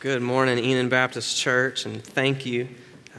Good 0.00 0.22
morning, 0.22 0.58
Enon 0.58 0.88
Baptist 0.88 1.36
Church, 1.36 1.84
and 1.84 2.00
thank 2.00 2.46
you 2.46 2.68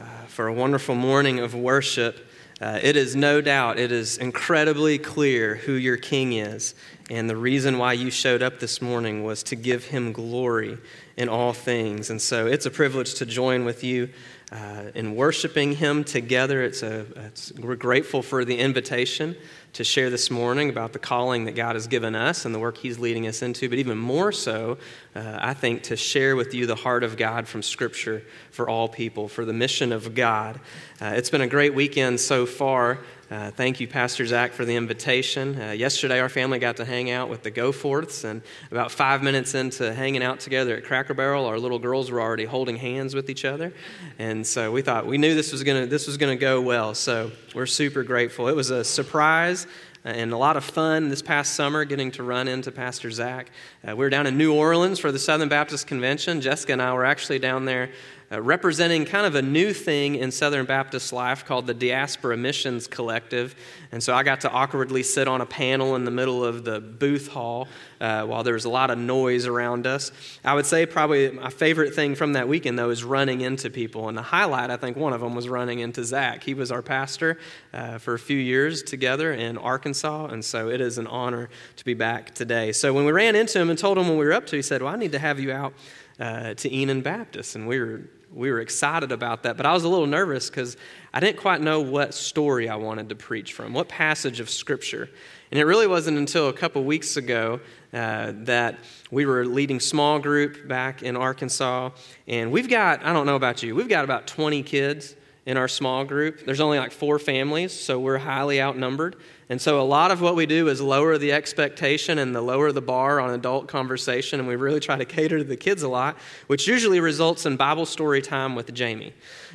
uh, 0.00 0.24
for 0.28 0.46
a 0.46 0.52
wonderful 0.54 0.94
morning 0.94 1.38
of 1.38 1.54
worship. 1.54 2.26
Uh, 2.58 2.80
it 2.82 2.96
is 2.96 3.14
no 3.14 3.42
doubt, 3.42 3.78
it 3.78 3.92
is 3.92 4.16
incredibly 4.16 4.96
clear 4.96 5.56
who 5.56 5.74
your 5.74 5.98
King 5.98 6.32
is. 6.32 6.74
And 7.10 7.28
the 7.28 7.36
reason 7.36 7.76
why 7.76 7.92
you 7.92 8.10
showed 8.10 8.40
up 8.40 8.60
this 8.60 8.80
morning 8.80 9.24
was 9.24 9.42
to 9.42 9.56
give 9.56 9.84
him 9.84 10.12
glory 10.12 10.78
in 11.18 11.28
all 11.28 11.52
things. 11.52 12.08
And 12.08 12.22
so 12.22 12.46
it's 12.46 12.64
a 12.64 12.70
privilege 12.70 13.12
to 13.16 13.26
join 13.26 13.66
with 13.66 13.84
you 13.84 14.08
uh, 14.50 14.84
in 14.94 15.16
worshiping 15.16 15.72
him 15.72 16.02
together. 16.02 16.62
It's 16.62 16.82
a, 16.82 17.00
it's, 17.26 17.52
we're 17.58 17.76
grateful 17.76 18.22
for 18.22 18.42
the 18.42 18.56
invitation 18.56 19.36
to 19.72 19.84
share 19.84 20.10
this 20.10 20.30
morning 20.30 20.68
about 20.68 20.92
the 20.92 20.98
calling 20.98 21.44
that 21.44 21.54
God 21.54 21.76
has 21.76 21.86
given 21.86 22.14
us 22.14 22.44
and 22.44 22.54
the 22.54 22.58
work 22.58 22.76
He's 22.76 22.98
leading 22.98 23.26
us 23.26 23.42
into, 23.42 23.68
but 23.68 23.78
even 23.78 23.98
more 23.98 24.32
so, 24.32 24.78
uh, 25.14 25.38
I 25.40 25.54
think, 25.54 25.84
to 25.84 25.96
share 25.96 26.34
with 26.34 26.54
you 26.54 26.66
the 26.66 26.74
heart 26.74 27.04
of 27.04 27.16
God 27.16 27.46
from 27.46 27.62
Scripture 27.62 28.22
for 28.50 28.68
all 28.68 28.88
people, 28.88 29.28
for 29.28 29.44
the 29.44 29.52
mission 29.52 29.92
of 29.92 30.14
God. 30.14 30.60
Uh, 31.00 31.12
it's 31.14 31.30
been 31.30 31.40
a 31.40 31.46
great 31.46 31.74
weekend 31.74 32.20
so 32.20 32.46
far. 32.46 32.98
Uh, 33.30 33.48
thank 33.52 33.78
you, 33.78 33.86
Pastor 33.86 34.26
Zach, 34.26 34.52
for 34.52 34.64
the 34.64 34.74
invitation. 34.74 35.60
Uh, 35.60 35.70
yesterday, 35.70 36.18
our 36.18 36.28
family 36.28 36.58
got 36.58 36.78
to 36.78 36.84
hang 36.84 37.12
out 37.12 37.28
with 37.28 37.44
the 37.44 37.50
Goforths, 37.50 38.24
and 38.24 38.42
about 38.72 38.90
five 38.90 39.22
minutes 39.22 39.54
into 39.54 39.94
hanging 39.94 40.20
out 40.20 40.40
together 40.40 40.76
at 40.76 40.84
Cracker 40.84 41.14
Barrel, 41.14 41.46
our 41.46 41.60
little 41.60 41.78
girls 41.78 42.10
were 42.10 42.20
already 42.20 42.44
holding 42.44 42.74
hands 42.74 43.14
with 43.14 43.30
each 43.30 43.44
other, 43.44 43.72
and 44.18 44.44
so 44.44 44.72
we 44.72 44.82
thought 44.82 45.06
we 45.06 45.16
knew 45.16 45.36
this 45.36 45.52
was 45.52 45.62
gonna 45.62 45.86
this 45.86 46.08
was 46.08 46.16
gonna 46.16 46.34
go 46.34 46.60
well. 46.60 46.92
So 46.92 47.30
we're 47.54 47.66
super 47.66 48.02
grateful. 48.02 48.48
It 48.48 48.56
was 48.56 48.70
a 48.70 48.82
surprise 48.82 49.59
and 50.04 50.32
a 50.32 50.36
lot 50.36 50.56
of 50.56 50.64
fun 50.64 51.08
this 51.08 51.22
past 51.22 51.54
summer 51.54 51.84
getting 51.84 52.10
to 52.12 52.22
run 52.22 52.48
into 52.48 52.70
Pastor 52.72 53.10
Zach. 53.10 53.50
Uh, 53.86 53.90
we 53.90 54.04
were 54.04 54.10
down 54.10 54.26
in 54.26 54.38
New 54.38 54.54
Orleans 54.54 54.98
for 54.98 55.12
the 55.12 55.18
Southern 55.18 55.48
Baptist 55.48 55.86
Convention. 55.86 56.40
Jessica 56.40 56.72
and 56.72 56.80
I 56.80 56.92
were 56.94 57.04
actually 57.04 57.38
down 57.38 57.66
there 57.66 57.90
uh, 58.32 58.40
representing 58.40 59.04
kind 59.04 59.26
of 59.26 59.34
a 59.34 59.42
new 59.42 59.72
thing 59.72 60.14
in 60.14 60.30
Southern 60.30 60.64
Baptist 60.64 61.12
life 61.12 61.44
called 61.44 61.66
the 61.66 61.74
Diaspora 61.74 62.36
Missions 62.36 62.86
Collective. 62.86 63.56
And 63.90 64.00
so 64.00 64.14
I 64.14 64.22
got 64.22 64.42
to 64.42 64.50
awkwardly 64.50 65.02
sit 65.02 65.26
on 65.26 65.40
a 65.40 65.46
panel 65.46 65.96
in 65.96 66.04
the 66.04 66.12
middle 66.12 66.44
of 66.44 66.64
the 66.64 66.80
booth 66.80 67.26
hall 67.26 67.66
uh, 68.00 68.24
while 68.24 68.44
there 68.44 68.54
was 68.54 68.64
a 68.64 68.70
lot 68.70 68.90
of 68.90 68.98
noise 68.98 69.46
around 69.46 69.84
us. 69.84 70.12
I 70.44 70.54
would 70.54 70.66
say 70.66 70.86
probably 70.86 71.32
my 71.32 71.50
favorite 71.50 71.92
thing 71.92 72.14
from 72.14 72.34
that 72.34 72.46
weekend, 72.46 72.78
though, 72.78 72.90
is 72.90 73.02
running 73.02 73.40
into 73.40 73.68
people. 73.68 74.08
And 74.08 74.16
the 74.16 74.22
highlight, 74.22 74.70
I 74.70 74.76
think 74.76 74.96
one 74.96 75.12
of 75.12 75.20
them 75.20 75.34
was 75.34 75.48
running 75.48 75.80
into 75.80 76.04
Zach. 76.04 76.44
He 76.44 76.54
was 76.54 76.70
our 76.70 76.82
pastor 76.82 77.36
uh, 77.74 77.98
for 77.98 78.14
a 78.14 78.18
few 78.18 78.38
years 78.38 78.84
together 78.84 79.32
in 79.32 79.58
Arkansas. 79.58 80.26
And 80.26 80.44
so 80.44 80.68
it 80.68 80.80
is 80.80 80.98
an 80.98 81.08
honor 81.08 81.50
to 81.74 81.84
be 81.84 81.94
back 81.94 82.32
today. 82.32 82.70
So 82.70 82.92
when 82.92 83.04
we 83.04 83.10
ran 83.10 83.34
into 83.34 83.58
him 83.58 83.70
and 83.70 83.78
told 83.78 83.98
him 83.98 84.06
what 84.06 84.18
we 84.18 84.24
were 84.24 84.32
up 84.32 84.46
to, 84.46 84.56
he 84.56 84.62
said, 84.62 84.82
Well, 84.82 84.94
I 84.94 84.96
need 84.96 85.12
to 85.12 85.18
have 85.18 85.40
you 85.40 85.50
out. 85.50 85.72
Uh, 86.18 86.52
to 86.52 86.70
Enon 86.70 87.00
Baptist, 87.00 87.56
and 87.56 87.66
we 87.66 87.80
were 87.80 88.02
we 88.32 88.50
were 88.50 88.60
excited 88.60 89.12
about 89.12 89.42
that, 89.42 89.56
but 89.56 89.66
I 89.66 89.72
was 89.72 89.84
a 89.84 89.88
little 89.88 90.06
nervous 90.06 90.48
because 90.48 90.76
I 91.12 91.20
didn't 91.20 91.38
quite 91.38 91.60
know 91.60 91.80
what 91.80 92.14
story 92.14 92.68
I 92.68 92.76
wanted 92.76 93.08
to 93.08 93.14
preach 93.14 93.52
from, 93.52 93.72
what 93.72 93.88
passage 93.88 94.40
of 94.40 94.48
Scripture. 94.48 95.08
And 95.50 95.58
it 95.58 95.64
really 95.64 95.88
wasn't 95.88 96.16
until 96.16 96.48
a 96.48 96.52
couple 96.52 96.84
weeks 96.84 97.16
ago 97.16 97.60
uh, 97.92 98.32
that 98.34 98.78
we 99.10 99.26
were 99.26 99.44
leading 99.44 99.80
small 99.80 100.20
group 100.20 100.68
back 100.68 101.02
in 101.02 101.16
Arkansas. 101.16 101.90
And 102.28 102.52
we've 102.52 102.68
got, 102.68 103.04
I 103.04 103.12
don't 103.12 103.26
know 103.26 103.36
about 103.36 103.62
you, 103.62 103.74
we've 103.74 103.88
got 103.88 104.04
about 104.04 104.28
20 104.28 104.62
kids 104.62 105.16
in 105.50 105.56
our 105.56 105.66
small 105.66 106.04
group. 106.04 106.44
There's 106.44 106.60
only 106.60 106.78
like 106.78 106.92
four 106.92 107.18
families, 107.18 107.72
so 107.72 107.98
we're 107.98 108.18
highly 108.18 108.62
outnumbered. 108.62 109.16
And 109.48 109.60
so 109.60 109.80
a 109.80 109.82
lot 109.82 110.12
of 110.12 110.20
what 110.20 110.36
we 110.36 110.46
do 110.46 110.68
is 110.68 110.80
lower 110.80 111.18
the 111.18 111.32
expectation 111.32 112.18
and 112.18 112.32
the 112.32 112.40
lower 112.40 112.70
the 112.70 112.80
bar 112.80 113.18
on 113.18 113.30
adult 113.30 113.66
conversation, 113.66 114.38
and 114.38 114.48
we 114.48 114.54
really 114.54 114.78
try 114.78 114.96
to 114.96 115.04
cater 115.04 115.38
to 115.38 115.44
the 115.44 115.56
kids 115.56 115.82
a 115.82 115.88
lot, 115.88 116.16
which 116.46 116.68
usually 116.68 117.00
results 117.00 117.46
in 117.46 117.56
Bible 117.56 117.84
story 117.84 118.22
time 118.22 118.54
with 118.54 118.72
Jamie. 118.72 119.12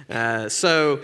Uh, 0.09 0.49
so 0.49 0.99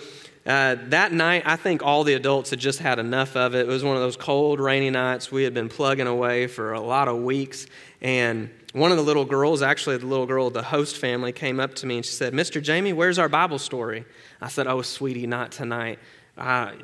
uh, 0.45 0.75
that 0.89 1.13
night, 1.13 1.43
I 1.45 1.55
think 1.55 1.83
all 1.83 2.03
the 2.03 2.15
adults 2.15 2.49
had 2.49 2.59
just 2.59 2.79
had 2.79 2.99
enough 2.99 3.37
of 3.37 3.55
it. 3.55 3.61
It 3.61 3.67
was 3.67 3.85
one 3.85 3.95
of 3.95 4.01
those 4.01 4.17
cold, 4.17 4.59
rainy 4.59 4.89
nights. 4.89 5.31
We 5.31 5.43
had 5.43 5.53
been 5.53 5.69
plugging 5.69 6.07
away 6.07 6.47
for 6.47 6.73
a 6.73 6.81
lot 6.81 7.07
of 7.07 7.15
weeks, 7.19 7.65
and 8.01 8.49
one 8.73 8.91
of 8.91 8.97
the 8.97 9.03
little 9.03 9.25
girls, 9.25 9.61
actually 9.61 9.97
the 9.97 10.05
little 10.05 10.25
girl 10.25 10.47
of 10.47 10.53
the 10.53 10.63
host 10.63 10.97
family, 10.97 11.31
came 11.33 11.59
up 11.59 11.75
to 11.75 11.85
me 11.85 11.97
and 11.97 12.05
she 12.05 12.13
said, 12.13 12.33
Mr. 12.33 12.61
Jamie, 12.61 12.93
where's 12.93 13.19
our 13.19 13.27
Bible 13.27 13.59
story? 13.59 14.05
I 14.41 14.47
said, 14.47 14.67
Oh, 14.67 14.81
sweetie, 14.81 15.27
not 15.27 15.51
tonight 15.51 15.99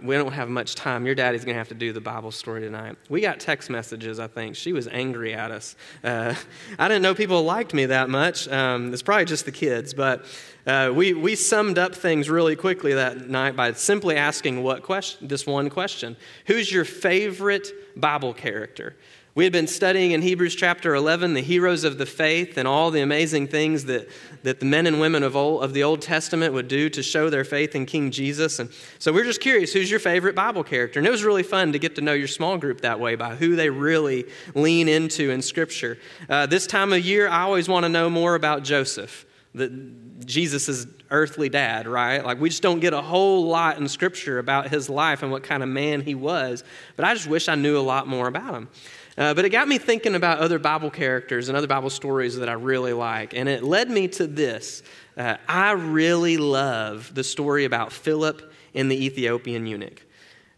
we 0.04 0.16
don't 0.16 0.34
have 0.34 0.50
much 0.50 0.76
time. 0.76 1.06
Your 1.06 1.16
daddy's 1.16 1.44
going 1.44 1.56
to 1.56 1.58
have 1.58 1.70
to 1.70 1.76
do 1.76 1.94
the 1.94 2.02
Bible 2.02 2.32
story 2.32 2.62
tonight. 2.62 2.98
We 3.10 3.22
got 3.22 3.40
text 3.40 3.70
messages, 3.70 4.20
I 4.20 4.28
think. 4.28 4.56
She 4.56 4.74
was 4.74 4.88
angry 4.88 5.34
at 5.34 5.52
us. 5.52 5.76
Uh, 6.04 6.36
I 6.80 6.88
didn't 6.88 7.02
know 7.02 7.16
people 7.16 7.44
liked 7.44 7.74
me 7.74 7.86
that 7.88 8.10
much. 8.10 8.48
Um, 8.48 8.94
it's 8.94 9.02
probably 9.02 9.26
just 9.26 9.46
the 9.46 9.52
kids, 9.52 9.94
but 9.94 10.26
uh, 10.66 10.92
we, 10.94 11.14
we 11.14 11.36
summed 11.36 11.78
up 11.78 11.96
things 11.96 12.30
really 12.30 12.56
quickly 12.56 12.94
that 12.94 13.30
night 13.30 13.56
by 13.56 13.72
simply 13.74 14.16
asking 14.16 14.64
what 14.64 14.84
question, 14.84 15.28
this 15.28 15.46
one 15.48 15.70
question 15.70 16.18
Who's 16.46 16.72
your 16.72 16.86
favorite 16.86 17.72
Bible 17.96 18.34
character? 18.34 18.96
We 19.38 19.44
had 19.44 19.54
been 19.54 19.68
studying 19.68 20.14
in 20.14 20.24
Hebrews 20.24 20.56
chapter 20.56 20.96
11 20.96 21.36
the 21.36 21.42
heroes 21.42 21.84
of 21.84 22.00
the 22.00 22.08
faith 22.08 22.58
and 22.58 22.68
all 22.68 22.90
the 22.90 23.02
amazing 23.02 23.50
things 23.50 23.86
that, 23.86 24.10
that 24.42 24.60
the 24.60 24.66
men 24.66 24.88
and 24.88 25.00
women 25.00 25.22
of, 25.22 25.36
old, 25.36 25.64
of 25.64 25.74
the 25.74 25.84
Old 25.84 26.02
Testament 26.02 26.56
would 26.56 26.68
do 26.68 26.90
to 26.90 27.04
show 27.04 27.30
their 27.30 27.44
faith 27.44 27.76
in 27.76 27.86
King 27.86 28.10
Jesus. 28.10 28.58
And 28.58 28.72
so 28.98 29.14
we're 29.14 29.26
just 29.26 29.40
curious 29.40 29.72
who's 29.74 29.92
your 29.92 30.00
favorite 30.00 30.34
Bible 30.34 30.64
character? 30.64 31.00
And 31.00 31.06
it 31.06 31.12
was 31.12 31.24
really 31.24 31.44
fun 31.44 31.72
to 31.74 31.78
get 31.78 31.94
to 31.98 32.02
know 32.02 32.14
your 32.14 32.28
small 32.28 32.58
group 32.58 32.82
that 32.82 33.00
way 33.00 33.14
by 33.14 33.36
who 33.36 33.56
they 33.56 33.70
really 33.70 34.26
lean 34.56 34.90
into 34.90 35.30
in 35.30 35.44
Scripture. 35.44 36.00
Uh, 36.28 36.48
this 36.48 36.66
time 36.66 36.92
of 36.92 37.06
year, 37.06 37.28
I 37.28 37.44
always 37.44 37.70
want 37.70 37.84
to 37.84 37.90
know 37.90 38.10
more 38.10 38.34
about 38.34 38.64
Joseph. 38.64 39.28
That 39.54 40.26
Jesus' 40.26 40.88
earthly 41.12 41.50
dad, 41.50 41.88
right? 41.88 42.26
Like, 42.26 42.40
we 42.40 42.50
just 42.50 42.64
don't 42.64 42.80
get 42.80 42.94
a 42.94 43.02
whole 43.02 43.46
lot 43.46 43.78
in 43.78 43.88
Scripture 43.88 44.40
about 44.40 44.70
his 44.70 44.90
life 44.90 45.22
and 45.22 45.32
what 45.32 45.44
kind 45.44 45.62
of 45.62 45.70
man 45.70 46.02
he 46.02 46.16
was, 46.16 46.64
but 46.96 47.06
I 47.06 47.14
just 47.14 47.28
wish 47.28 47.48
I 47.48 47.56
knew 47.56 47.78
a 47.78 47.82
lot 47.82 48.08
more 48.08 48.28
about 48.28 48.56
him. 48.56 48.70
Uh, 49.18 49.34
but 49.34 49.46
it 49.46 49.50
got 49.50 49.68
me 49.68 49.80
thinking 49.80 50.14
about 50.14 50.40
other 50.40 50.60
Bible 50.60 50.92
characters 50.92 51.50
and 51.50 51.58
other 51.58 51.68
Bible 51.68 51.90
stories 51.90 52.38
that 52.38 52.50
I 52.50 52.54
really 52.54 52.94
like. 52.94 53.34
And 53.34 53.50
it 53.50 53.64
led 53.64 53.90
me 53.90 54.08
to 54.10 54.28
this. 54.28 54.84
Uh, 55.18 55.38
I 55.48 55.72
really 55.72 56.38
love 56.38 57.14
the 57.16 57.24
story 57.24 57.66
about 57.66 57.92
Philip 57.92 58.54
and 58.76 58.92
the 58.92 59.06
Ethiopian 59.06 59.66
eunuch. 59.66 60.04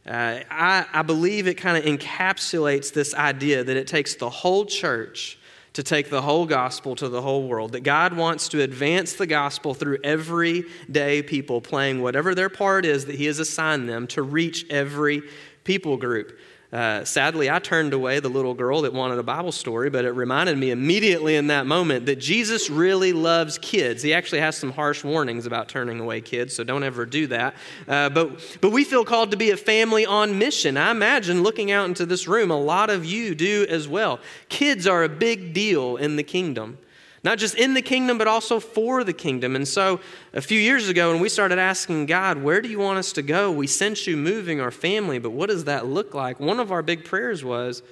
Uh, 0.06 0.40
I, 0.50 0.86
I 0.92 1.02
believe 1.04 1.48
it 1.48 1.56
kind 1.56 1.78
of 1.78 1.86
encapsulates 1.86 2.92
this 2.92 3.14
idea 3.14 3.64
that 3.64 3.78
it 3.78 3.88
takes 3.88 4.16
the 4.16 4.30
whole 4.30 4.66
church 4.66 5.38
to 5.74 5.84
take 5.84 6.10
the 6.10 6.22
whole 6.22 6.46
gospel 6.46 6.96
to 6.96 7.08
the 7.08 7.22
whole 7.22 7.48
world. 7.48 7.74
That 7.74 7.82
God 7.82 8.14
wants 8.14 8.50
to 8.50 8.62
advance 8.62 9.14
the 9.14 9.28
gospel 9.28 9.74
through 9.74 10.00
everyday 10.04 11.22
people 11.22 11.62
playing 11.62 12.02
whatever 12.02 12.36
their 12.36 12.50
part 12.50 12.86
is 12.86 13.06
that 13.06 13.16
He 13.16 13.26
has 13.26 13.40
assigned 13.40 13.88
them 13.88 14.08
to 14.08 14.22
reach 14.22 14.66
every 14.70 15.22
people 15.64 15.96
group. 15.96 16.38
Uh, 16.72 17.04
sadly, 17.04 17.50
I 17.50 17.58
turned 17.58 17.94
away 17.94 18.20
the 18.20 18.30
little 18.30 18.54
girl 18.54 18.84
that 18.84 18.94
wanted 18.94 19.18
a 19.18 19.24
Bible 19.24 19.52
story, 19.52 19.90
but 19.90 20.06
it 20.06 20.12
reminded 20.12 20.56
me 20.56 20.70
immediately 20.70 21.36
in 21.36 21.48
that 21.48 21.66
moment 21.66 22.06
that 22.06 22.18
Jesus 22.18 22.70
really 22.70 23.12
loves 23.12 23.58
kids. 23.58 24.04
He 24.04 24.14
actually 24.14 24.42
has 24.42 24.56
some 24.56 24.72
harsh 24.72 25.04
warnings 25.04 25.48
about 25.48 25.68
turning 25.68 26.00
away 26.00 26.22
kids, 26.22 26.56
so 26.56 26.64
don't 26.64 26.84
ever 26.84 27.08
do 27.08 27.26
that. 27.28 27.56
Uh, 27.88 28.10
but, 28.10 28.58
but 28.62 28.72
we 28.72 28.84
feel 28.84 29.04
called 29.04 29.32
to 29.32 29.38
be 29.38 29.50
a 29.50 29.58
family 29.58 30.06
on 30.06 30.38
mission. 30.38 30.78
I 30.78 30.92
imagine 30.92 31.42
looking 31.42 31.72
out 31.72 31.88
into 31.88 32.06
this 32.06 32.28
room, 32.28 32.52
a 32.52 32.60
lot 32.60 32.92
of 32.92 33.04
you 33.04 33.34
do 33.34 33.66
as 33.68 33.88
well. 33.88 34.20
Kids 34.50 34.86
are 34.86 35.04
a 35.04 35.10
big 35.10 35.54
deal 35.54 35.98
in 35.98 36.18
the 36.18 36.24
kingdom. 36.24 36.78
Not 37.24 37.38
just 37.38 37.56
in 37.56 37.74
the 37.74 37.82
kingdom, 37.82 38.18
but 38.18 38.28
also 38.28 38.60
for 38.60 39.04
the 39.04 39.14
kingdom. 39.14 39.56
And 39.56 39.68
so, 39.68 40.00
a 40.34 40.42
few 40.42 40.60
years 40.60 40.88
ago, 40.88 41.12
when 41.12 41.22
we 41.22 41.30
started 41.30 41.60
asking 41.60 42.06
God, 42.06 42.42
where 42.42 42.62
do 42.62 42.70
you 42.70 42.80
want 42.80 42.98
us 42.98 43.12
to 43.14 43.22
go? 43.22 43.52
We 43.52 43.68
sense 43.68 44.08
you 44.08 44.16
moving 44.16 44.62
our 44.62 44.72
family, 44.72 45.20
but 45.20 45.32
what 45.32 45.50
does 45.50 45.66
that 45.66 45.86
look 45.86 46.14
like? 46.14 46.40
One 46.40 46.60
of 46.60 46.72
our 46.72 46.82
big 46.82 47.04
prayers 47.04 47.44
was, 47.44 47.84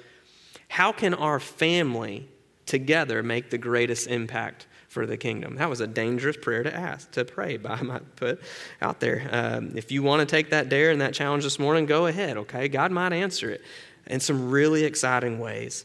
how 0.68 0.92
can 0.92 1.14
our 1.14 1.40
family 1.40 2.28
together 2.66 3.22
make 3.22 3.50
the 3.50 3.58
greatest 3.58 4.06
impact 4.06 4.66
for 4.88 5.04
the 5.04 5.16
kingdom? 5.16 5.56
That 5.56 5.68
was 5.68 5.80
a 5.80 5.86
dangerous 5.86 6.36
prayer 6.36 6.62
to 6.62 6.74
ask, 6.74 7.10
to 7.12 7.24
pray, 7.24 7.56
but 7.58 7.72
I 7.72 7.82
might 7.82 8.16
put 8.16 8.40
out 8.80 9.00
there. 9.00 9.28
Um, 9.30 9.72
if 9.76 9.92
you 9.92 10.02
want 10.02 10.20
to 10.20 10.26
take 10.26 10.50
that 10.50 10.70
dare 10.70 10.90
and 10.90 11.02
that 11.02 11.12
challenge 11.12 11.44
this 11.44 11.58
morning, 11.58 11.84
go 11.84 12.06
ahead, 12.06 12.38
okay? 12.38 12.68
God 12.68 12.92
might 12.92 13.12
answer 13.12 13.50
it 13.50 13.62
in 14.06 14.20
some 14.20 14.50
really 14.50 14.84
exciting 14.84 15.38
ways. 15.38 15.84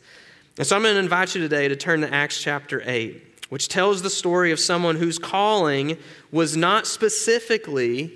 And 0.57 0.65
so 0.65 0.75
I'm 0.75 0.83
going 0.83 0.93
to 0.93 0.99
invite 0.99 1.35
you 1.35 1.41
today 1.41 1.67
to 1.67 1.75
turn 1.75 2.01
to 2.01 2.13
Acts 2.13 2.41
chapter 2.41 2.81
8 2.85 3.32
which 3.53 3.67
tells 3.67 4.01
the 4.01 4.09
story 4.09 4.51
of 4.51 4.59
someone 4.59 4.95
whose 4.95 5.19
calling 5.19 5.95
was 6.31 6.57
not 6.57 6.87
specifically 6.87 8.11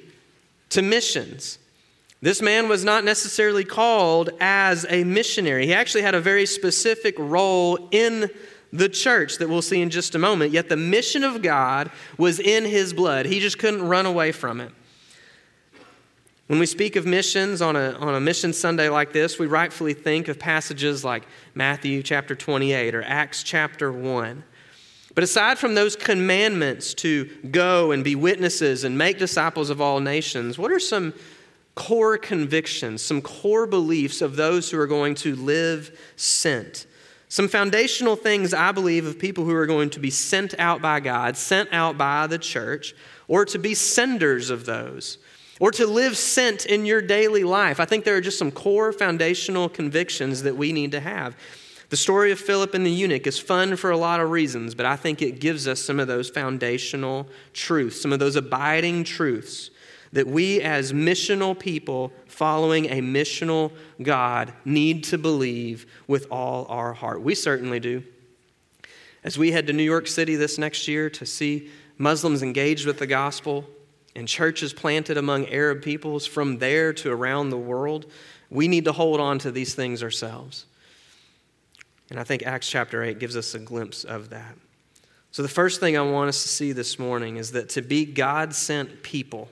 to 0.67 0.81
missions. 0.81 1.59
This 2.23 2.41
man 2.41 2.67
was 2.67 2.83
not 2.83 3.03
necessarily 3.05 3.63
called 3.63 4.31
as 4.39 4.87
a 4.89 5.03
missionary. 5.03 5.67
He 5.67 5.75
actually 5.75 6.01
had 6.01 6.15
a 6.15 6.19
very 6.19 6.47
specific 6.47 7.13
role 7.19 7.87
in 7.91 8.31
the 8.73 8.89
church 8.89 9.37
that 9.37 9.47
we'll 9.47 9.61
see 9.61 9.79
in 9.79 9.91
just 9.91 10.15
a 10.15 10.17
moment. 10.17 10.53
Yet 10.53 10.69
the 10.69 10.75
mission 10.75 11.23
of 11.23 11.43
God 11.43 11.91
was 12.17 12.39
in 12.39 12.65
his 12.65 12.91
blood. 12.91 13.27
He 13.27 13.39
just 13.39 13.59
couldn't 13.59 13.87
run 13.87 14.07
away 14.07 14.31
from 14.31 14.59
it. 14.59 14.71
When 16.47 16.57
we 16.57 16.65
speak 16.65 16.95
of 16.95 17.05
missions 17.05 17.61
on 17.61 17.75
a, 17.75 17.91
on 17.91 18.15
a 18.15 18.19
mission 18.19 18.53
Sunday 18.53 18.89
like 18.89 19.13
this, 19.13 19.37
we 19.37 19.45
rightfully 19.45 19.93
think 19.93 20.29
of 20.29 20.39
passages 20.39 21.03
like 21.03 21.27
Matthew 21.53 22.01
chapter 22.01 22.33
28 22.33 22.95
or 22.95 23.03
Acts 23.03 23.43
chapter 23.43 23.91
1. 23.91 24.43
But 25.17 25.23
aside 25.23 25.57
from 25.57 25.73
those 25.73 25.95
commandments 25.95 26.93
to 26.93 27.25
go 27.49 27.91
and 27.91 28.03
be 28.03 28.13
witnesses 28.13 28.83
and 28.83 28.95
make 28.95 29.17
disciples 29.17 29.71
of 29.71 29.81
all 29.81 29.99
nations, 29.99 30.59
what 30.59 30.71
are 30.71 30.79
some 30.79 31.11
core 31.73 32.19
convictions, 32.19 33.01
some 33.01 33.23
core 33.23 33.65
beliefs 33.65 34.21
of 34.21 34.35
those 34.35 34.69
who 34.69 34.79
are 34.79 34.85
going 34.85 35.15
to 35.15 35.35
live 35.35 35.99
sent? 36.17 36.85
Some 37.29 37.47
foundational 37.47 38.15
things, 38.15 38.53
I 38.53 38.71
believe, 38.71 39.07
of 39.07 39.17
people 39.17 39.43
who 39.43 39.55
are 39.55 39.65
going 39.65 39.89
to 39.89 39.99
be 39.99 40.11
sent 40.11 40.53
out 40.59 40.83
by 40.83 40.99
God, 40.99 41.35
sent 41.35 41.69
out 41.73 41.97
by 41.97 42.27
the 42.27 42.37
church, 42.37 42.93
or 43.27 43.43
to 43.45 43.57
be 43.57 43.73
senders 43.73 44.51
of 44.51 44.67
those, 44.67 45.17
or 45.59 45.71
to 45.71 45.87
live 45.87 46.15
sent 46.15 46.67
in 46.67 46.85
your 46.85 47.01
daily 47.01 47.43
life. 47.43 47.79
I 47.79 47.85
think 47.85 48.05
there 48.05 48.17
are 48.17 48.21
just 48.21 48.37
some 48.37 48.51
core 48.51 48.93
foundational 48.93 49.67
convictions 49.67 50.43
that 50.43 50.55
we 50.55 50.71
need 50.71 50.91
to 50.91 50.99
have. 50.99 51.35
The 51.89 51.97
story 51.97 52.31
of 52.31 52.39
Philip 52.39 52.73
and 52.73 52.85
the 52.85 52.91
eunuch 52.91 53.27
is 53.27 53.39
fun 53.39 53.77
for 53.77 53.91
a 53.91 53.97
lot 53.97 54.19
of 54.19 54.29
reasons, 54.29 54.75
but 54.75 54.85
I 54.85 54.97
think 54.97 55.21
it 55.21 55.39
gives 55.39 55.67
us 55.67 55.79
some 55.79 55.99
of 55.99 56.07
those 56.07 56.29
foundational 56.29 57.27
truths, 57.53 58.01
some 58.01 58.11
of 58.11 58.19
those 58.19 58.35
abiding 58.35 59.05
truths 59.05 59.69
that 60.11 60.27
we 60.27 60.61
as 60.61 60.93
missional 60.93 61.57
people 61.57 62.11
following 62.27 62.85
a 62.87 63.01
missional 63.01 63.71
God 64.01 64.53
need 64.65 65.03
to 65.05 65.17
believe 65.17 65.85
with 66.07 66.27
all 66.31 66.65
our 66.69 66.93
heart. 66.93 67.21
We 67.21 67.35
certainly 67.35 67.79
do. 67.79 68.03
As 69.23 69.37
we 69.37 69.51
head 69.51 69.67
to 69.67 69.73
New 69.73 69.83
York 69.83 70.07
City 70.07 70.35
this 70.35 70.57
next 70.57 70.87
year 70.87 71.09
to 71.09 71.25
see 71.25 71.69
Muslims 71.97 72.43
engaged 72.43 72.85
with 72.85 72.99
the 72.99 73.07
gospel 73.07 73.65
and 74.15 74.27
churches 74.27 74.73
planted 74.73 75.17
among 75.17 75.47
Arab 75.47 75.81
peoples 75.81 76.25
from 76.25 76.59
there 76.59 76.93
to 76.93 77.11
around 77.11 77.49
the 77.49 77.57
world, 77.57 78.09
we 78.49 78.67
need 78.67 78.85
to 78.85 78.93
hold 78.93 79.19
on 79.19 79.39
to 79.39 79.51
these 79.51 79.75
things 79.75 80.01
ourselves. 80.01 80.66
And 82.09 82.19
I 82.19 82.23
think 82.23 82.43
Acts 82.45 82.69
chapter 82.69 83.03
8 83.03 83.19
gives 83.19 83.35
us 83.35 83.53
a 83.53 83.59
glimpse 83.59 84.03
of 84.03 84.29
that. 84.29 84.55
So, 85.31 85.41
the 85.41 85.49
first 85.49 85.79
thing 85.79 85.97
I 85.97 86.01
want 86.01 86.29
us 86.29 86.41
to 86.43 86.49
see 86.49 86.71
this 86.71 86.97
morning 86.97 87.37
is 87.37 87.51
that 87.51 87.69
to 87.69 87.81
be 87.81 88.05
God 88.05 88.55
sent 88.55 89.03
people, 89.03 89.49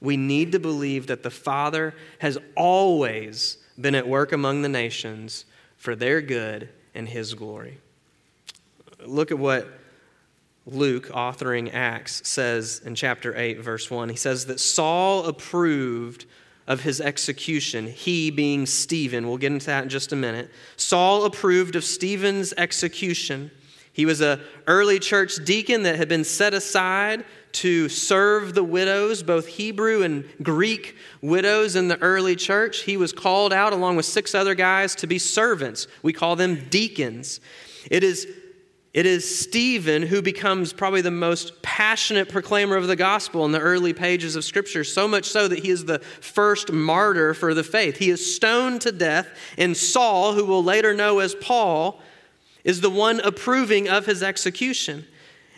we 0.00 0.16
need 0.16 0.52
to 0.52 0.58
believe 0.58 1.08
that 1.08 1.22
the 1.22 1.30
Father 1.30 1.94
has 2.20 2.38
always 2.56 3.58
been 3.78 3.94
at 3.94 4.06
work 4.06 4.32
among 4.32 4.62
the 4.62 4.68
nations 4.68 5.44
for 5.76 5.96
their 5.96 6.22
good 6.22 6.68
and 6.94 7.08
His 7.08 7.34
glory. 7.34 7.78
Look 9.04 9.30
at 9.30 9.38
what 9.38 9.68
Luke, 10.66 11.08
authoring 11.08 11.72
Acts, 11.72 12.26
says 12.28 12.80
in 12.84 12.94
chapter 12.94 13.36
8, 13.36 13.60
verse 13.60 13.90
1. 13.90 14.08
He 14.08 14.16
says 14.16 14.46
that 14.46 14.58
Saul 14.58 15.26
approved 15.26 16.26
of 16.66 16.80
his 16.80 17.00
execution, 17.00 17.86
he 17.86 18.30
being 18.30 18.66
Stephen. 18.66 19.28
We'll 19.28 19.38
get 19.38 19.52
into 19.52 19.66
that 19.66 19.84
in 19.84 19.88
just 19.88 20.12
a 20.12 20.16
minute. 20.16 20.50
Saul 20.76 21.24
approved 21.24 21.76
of 21.76 21.84
Stephen's 21.84 22.52
execution. 22.56 23.50
He 23.92 24.04
was 24.04 24.20
an 24.20 24.40
early 24.66 24.98
church 24.98 25.36
deacon 25.44 25.84
that 25.84 25.96
had 25.96 26.08
been 26.08 26.24
set 26.24 26.52
aside 26.54 27.24
to 27.52 27.88
serve 27.88 28.54
the 28.54 28.64
widows, 28.64 29.22
both 29.22 29.46
Hebrew 29.46 30.02
and 30.02 30.28
Greek 30.42 30.96
widows 31.22 31.76
in 31.76 31.88
the 31.88 31.98
early 32.02 32.36
church. 32.36 32.82
He 32.82 32.98
was 32.98 33.14
called 33.14 33.52
out 33.52 33.72
along 33.72 33.96
with 33.96 34.04
six 34.04 34.34
other 34.34 34.54
guys 34.54 34.94
to 34.96 35.06
be 35.06 35.18
servants. 35.18 35.86
We 36.02 36.12
call 36.12 36.36
them 36.36 36.66
deacons. 36.68 37.40
It 37.90 38.04
is 38.04 38.28
it 38.96 39.04
is 39.04 39.38
Stephen 39.38 40.00
who 40.00 40.22
becomes 40.22 40.72
probably 40.72 41.02
the 41.02 41.10
most 41.10 41.60
passionate 41.60 42.30
proclaimer 42.30 42.76
of 42.76 42.86
the 42.86 42.96
gospel 42.96 43.44
in 43.44 43.52
the 43.52 43.60
early 43.60 43.92
pages 43.92 44.36
of 44.36 44.44
Scripture, 44.44 44.84
so 44.84 45.06
much 45.06 45.26
so 45.26 45.46
that 45.46 45.58
he 45.58 45.68
is 45.68 45.84
the 45.84 45.98
first 45.98 46.72
martyr 46.72 47.34
for 47.34 47.52
the 47.52 47.62
faith. 47.62 47.98
He 47.98 48.08
is 48.08 48.34
stoned 48.34 48.80
to 48.80 48.92
death, 48.92 49.28
and 49.58 49.76
Saul, 49.76 50.32
who 50.32 50.46
we'll 50.46 50.64
later 50.64 50.94
know 50.94 51.18
as 51.18 51.34
Paul, 51.34 52.00
is 52.64 52.80
the 52.80 52.88
one 52.88 53.20
approving 53.20 53.86
of 53.86 54.06
his 54.06 54.22
execution. 54.22 55.04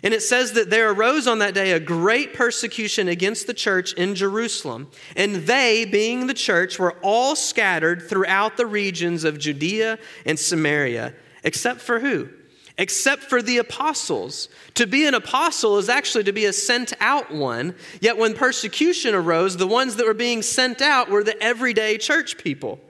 And 0.03 0.13
it 0.13 0.23
says 0.25 0.55
that 0.55 0.69
there 0.69 0.91
arose 0.91 1.29
on 1.29 1.39
that 1.39 1.55
day 1.55 1.71
a 1.71 1.79
great 1.79 2.35
persecution 2.35 3.07
against 3.07 3.47
the 3.47 3.55
church 3.55 3.93
in 3.93 4.17
Jerusalem. 4.17 4.91
And 5.15 5.37
they, 5.37 5.85
being 5.85 6.27
the 6.27 6.35
church, 6.35 6.81
were 6.81 6.97
all 7.03 7.37
scattered 7.37 8.03
throughout 8.03 8.57
the 8.57 8.67
regions 8.67 9.23
of 9.23 9.39
Judea 9.39 10.01
and 10.27 10.37
Samaria, 10.37 11.15
except 11.45 11.81
for 11.81 12.01
who? 12.01 12.31
Except 12.79 13.25
for 13.25 13.43
the 13.43 13.59
apostles. 13.59 14.49
To 14.75 14.87
be 14.87 15.05
an 15.05 15.15
apostle 15.15 15.79
is 15.79 15.89
actually 15.89 16.25
to 16.25 16.33
be 16.33 16.45
a 16.45 16.53
sent 16.53 16.93
out 17.01 17.31
one. 17.31 17.75
Yet 18.01 18.17
when 18.17 18.35
persecution 18.35 19.15
arose, 19.15 19.57
the 19.57 19.67
ones 19.67 19.97
that 19.97 20.07
were 20.07 20.15
being 20.15 20.43
sent 20.43 20.81
out 20.81 21.11
were 21.11 21.25
the 21.25 21.41
everyday 21.43 21.99
church 21.99 22.39
people. 22.39 22.81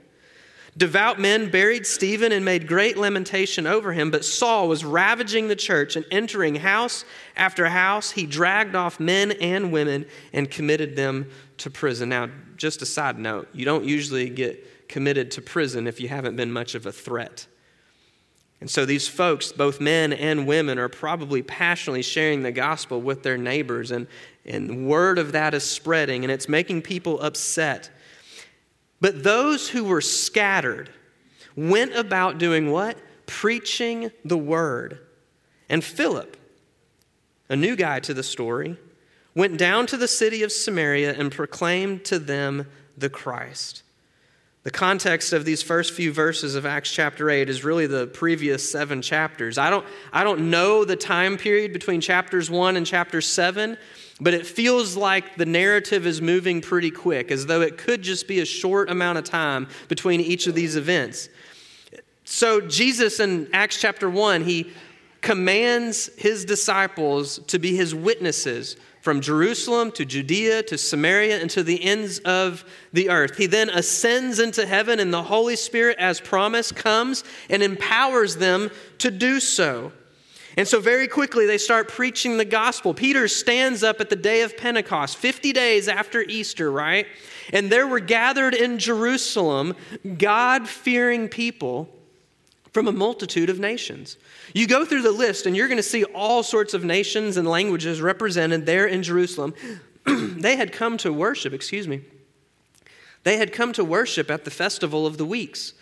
Devout 0.77 1.19
men 1.19 1.49
buried 1.49 1.85
Stephen 1.85 2.31
and 2.31 2.45
made 2.45 2.67
great 2.67 2.95
lamentation 2.95 3.65
over 3.67 3.91
him, 3.91 4.11
but 4.11 4.23
Saul 4.23 4.69
was 4.69 4.85
ravaging 4.85 5.47
the 5.47 5.55
church 5.55 5.95
and 5.95 6.05
entering 6.11 6.55
house 6.55 7.03
after 7.35 7.65
house. 7.67 8.11
He 8.11 8.25
dragged 8.25 8.75
off 8.75 8.99
men 8.99 9.31
and 9.33 9.73
women 9.73 10.05
and 10.31 10.49
committed 10.49 10.95
them 10.95 11.29
to 11.57 11.69
prison. 11.69 12.09
Now, 12.09 12.29
just 12.55 12.81
a 12.81 12.85
side 12.85 13.17
note 13.17 13.49
you 13.51 13.65
don't 13.65 13.83
usually 13.83 14.29
get 14.29 14.87
committed 14.87 15.31
to 15.31 15.41
prison 15.41 15.87
if 15.87 15.99
you 15.99 16.07
haven't 16.07 16.35
been 16.35 16.51
much 16.51 16.75
of 16.75 16.85
a 16.85 16.91
threat. 16.91 17.47
And 18.61 18.69
so 18.69 18.85
these 18.85 19.07
folks, 19.07 19.51
both 19.51 19.79
men 19.79 20.11
and 20.11 20.45
women, 20.45 20.79
are 20.79 20.89
probably 20.89 21.41
passionately 21.41 22.01
sharing 22.01 22.43
the 22.43 22.51
gospel 22.51 23.01
with 23.01 23.23
their 23.23 23.37
neighbors, 23.37 23.91
and, 23.91 24.07
and 24.45 24.87
word 24.87 25.17
of 25.17 25.31
that 25.31 25.53
is 25.53 25.63
spreading, 25.63 26.23
and 26.23 26.31
it's 26.31 26.49
making 26.49 26.81
people 26.81 27.21
upset. 27.21 27.89
But 28.99 29.23
those 29.23 29.69
who 29.69 29.85
were 29.85 30.01
scattered 30.01 30.89
went 31.55 31.95
about 31.95 32.37
doing 32.37 32.69
what? 32.71 32.97
Preaching 33.25 34.11
the 34.25 34.37
word. 34.37 34.99
And 35.69 35.83
Philip, 35.83 36.35
a 37.47 37.55
new 37.55 37.75
guy 37.75 38.01
to 38.01 38.13
the 38.13 38.23
story, 38.23 38.75
went 39.35 39.57
down 39.57 39.87
to 39.87 39.97
the 39.97 40.07
city 40.07 40.43
of 40.43 40.51
Samaria 40.51 41.13
and 41.13 41.31
proclaimed 41.31 42.03
to 42.05 42.19
them 42.19 42.67
the 42.97 43.09
Christ. 43.09 43.83
The 44.69 44.77
context 44.77 45.33
of 45.33 45.45
these 45.45 45.63
first 45.63 45.93
few 45.93 46.13
verses 46.13 46.53
of 46.53 46.63
Acts 46.63 46.91
chapter 46.91 47.27
8 47.31 47.49
is 47.49 47.63
really 47.63 47.87
the 47.87 48.05
previous 48.05 48.71
seven 48.71 49.01
chapters. 49.01 49.57
I 49.57 49.71
don't, 49.71 49.83
I 50.13 50.23
don't 50.23 50.51
know 50.51 50.85
the 50.85 50.95
time 50.95 51.37
period 51.37 51.73
between 51.73 52.01
chapters 52.01 52.51
1 52.51 52.77
and 52.77 52.85
chapter 52.85 53.19
7, 53.19 53.79
but 54.21 54.35
it 54.35 54.45
feels 54.45 54.95
like 54.95 55.37
the 55.37 55.45
narrative 55.47 56.05
is 56.05 56.21
moving 56.21 56.61
pretty 56.61 56.91
quick, 56.91 57.31
as 57.31 57.47
though 57.47 57.61
it 57.61 57.79
could 57.79 58.03
just 58.03 58.27
be 58.27 58.41
a 58.41 58.45
short 58.45 58.91
amount 58.91 59.17
of 59.17 59.23
time 59.23 59.67
between 59.87 60.21
each 60.21 60.45
of 60.45 60.53
these 60.53 60.75
events. 60.75 61.29
So, 62.23 62.61
Jesus 62.61 63.19
in 63.19 63.49
Acts 63.51 63.81
chapter 63.81 64.07
1, 64.07 64.43
he 64.43 64.71
commands 65.21 66.11
his 66.15 66.45
disciples 66.45 67.39
to 67.47 67.57
be 67.57 67.75
his 67.75 67.95
witnesses 67.95 68.75
from 69.01 69.21
Jerusalem 69.21 69.91
to 69.93 70.05
Judea 70.05 70.63
to 70.63 70.77
Samaria 70.77 71.39
and 71.39 71.49
to 71.51 71.63
the 71.63 71.83
ends 71.83 72.19
of 72.19 72.65
the 72.93 73.09
earth. 73.09 73.37
He 73.37 73.45
then 73.45 73.69
ascends 73.69 74.39
into 74.39 74.65
heaven, 74.65 74.99
and 74.99 75.13
the 75.13 75.23
Holy 75.23 75.55
Spirit, 75.55 75.97
as 75.99 76.19
promised, 76.19 76.75
comes 76.75 77.23
and 77.49 77.63
empowers 77.63 78.35
them 78.37 78.69
to 78.99 79.11
do 79.11 79.39
so. 79.39 79.91
And 80.57 80.67
so, 80.67 80.81
very 80.81 81.07
quickly, 81.07 81.45
they 81.45 81.57
start 81.57 81.87
preaching 81.87 82.37
the 82.37 82.45
gospel. 82.45 82.93
Peter 82.93 83.27
stands 83.27 83.83
up 83.83 84.01
at 84.01 84.09
the 84.09 84.15
day 84.15 84.41
of 84.41 84.57
Pentecost, 84.57 85.17
50 85.17 85.53
days 85.53 85.87
after 85.87 86.21
Easter, 86.21 86.71
right? 86.71 87.07
And 87.53 87.71
there 87.71 87.87
were 87.87 87.99
gathered 87.99 88.53
in 88.53 88.79
Jerusalem 88.79 89.75
God 90.17 90.67
fearing 90.67 91.29
people 91.29 91.87
from 92.73 92.87
a 92.87 92.91
multitude 92.91 93.49
of 93.49 93.59
nations. 93.59 94.17
You 94.53 94.67
go 94.67 94.85
through 94.85 95.01
the 95.01 95.11
list 95.11 95.45
and 95.45 95.55
you're 95.55 95.67
going 95.67 95.77
to 95.77 95.83
see 95.83 96.03
all 96.03 96.43
sorts 96.43 96.73
of 96.73 96.83
nations 96.83 97.37
and 97.37 97.47
languages 97.47 98.01
represented 98.01 98.65
there 98.65 98.85
in 98.85 99.03
Jerusalem. 99.03 99.53
they 100.05 100.55
had 100.55 100.71
come 100.71 100.97
to 100.97 101.11
worship, 101.11 101.53
excuse 101.53 101.87
me. 101.87 102.01
They 103.23 103.37
had 103.37 103.51
come 103.51 103.73
to 103.73 103.83
worship 103.83 104.31
at 104.31 104.45
the 104.45 104.51
festival 104.51 105.05
of 105.05 105.17
the 105.17 105.25
weeks, 105.25 105.73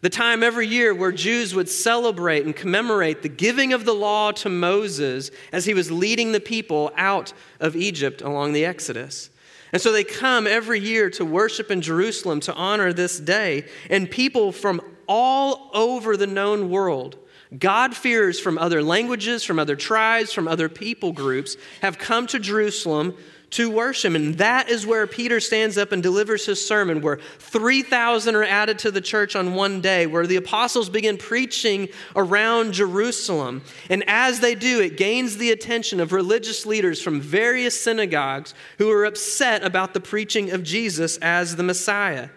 the 0.00 0.10
time 0.10 0.42
every 0.42 0.66
year 0.66 0.94
where 0.94 1.12
Jews 1.12 1.54
would 1.54 1.68
celebrate 1.68 2.44
and 2.44 2.54
commemorate 2.54 3.22
the 3.22 3.28
giving 3.28 3.72
of 3.72 3.84
the 3.84 3.94
law 3.94 4.30
to 4.32 4.48
Moses 4.48 5.30
as 5.50 5.64
he 5.64 5.74
was 5.74 5.90
leading 5.90 6.32
the 6.32 6.40
people 6.40 6.92
out 6.96 7.32
of 7.58 7.74
Egypt 7.74 8.22
along 8.22 8.52
the 8.52 8.64
Exodus. 8.64 9.30
And 9.72 9.82
so 9.82 9.90
they 9.90 10.04
come 10.04 10.46
every 10.46 10.78
year 10.78 11.10
to 11.10 11.24
worship 11.24 11.68
in 11.68 11.80
Jerusalem 11.80 12.38
to 12.40 12.54
honor 12.54 12.92
this 12.92 13.18
day. 13.18 13.66
And 13.90 14.08
people 14.08 14.52
from 14.52 14.80
all 15.06 15.70
over 15.72 16.16
the 16.16 16.26
known 16.26 16.70
world, 16.70 17.16
God-fearers 17.56 18.40
from 18.40 18.58
other 18.58 18.82
languages, 18.82 19.44
from 19.44 19.58
other 19.58 19.76
tribes, 19.76 20.32
from 20.32 20.48
other 20.48 20.68
people 20.68 21.12
groups, 21.12 21.56
have 21.82 21.98
come 21.98 22.26
to 22.28 22.38
Jerusalem 22.38 23.14
to 23.50 23.70
worship. 23.70 24.14
And 24.14 24.36
that 24.38 24.68
is 24.68 24.84
where 24.84 25.06
Peter 25.06 25.38
stands 25.38 25.78
up 25.78 25.92
and 25.92 26.02
delivers 26.02 26.44
his 26.44 26.66
sermon, 26.66 27.00
where 27.00 27.20
3,000 27.38 28.34
are 28.34 28.42
added 28.42 28.80
to 28.80 28.90
the 28.90 29.00
church 29.00 29.36
on 29.36 29.54
one 29.54 29.80
day, 29.80 30.08
where 30.08 30.26
the 30.26 30.34
apostles 30.34 30.88
begin 30.88 31.16
preaching 31.16 31.88
around 32.16 32.72
Jerusalem. 32.72 33.62
And 33.88 34.02
as 34.08 34.40
they 34.40 34.56
do, 34.56 34.80
it 34.80 34.96
gains 34.96 35.36
the 35.36 35.52
attention 35.52 36.00
of 36.00 36.12
religious 36.12 36.66
leaders 36.66 37.00
from 37.00 37.20
various 37.20 37.80
synagogues 37.80 38.54
who 38.78 38.90
are 38.90 39.04
upset 39.04 39.62
about 39.62 39.94
the 39.94 40.00
preaching 40.00 40.50
of 40.50 40.64
Jesus 40.64 41.16
as 41.18 41.54
the 41.54 41.62
Messiah. 41.62 42.30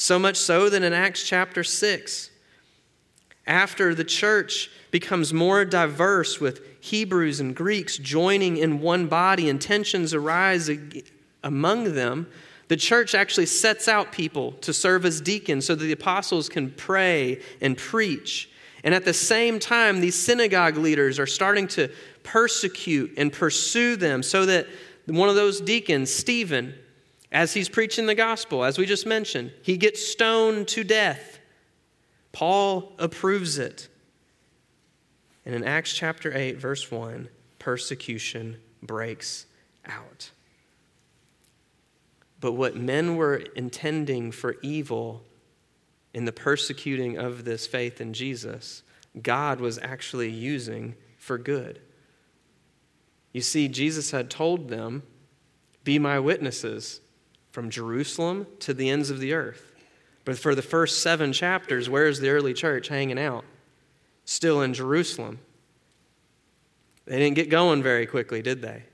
So 0.00 0.18
much 0.18 0.38
so 0.38 0.70
that 0.70 0.82
in 0.82 0.94
Acts 0.94 1.24
chapter 1.24 1.62
6, 1.62 2.30
After 3.46 3.94
the 3.94 4.02
church 4.02 4.70
becomes 4.90 5.34
more 5.34 5.62
diverse 5.66 6.40
with 6.40 6.62
Hebrews 6.82 7.38
and 7.38 7.54
Greeks 7.54 7.98
joining 7.98 8.56
in 8.56 8.80
one 8.80 9.08
body 9.08 9.50
and 9.50 9.60
tensions 9.60 10.14
arise 10.14 10.70
among 11.44 11.92
them, 11.94 12.28
the 12.68 12.78
church 12.78 13.14
actually 13.14 13.44
sets 13.44 13.88
out 13.88 14.10
people 14.10 14.52
to 14.62 14.72
serve 14.72 15.04
as 15.04 15.20
deacons 15.20 15.66
so 15.66 15.74
that 15.74 15.84
the 15.84 15.92
apostles 15.92 16.48
can 16.48 16.70
pray 16.70 17.42
and 17.60 17.76
preach. 17.76 18.48
And 18.82 18.94
at 18.94 19.04
the 19.04 19.12
same 19.12 19.58
time, 19.58 20.00
these 20.00 20.14
synagogue 20.14 20.78
leaders 20.78 21.18
are 21.18 21.26
starting 21.26 21.68
to 21.68 21.90
persecute 22.22 23.12
and 23.18 23.30
pursue 23.30 23.96
them 23.96 24.22
so 24.22 24.46
that 24.46 24.66
one 25.04 25.28
of 25.28 25.34
those 25.34 25.60
deacons, 25.60 26.10
Stephen, 26.10 26.72
as 27.32 27.54
he's 27.54 27.68
preaching 27.68 28.06
the 28.06 28.14
gospel, 28.14 28.64
as 28.64 28.76
we 28.76 28.86
just 28.86 29.06
mentioned, 29.06 29.52
he 29.62 29.76
gets 29.76 30.04
stoned 30.04 30.66
to 30.68 30.82
death. 30.82 31.38
Paul 32.32 32.92
approves 32.98 33.58
it. 33.58 33.88
And 35.44 35.54
in 35.54 35.64
Acts 35.64 35.94
chapter 35.94 36.36
8, 36.36 36.58
verse 36.58 36.90
1, 36.90 37.28
persecution 37.58 38.56
breaks 38.82 39.46
out. 39.86 40.30
But 42.40 42.52
what 42.52 42.76
men 42.76 43.16
were 43.16 43.36
intending 43.54 44.32
for 44.32 44.56
evil 44.62 45.22
in 46.14 46.24
the 46.24 46.32
persecuting 46.32 47.16
of 47.16 47.44
this 47.44 47.66
faith 47.66 48.00
in 48.00 48.12
Jesus, 48.12 48.82
God 49.22 49.60
was 49.60 49.78
actually 49.78 50.30
using 50.30 50.96
for 51.16 51.38
good. 51.38 51.80
You 53.32 53.40
see, 53.40 53.68
Jesus 53.68 54.10
had 54.10 54.30
told 54.30 54.68
them, 54.68 55.04
Be 55.84 55.98
my 55.98 56.18
witnesses 56.18 57.00
from 57.50 57.70
Jerusalem 57.70 58.46
to 58.60 58.74
the 58.74 58.88
ends 58.88 59.10
of 59.10 59.20
the 59.20 59.32
earth. 59.32 59.72
But 60.24 60.38
for 60.38 60.54
the 60.54 60.62
first 60.62 61.02
seven 61.02 61.32
chapters, 61.32 61.88
where's 61.88 62.20
the 62.20 62.30
early 62.30 62.54
church 62.54 62.88
hanging 62.88 63.18
out? 63.18 63.44
Still 64.24 64.62
in 64.62 64.74
Jerusalem. 64.74 65.40
They 67.06 67.18
didn't 67.18 67.36
get 67.36 67.50
going 67.50 67.82
very 67.82 68.06
quickly, 68.06 68.42
did 68.42 68.62
they? 68.62 68.84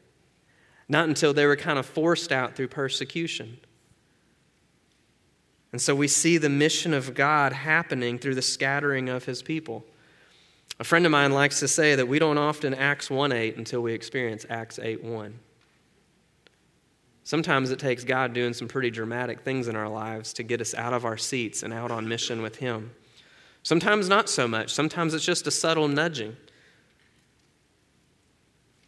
Not 0.89 1.09
until 1.09 1.35
they 1.35 1.47
were 1.47 1.57
kind 1.57 1.79
of 1.79 1.85
forced 1.85 2.33
out 2.33 2.55
through 2.55 2.69
persecution. 2.69 3.59
And 5.73 5.83
so 5.83 5.95
we 5.95 6.09
see 6.09 6.39
the 6.39 6.49
mission 6.49 6.95
of 6.95 7.13
God 7.13 7.53
happening 7.53 8.19
through 8.19 8.37
the 8.37 8.43
scattering 8.43 9.09
of 9.09 9.25
his 9.25 9.43
people. 9.43 9.85
A 10.79 10.85
friend 10.85 11.05
of 11.05 11.13
mine 11.13 11.33
likes 11.33 11.61
to 11.61 11.69
say 11.69 11.95
that 11.95 12.09
we 12.09 12.19
don't 12.19 12.39
often 12.39 12.73
Acts 12.73 13.11
1 13.11 13.33
8 13.33 13.57
until 13.57 13.83
we 13.83 13.93
experience 13.93 14.47
Acts 14.49 14.79
8 14.79 15.03
1. 15.03 15.39
Sometimes 17.27 17.73
it 17.73 17.81
takes 17.81 18.05
God 18.05 18.35
doing 18.35 18.55
some 18.55 18.69
pretty 18.69 18.89
dramatic 18.89 19.41
things 19.41 19.67
in 19.67 19.75
our 19.75 19.89
lives 19.89 20.33
to 20.35 20.45
get 20.45 20.61
us 20.61 20.75
out 20.75 20.93
of 20.93 21.05
our 21.05 21.17
seats 21.17 21.65
and 21.65 21.73
out 21.73 21.91
on 21.91 22.09
mission 22.09 22.41
with 22.41 22.55
Him. 22.55 22.93
Sometimes 23.65 24.09
not 24.09 24.29
so 24.29 24.47
much. 24.47 24.73
Sometimes 24.73 25.13
it's 25.13 25.25
just 25.25 25.45
a 25.49 25.51
subtle 25.51 25.89
nudging. 25.89 26.37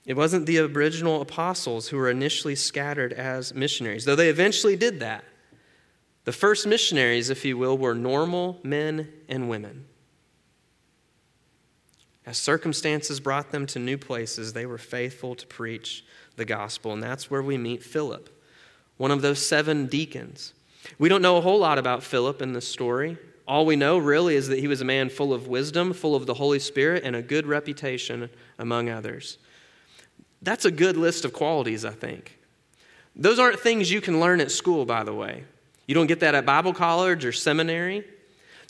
It 0.07 0.17
wasn't 0.17 0.47
the 0.47 0.61
original 0.61 1.21
apostles 1.21 1.89
who 1.89 1.97
were 1.97 2.09
initially 2.09 2.55
scattered 2.55 3.13
as 3.13 3.55
missionaries, 3.55 4.05
though 4.05 4.15
they 4.15 4.29
eventually 4.29 4.77
did 4.77 5.01
that. 5.01 5.25
The 6.23 6.31
first 6.31 6.65
missionaries, 6.65 7.31
if 7.31 7.45
you 7.45 7.59
will, 7.59 7.77
were 7.77 7.97
normal 7.97 8.61
men 8.63 9.09
and 9.29 9.49
women. 9.49 9.87
As 12.25 12.39
circumstances 12.39 13.19
brought 13.19 13.51
them 13.51 13.67
to 13.67 13.81
new 13.81 13.99
places, 13.99 14.53
they 14.53 14.65
were 14.65 14.79
faithful 14.79 15.35
to 15.35 15.47
preach 15.49 16.05
the 16.39 16.47
gospel. 16.47 16.93
And 16.93 17.03
that's 17.03 17.31
where 17.31 17.43
we 17.43 17.59
meet 17.59 17.83
Philip, 17.83 18.31
one 18.97 19.11
of 19.11 19.21
those 19.21 19.45
seven 19.45 19.87
deacons. 19.87 20.55
We 20.99 21.09
don't 21.09 21.23
know 21.23 21.37
a 21.37 21.43
whole 21.43 21.59
lot 21.59 21.79
about 21.79 22.03
Philip 22.03 22.41
in 22.41 22.55
this 22.55 22.67
story. 22.67 23.19
All 23.47 23.67
we 23.67 23.77
know 23.77 23.99
really 23.99 24.35
is 24.35 24.49
that 24.49 24.59
he 24.59 24.69
was 24.69 24.81
a 24.81 24.85
man 24.85 25.09
full 25.09 25.33
of 25.33 25.49
wisdom, 25.49 25.93
full 25.93 26.15
of 26.15 26.27
the 26.27 26.35
Holy 26.35 26.59
Spirit, 26.59 27.05
and 27.05 27.17
a 27.17 27.23
good 27.23 27.47
reputation 27.47 28.31
among 28.59 28.89
others. 28.89 29.39
That's 30.43 30.65
a 30.65 30.71
good 30.71 30.97
list 30.97 31.25
of 31.25 31.33
qualities, 31.33 31.85
I 31.85 31.93
think. 31.93 32.39
Those 33.17 33.39
aren't 33.39 33.59
things 33.59 33.91
you 33.91 34.01
can 34.01 34.21
learn 34.21 34.41
at 34.41 34.51
school, 34.51 34.85
by 34.85 35.03
the 35.03 35.15
way. 35.15 35.45
You 35.87 35.95
don't 35.95 36.07
get 36.07 36.21
that 36.21 36.35
at 36.35 36.47
Bible 36.47 36.75
college 36.75 37.25
or 37.25 37.33
seminary. 37.33 38.05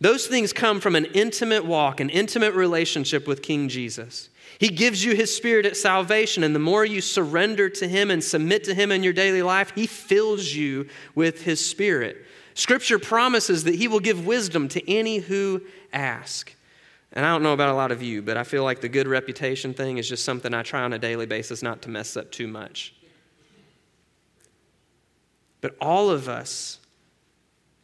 Those 0.00 0.26
things 0.26 0.52
come 0.52 0.80
from 0.80 0.94
an 0.94 1.06
intimate 1.06 1.64
walk, 1.64 1.98
an 2.00 2.08
intimate 2.08 2.54
relationship 2.54 3.26
with 3.26 3.42
King 3.42 3.68
Jesus. 3.68 4.30
He 4.59 4.69
gives 4.69 5.05
you 5.05 5.15
His 5.15 5.35
Spirit 5.35 5.67
at 5.67 5.77
salvation, 5.77 6.43
and 6.43 6.55
the 6.55 6.61
more 6.61 6.85
you 6.85 7.00
surrender 7.00 7.69
to 7.71 7.87
Him 7.87 8.11
and 8.11 8.23
submit 8.23 8.65
to 8.65 8.75
Him 8.75 8.91
in 8.91 9.05
your 9.05 9.12
daily 9.12 9.43
life, 9.43 9.73
He 9.75 9.87
fills 9.87 10.53
you 10.53 10.88
with 11.15 11.43
His 11.43 11.65
Spirit. 11.65 12.25
Scripture 12.55 12.99
promises 12.99 13.65
that 13.65 13.77
He 13.77 13.87
will 13.87 14.00
give 14.00 14.27
wisdom 14.27 14.67
to 14.69 14.91
any 14.91 15.19
who 15.19 15.62
ask. 15.93 16.55
And 17.12 17.25
I 17.25 17.31
don't 17.31 17.43
know 17.43 17.53
about 17.53 17.71
a 17.71 17.75
lot 17.75 17.93
of 17.93 18.03
you, 18.03 18.21
but 18.21 18.37
I 18.37 18.43
feel 18.43 18.65
like 18.65 18.81
the 18.81 18.88
good 18.88 19.07
reputation 19.07 19.75
thing 19.75 19.99
is 19.99 20.09
just 20.09 20.25
something 20.25 20.53
I 20.53 20.62
try 20.62 20.83
on 20.83 20.93
a 20.93 20.99
daily 20.99 21.27
basis 21.27 21.62
not 21.62 21.83
to 21.83 21.88
mess 21.88 22.17
up 22.17 22.31
too 22.33 22.49
much. 22.49 22.95
But 25.61 25.77
all 25.81 26.11
of 26.11 26.29
us 26.29 26.81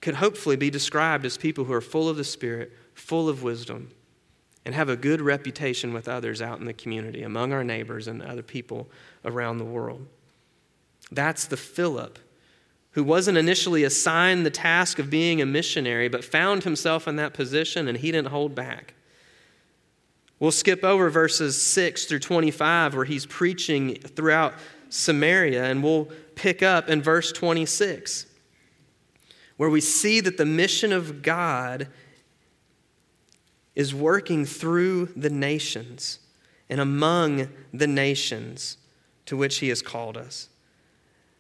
could 0.00 0.14
hopefully 0.16 0.57
be 0.57 0.71
described 0.71 1.25
as 1.25 1.38
people 1.38 1.64
who 1.64 1.73
are 1.73 1.81
full 1.81 2.09
of 2.09 2.16
the 2.16 2.25
Spirit, 2.25 2.73
full 2.95 3.28
of 3.28 3.43
wisdom, 3.43 3.90
and 4.64 4.75
have 4.75 4.88
a 4.88 4.97
good 4.97 5.21
reputation 5.21 5.92
with 5.92 6.09
others 6.09 6.40
out 6.40 6.59
in 6.59 6.64
the 6.64 6.73
community, 6.73 7.23
among 7.23 7.52
our 7.52 7.64
neighbors 7.64 8.09
and 8.09 8.23
other 8.23 8.42
people 8.42 8.88
around 9.25 9.59
the 9.59 9.64
world. 9.64 10.06
That's 11.11 11.47
the 11.47 11.56
Philip 11.56 12.18
who 12.94 13.02
wasn't 13.02 13.37
initially 13.37 13.83
assigned 13.83 14.47
the 14.47 14.50
task 14.50 15.00
of 15.00 15.11
being 15.11 15.42
a 15.42 15.47
missionary, 15.47 16.09
but 16.09 16.25
found 16.25 16.62
himself 16.62 17.09
in 17.09 17.16
that 17.16 17.35
position 17.35 17.88
and 17.88 17.99
he 17.99 18.12
didn't 18.12 18.28
hold 18.28 18.54
back. 18.54 18.94
We'll 20.38 20.52
skip 20.52 20.85
over 20.85 21.11
verses 21.11 21.61
6 21.61 22.06
through 22.06 22.21
25 22.21 22.94
where 22.94 23.04
he's 23.04 23.26
preaching 23.26 23.97
throughout 23.97 24.54
Samaria, 24.90 25.64
and 25.64 25.83
we'll 25.83 26.09
pick 26.37 26.62
up 26.62 26.88
in 26.88 27.02
verse 27.02 27.33
26 27.33 28.26
where 29.56 29.71
we 29.71 29.80
see 29.80 30.21
that 30.21 30.37
the 30.37 30.44
mission 30.44 30.92
of 30.92 31.23
God 31.23 31.88
is 33.75 33.95
working 33.95 34.45
through 34.45 35.07
the 35.16 35.31
nations 35.31 36.21
and 36.69 36.81
among 36.81 37.49
the 37.73 37.87
nations 37.87 38.78
to 39.26 39.37
which 39.37 39.59
he 39.59 39.69
has 39.69 39.83
called 39.83 40.16
us. 40.16 40.49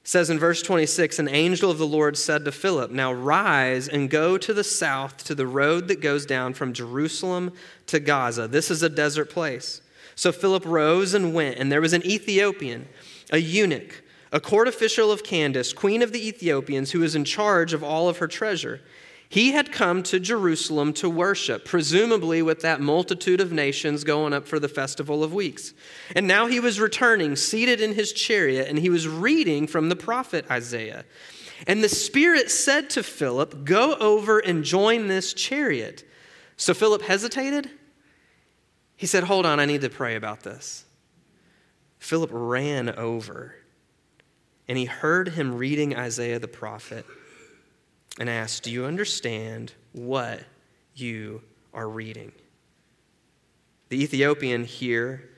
It 0.02 0.08
says 0.08 0.28
in 0.28 0.38
verse 0.38 0.62
26 0.62 1.18
An 1.18 1.28
angel 1.28 1.70
of 1.70 1.78
the 1.78 1.86
Lord 1.86 2.18
said 2.18 2.44
to 2.44 2.52
Philip, 2.52 2.90
Now 2.90 3.12
rise 3.12 3.88
and 3.88 4.10
go 4.10 4.36
to 4.36 4.52
the 4.52 4.64
south 4.64 5.24
to 5.24 5.34
the 5.34 5.46
road 5.46 5.88
that 5.88 6.00
goes 6.00 6.26
down 6.26 6.54
from 6.54 6.72
Jerusalem 6.72 7.52
to 7.86 8.00
Gaza. 8.00 8.46
This 8.48 8.70
is 8.70 8.82
a 8.82 8.88
desert 8.88 9.30
place. 9.30 9.80
So 10.14 10.30
Philip 10.30 10.64
rose 10.64 11.14
and 11.14 11.34
went, 11.34 11.58
and 11.58 11.72
there 11.72 11.80
was 11.80 11.92
an 11.92 12.04
Ethiopian, 12.06 12.86
a 13.32 13.38
eunuch, 13.38 14.02
a 14.30 14.40
court 14.40 14.68
official 14.68 15.10
of 15.10 15.24
Candace, 15.24 15.72
queen 15.72 16.02
of 16.02 16.12
the 16.12 16.28
Ethiopians, 16.28 16.90
who 16.90 17.00
was 17.00 17.14
in 17.14 17.24
charge 17.24 17.72
of 17.72 17.82
all 17.82 18.08
of 18.08 18.18
her 18.18 18.28
treasure. 18.28 18.80
He 19.34 19.50
had 19.50 19.72
come 19.72 20.04
to 20.04 20.20
Jerusalem 20.20 20.92
to 20.92 21.10
worship, 21.10 21.64
presumably 21.64 22.40
with 22.40 22.60
that 22.60 22.80
multitude 22.80 23.40
of 23.40 23.50
nations 23.50 24.04
going 24.04 24.32
up 24.32 24.46
for 24.46 24.60
the 24.60 24.68
Festival 24.68 25.24
of 25.24 25.34
Weeks. 25.34 25.74
And 26.14 26.28
now 26.28 26.46
he 26.46 26.60
was 26.60 26.78
returning, 26.78 27.34
seated 27.34 27.80
in 27.80 27.94
his 27.94 28.12
chariot, 28.12 28.68
and 28.68 28.78
he 28.78 28.90
was 28.90 29.08
reading 29.08 29.66
from 29.66 29.88
the 29.88 29.96
prophet 29.96 30.48
Isaiah. 30.48 31.04
And 31.66 31.82
the 31.82 31.88
Spirit 31.88 32.48
said 32.48 32.88
to 32.90 33.02
Philip, 33.02 33.64
Go 33.64 33.96
over 33.96 34.38
and 34.38 34.62
join 34.62 35.08
this 35.08 35.34
chariot. 35.34 36.08
So 36.56 36.72
Philip 36.72 37.02
hesitated. 37.02 37.68
He 38.94 39.08
said, 39.08 39.24
Hold 39.24 39.46
on, 39.46 39.58
I 39.58 39.64
need 39.64 39.80
to 39.80 39.90
pray 39.90 40.14
about 40.14 40.44
this. 40.44 40.84
Philip 41.98 42.30
ran 42.32 42.88
over, 42.88 43.56
and 44.68 44.78
he 44.78 44.84
heard 44.84 45.30
him 45.30 45.56
reading 45.56 45.96
Isaiah 45.96 46.38
the 46.38 46.46
prophet 46.46 47.04
and 48.18 48.28
asked, 48.30 48.62
Do 48.62 48.70
you 48.70 48.84
understand 48.84 49.72
what 49.92 50.40
you 50.94 51.42
are 51.72 51.88
reading? 51.88 52.32
The 53.88 54.02
Ethiopian 54.02 54.64
here 54.64 55.30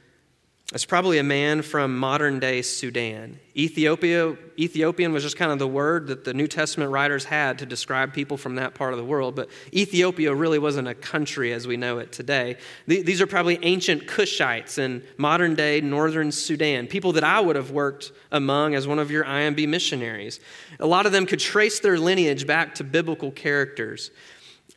is 0.74 0.84
probably 0.84 1.18
a 1.18 1.22
man 1.22 1.62
from 1.62 1.96
modern 1.96 2.40
day 2.40 2.60
Sudan. 2.60 3.38
Ethiopia, 3.56 4.36
Ethiopian 4.58 5.12
was 5.12 5.22
just 5.22 5.36
kind 5.36 5.52
of 5.52 5.60
the 5.60 5.68
word 5.68 6.08
that 6.08 6.24
the 6.24 6.34
New 6.34 6.48
Testament 6.48 6.90
writers 6.90 7.24
had 7.24 7.60
to 7.60 7.66
describe 7.66 8.12
people 8.12 8.36
from 8.36 8.56
that 8.56 8.74
part 8.74 8.92
of 8.92 8.98
the 8.98 9.04
world, 9.04 9.36
but 9.36 9.48
Ethiopia 9.72 10.34
really 10.34 10.58
wasn't 10.58 10.88
a 10.88 10.94
country 10.94 11.52
as 11.52 11.68
we 11.68 11.76
know 11.76 11.98
it 11.98 12.10
today. 12.10 12.56
These 12.88 13.20
are 13.20 13.28
probably 13.28 13.60
ancient 13.62 14.08
Cushites 14.08 14.76
in 14.76 15.04
modern 15.16 15.54
day 15.54 15.80
northern 15.80 16.32
Sudan, 16.32 16.88
people 16.88 17.12
that 17.12 17.24
I 17.24 17.38
would 17.38 17.54
have 17.54 17.70
worked 17.70 18.10
among 18.32 18.74
as 18.74 18.88
one 18.88 18.98
of 18.98 19.08
your 19.08 19.24
IMB 19.24 19.68
missionaries. 19.68 20.40
A 20.80 20.86
lot 20.86 21.06
of 21.06 21.12
them 21.12 21.26
could 21.26 21.40
trace 21.40 21.78
their 21.78 21.96
lineage 21.96 22.44
back 22.44 22.74
to 22.76 22.84
biblical 22.84 23.30
characters. 23.30 24.10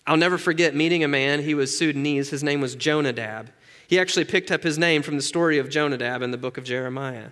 I'll 0.05 0.17
never 0.17 0.38
forget 0.38 0.75
meeting 0.75 1.03
a 1.03 1.08
man, 1.08 1.41
he 1.41 1.55
was 1.55 1.75
Sudanese, 1.75 2.29
his 2.29 2.43
name 2.43 2.62
was 2.62 2.75
Jonadab. 2.75 3.51
He 3.89 4.00
actually 4.00 4.25
picked 4.25 4.51
up 4.51 4.62
his 4.62 4.77
name 4.77 5.01
from 5.01 5.15
the 5.15 5.24
story 5.24 5.58
of 5.58 5.67
Jonadab 5.67 6.22
in 6.22 6.29
the 6.29 6.38
book 6.38 6.60
of 6.60 6.63
Jeremiah. 6.63 7.29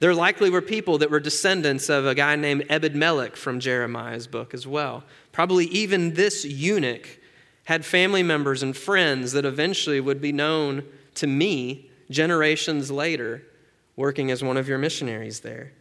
There 0.00 0.12
likely 0.12 0.50
were 0.50 0.60
people 0.60 0.98
that 0.98 1.10
were 1.10 1.18
descendants 1.18 1.88
of 1.88 2.04
a 2.04 2.14
guy 2.14 2.36
named 2.36 2.66
Ebed 2.68 2.94
Melech 2.94 3.36
from 3.36 3.58
Jeremiah's 3.58 4.26
book 4.26 4.52
as 4.52 4.66
well. 4.66 5.04
Probably 5.32 5.64
even 5.68 6.12
this 6.12 6.44
eunuch 6.44 7.08
had 7.64 7.86
family 7.86 8.22
members 8.22 8.62
and 8.62 8.76
friends 8.76 9.32
that 9.32 9.46
eventually 9.46 9.98
would 9.98 10.20
be 10.20 10.30
known 10.30 10.84
to 11.14 11.26
me 11.26 11.88
generations 12.10 12.90
later, 12.90 13.42
working 13.96 14.30
as 14.30 14.44
one 14.44 14.58
of 14.58 14.68
your 14.68 14.76
missionaries 14.76 15.40
there. 15.40 15.72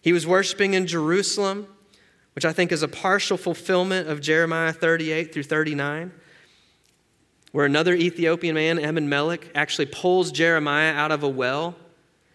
He 0.00 0.12
was 0.12 0.28
worshiping 0.28 0.74
in 0.74 0.86
Jerusalem, 0.86 1.66
which 2.36 2.44
I 2.44 2.52
think 2.52 2.70
is 2.70 2.84
a 2.84 2.88
partial 2.88 3.36
fulfillment 3.36 4.08
of 4.08 4.20
Jeremiah 4.20 4.72
38 4.72 5.34
through 5.34 5.42
39, 5.42 6.12
where 7.56 7.64
another 7.64 7.94
Ethiopian 7.94 8.54
man, 8.54 8.78
Ebed-Melech, 8.78 9.50
actually 9.54 9.86
pulls 9.86 10.30
Jeremiah 10.30 10.92
out 10.92 11.10
of 11.10 11.22
a 11.22 11.28
well 11.30 11.74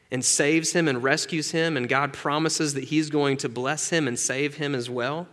and 0.09 0.25
saves 0.25 0.73
him 0.73 0.87
and 0.87 1.03
rescues 1.03 1.51
him, 1.51 1.77
and 1.77 1.87
God 1.87 2.11
promises 2.11 2.73
that 2.73 2.85
he's 2.85 3.11
going 3.11 3.37
to 3.37 3.47
bless 3.47 3.91
him 3.91 4.07
and 4.07 4.17
save 4.17 4.55
him 4.55 4.73
as 4.73 4.89
well. 4.89 5.27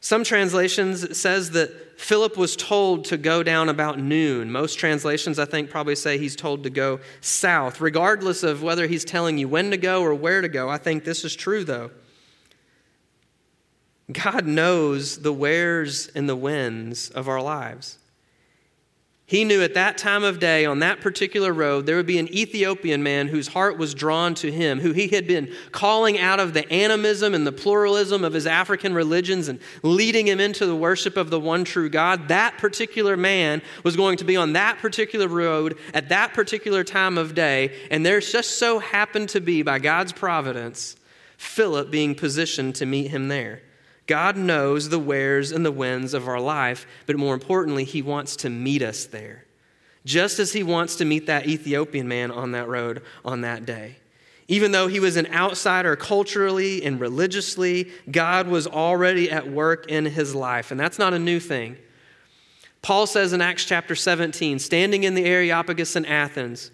Some 0.00 0.22
translations 0.22 1.16
says 1.18 1.52
that 1.52 1.98
Philip 1.98 2.36
was 2.36 2.56
told 2.56 3.06
to 3.06 3.16
go 3.16 3.42
down 3.42 3.70
about 3.70 3.98
noon. 3.98 4.52
Most 4.52 4.78
translations 4.78 5.38
I 5.38 5.46
think 5.46 5.70
probably 5.70 5.96
say 5.96 6.18
he's 6.18 6.36
told 6.36 6.64
to 6.64 6.70
go 6.70 7.00
south. 7.22 7.80
Regardless 7.80 8.42
of 8.42 8.62
whether 8.62 8.86
he's 8.86 9.06
telling 9.06 9.38
you 9.38 9.48
when 9.48 9.70
to 9.70 9.78
go 9.78 10.02
or 10.02 10.14
where 10.14 10.42
to 10.42 10.48
go, 10.50 10.68
I 10.68 10.76
think 10.76 11.04
this 11.04 11.24
is 11.24 11.34
true 11.34 11.64
though. 11.64 11.90
God 14.12 14.46
knows 14.46 15.22
the 15.22 15.32
wheres 15.32 16.08
and 16.14 16.28
the 16.28 16.36
whens 16.36 17.08
of 17.08 17.26
our 17.26 17.40
lives. 17.40 17.96
He 19.30 19.44
knew 19.44 19.62
at 19.62 19.74
that 19.74 19.96
time 19.96 20.24
of 20.24 20.40
day, 20.40 20.66
on 20.66 20.80
that 20.80 21.00
particular 21.00 21.52
road, 21.52 21.86
there 21.86 21.94
would 21.94 22.04
be 22.04 22.18
an 22.18 22.26
Ethiopian 22.34 23.00
man 23.04 23.28
whose 23.28 23.46
heart 23.46 23.78
was 23.78 23.94
drawn 23.94 24.34
to 24.34 24.50
him, 24.50 24.80
who 24.80 24.90
he 24.90 25.06
had 25.06 25.28
been 25.28 25.54
calling 25.70 26.18
out 26.18 26.40
of 26.40 26.52
the 26.52 26.68
animism 26.68 27.32
and 27.32 27.46
the 27.46 27.52
pluralism 27.52 28.24
of 28.24 28.32
his 28.32 28.44
African 28.44 28.92
religions 28.92 29.46
and 29.46 29.60
leading 29.84 30.26
him 30.26 30.40
into 30.40 30.66
the 30.66 30.74
worship 30.74 31.16
of 31.16 31.30
the 31.30 31.38
one 31.38 31.62
true 31.62 31.88
God. 31.88 32.26
That 32.26 32.58
particular 32.58 33.16
man 33.16 33.62
was 33.84 33.94
going 33.94 34.16
to 34.16 34.24
be 34.24 34.36
on 34.36 34.54
that 34.54 34.78
particular 34.78 35.28
road 35.28 35.78
at 35.94 36.08
that 36.08 36.34
particular 36.34 36.82
time 36.82 37.16
of 37.16 37.32
day, 37.32 37.72
and 37.88 38.04
there 38.04 38.18
just 38.18 38.58
so 38.58 38.80
happened 38.80 39.28
to 39.28 39.40
be, 39.40 39.62
by 39.62 39.78
God's 39.78 40.12
providence, 40.12 40.96
Philip 41.36 41.92
being 41.92 42.16
positioned 42.16 42.74
to 42.74 42.84
meet 42.84 43.12
him 43.12 43.28
there. 43.28 43.62
God 44.10 44.36
knows 44.36 44.88
the 44.88 44.98
wheres 44.98 45.52
and 45.52 45.64
the 45.64 45.70
whens 45.70 46.14
of 46.14 46.26
our 46.26 46.40
life, 46.40 46.84
but 47.06 47.16
more 47.16 47.32
importantly, 47.32 47.84
He 47.84 48.02
wants 48.02 48.34
to 48.38 48.50
meet 48.50 48.82
us 48.82 49.04
there. 49.04 49.44
Just 50.04 50.40
as 50.40 50.52
He 50.52 50.64
wants 50.64 50.96
to 50.96 51.04
meet 51.04 51.26
that 51.26 51.46
Ethiopian 51.46 52.08
man 52.08 52.32
on 52.32 52.50
that 52.50 52.66
road 52.66 53.02
on 53.24 53.42
that 53.42 53.64
day. 53.64 53.98
Even 54.48 54.72
though 54.72 54.88
he 54.88 54.98
was 54.98 55.16
an 55.16 55.28
outsider 55.32 55.94
culturally 55.94 56.82
and 56.82 56.98
religiously, 56.98 57.88
God 58.10 58.48
was 58.48 58.66
already 58.66 59.30
at 59.30 59.48
work 59.48 59.88
in 59.88 60.06
his 60.06 60.34
life. 60.34 60.72
And 60.72 60.80
that's 60.80 60.98
not 60.98 61.14
a 61.14 61.18
new 61.20 61.38
thing. 61.38 61.76
Paul 62.82 63.06
says 63.06 63.32
in 63.32 63.40
Acts 63.40 63.64
chapter 63.64 63.94
17, 63.94 64.58
standing 64.58 65.04
in 65.04 65.14
the 65.14 65.24
Areopagus 65.24 65.94
in 65.94 66.04
Athens, 66.04 66.72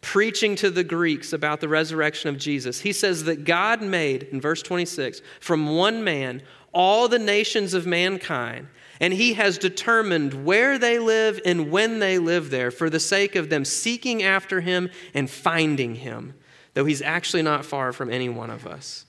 preaching 0.00 0.56
to 0.56 0.68
the 0.68 0.82
Greeks 0.82 1.32
about 1.32 1.60
the 1.60 1.68
resurrection 1.68 2.28
of 2.28 2.38
Jesus, 2.38 2.80
he 2.80 2.92
says 2.92 3.22
that 3.24 3.44
God 3.44 3.80
made, 3.80 4.24
in 4.24 4.40
verse 4.40 4.62
26, 4.62 5.22
from 5.38 5.76
one 5.76 6.02
man 6.02 6.42
all 6.72 7.08
the 7.08 7.18
nations 7.18 7.74
of 7.74 7.86
mankind, 7.86 8.68
and 9.00 9.12
he 9.12 9.34
has 9.34 9.58
determined 9.58 10.44
where 10.44 10.78
they 10.78 10.98
live 10.98 11.40
and 11.44 11.70
when 11.70 11.98
they 11.98 12.18
live 12.18 12.50
there 12.50 12.70
for 12.70 12.88
the 12.88 13.00
sake 13.00 13.34
of 13.36 13.50
them 13.50 13.64
seeking 13.64 14.22
after 14.22 14.60
him 14.60 14.90
and 15.12 15.28
finding 15.28 15.96
him, 15.96 16.34
though 16.74 16.84
he's 16.84 17.02
actually 17.02 17.42
not 17.42 17.64
far 17.64 17.92
from 17.92 18.10
any 18.10 18.28
one 18.28 18.50
of 18.50 18.66
us. 18.66 19.04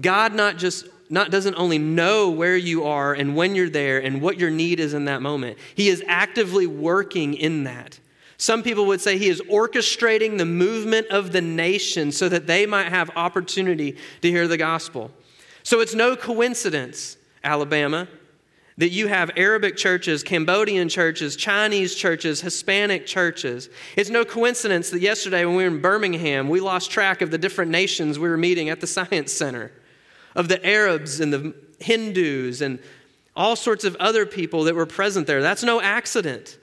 God 0.00 0.34
not 0.34 0.58
just 0.58 0.86
not 1.08 1.30
doesn't 1.30 1.54
only 1.54 1.78
know 1.78 2.30
where 2.30 2.56
you 2.56 2.84
are 2.84 3.14
and 3.14 3.36
when 3.36 3.54
you're 3.54 3.70
there 3.70 3.98
and 4.02 4.20
what 4.20 4.40
your 4.40 4.50
need 4.50 4.80
is 4.80 4.92
in 4.92 5.04
that 5.04 5.22
moment. 5.22 5.56
He 5.74 5.88
is 5.88 6.02
actively 6.06 6.66
working 6.66 7.34
in 7.34 7.64
that. 7.64 8.00
Some 8.38 8.62
people 8.62 8.86
would 8.86 9.00
say 9.00 9.16
he 9.16 9.28
is 9.28 9.40
orchestrating 9.42 10.36
the 10.36 10.44
movement 10.44 11.06
of 11.08 11.32
the 11.32 11.40
nation 11.40 12.12
so 12.12 12.28
that 12.28 12.46
they 12.46 12.66
might 12.66 12.88
have 12.88 13.10
opportunity 13.16 13.96
to 14.20 14.30
hear 14.30 14.46
the 14.46 14.58
gospel. 14.58 15.10
So 15.66 15.80
it's 15.80 15.96
no 15.96 16.14
coincidence, 16.14 17.16
Alabama, 17.42 18.06
that 18.78 18.90
you 18.90 19.08
have 19.08 19.32
Arabic 19.36 19.76
churches, 19.76 20.22
Cambodian 20.22 20.88
churches, 20.88 21.34
Chinese 21.34 21.96
churches, 21.96 22.40
Hispanic 22.40 23.04
churches. 23.04 23.68
It's 23.96 24.08
no 24.08 24.24
coincidence 24.24 24.90
that 24.90 25.00
yesterday 25.00 25.44
when 25.44 25.56
we 25.56 25.64
were 25.64 25.74
in 25.74 25.82
Birmingham, 25.82 26.48
we 26.48 26.60
lost 26.60 26.92
track 26.92 27.20
of 27.20 27.32
the 27.32 27.36
different 27.36 27.72
nations 27.72 28.16
we 28.16 28.28
were 28.28 28.36
meeting 28.36 28.68
at 28.68 28.80
the 28.80 28.86
Science 28.86 29.32
Center, 29.32 29.72
of 30.36 30.46
the 30.46 30.64
Arabs 30.64 31.18
and 31.18 31.32
the 31.32 31.52
Hindus 31.80 32.60
and 32.60 32.78
all 33.34 33.56
sorts 33.56 33.82
of 33.82 33.96
other 33.96 34.24
people 34.24 34.62
that 34.62 34.76
were 34.76 34.86
present 34.86 35.26
there. 35.26 35.42
That's 35.42 35.64
no 35.64 35.80
accident. 35.80 36.58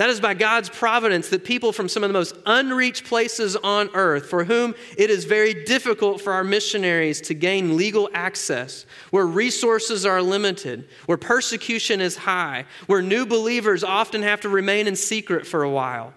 That 0.00 0.08
is 0.08 0.18
by 0.18 0.32
God's 0.32 0.70
providence 0.70 1.28
that 1.28 1.44
people 1.44 1.74
from 1.74 1.86
some 1.86 2.02
of 2.02 2.08
the 2.08 2.14
most 2.14 2.34
unreached 2.46 3.04
places 3.04 3.54
on 3.54 3.90
earth, 3.92 4.30
for 4.30 4.44
whom 4.44 4.74
it 4.96 5.10
is 5.10 5.26
very 5.26 5.52
difficult 5.52 6.22
for 6.22 6.32
our 6.32 6.42
missionaries 6.42 7.20
to 7.20 7.34
gain 7.34 7.76
legal 7.76 8.08
access, 8.14 8.86
where 9.10 9.26
resources 9.26 10.06
are 10.06 10.22
limited, 10.22 10.88
where 11.04 11.18
persecution 11.18 12.00
is 12.00 12.16
high, 12.16 12.64
where 12.86 13.02
new 13.02 13.26
believers 13.26 13.84
often 13.84 14.22
have 14.22 14.40
to 14.40 14.48
remain 14.48 14.86
in 14.86 14.96
secret 14.96 15.46
for 15.46 15.64
a 15.64 15.70
while, 15.70 16.14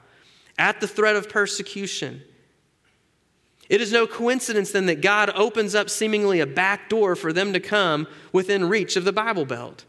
at 0.58 0.80
the 0.80 0.88
threat 0.88 1.18
of 1.18 1.28
persecution. 1.28 2.22
It 3.68 3.82
is 3.82 3.92
no 3.92 4.08
coincidence 4.08 4.72
then 4.72 4.86
that 4.86 5.02
God 5.02 5.30
opens 5.36 5.76
up 5.76 5.90
seemingly 5.90 6.40
a 6.40 6.48
back 6.48 6.88
door 6.88 7.18
for 7.18 7.34
them 7.34 7.52
to 7.52 7.60
come 7.60 8.08
within 8.32 8.70
reach 8.70 8.96
of 8.96 9.04
the 9.04 9.12
Bible 9.12 9.44
Belt 9.44 9.84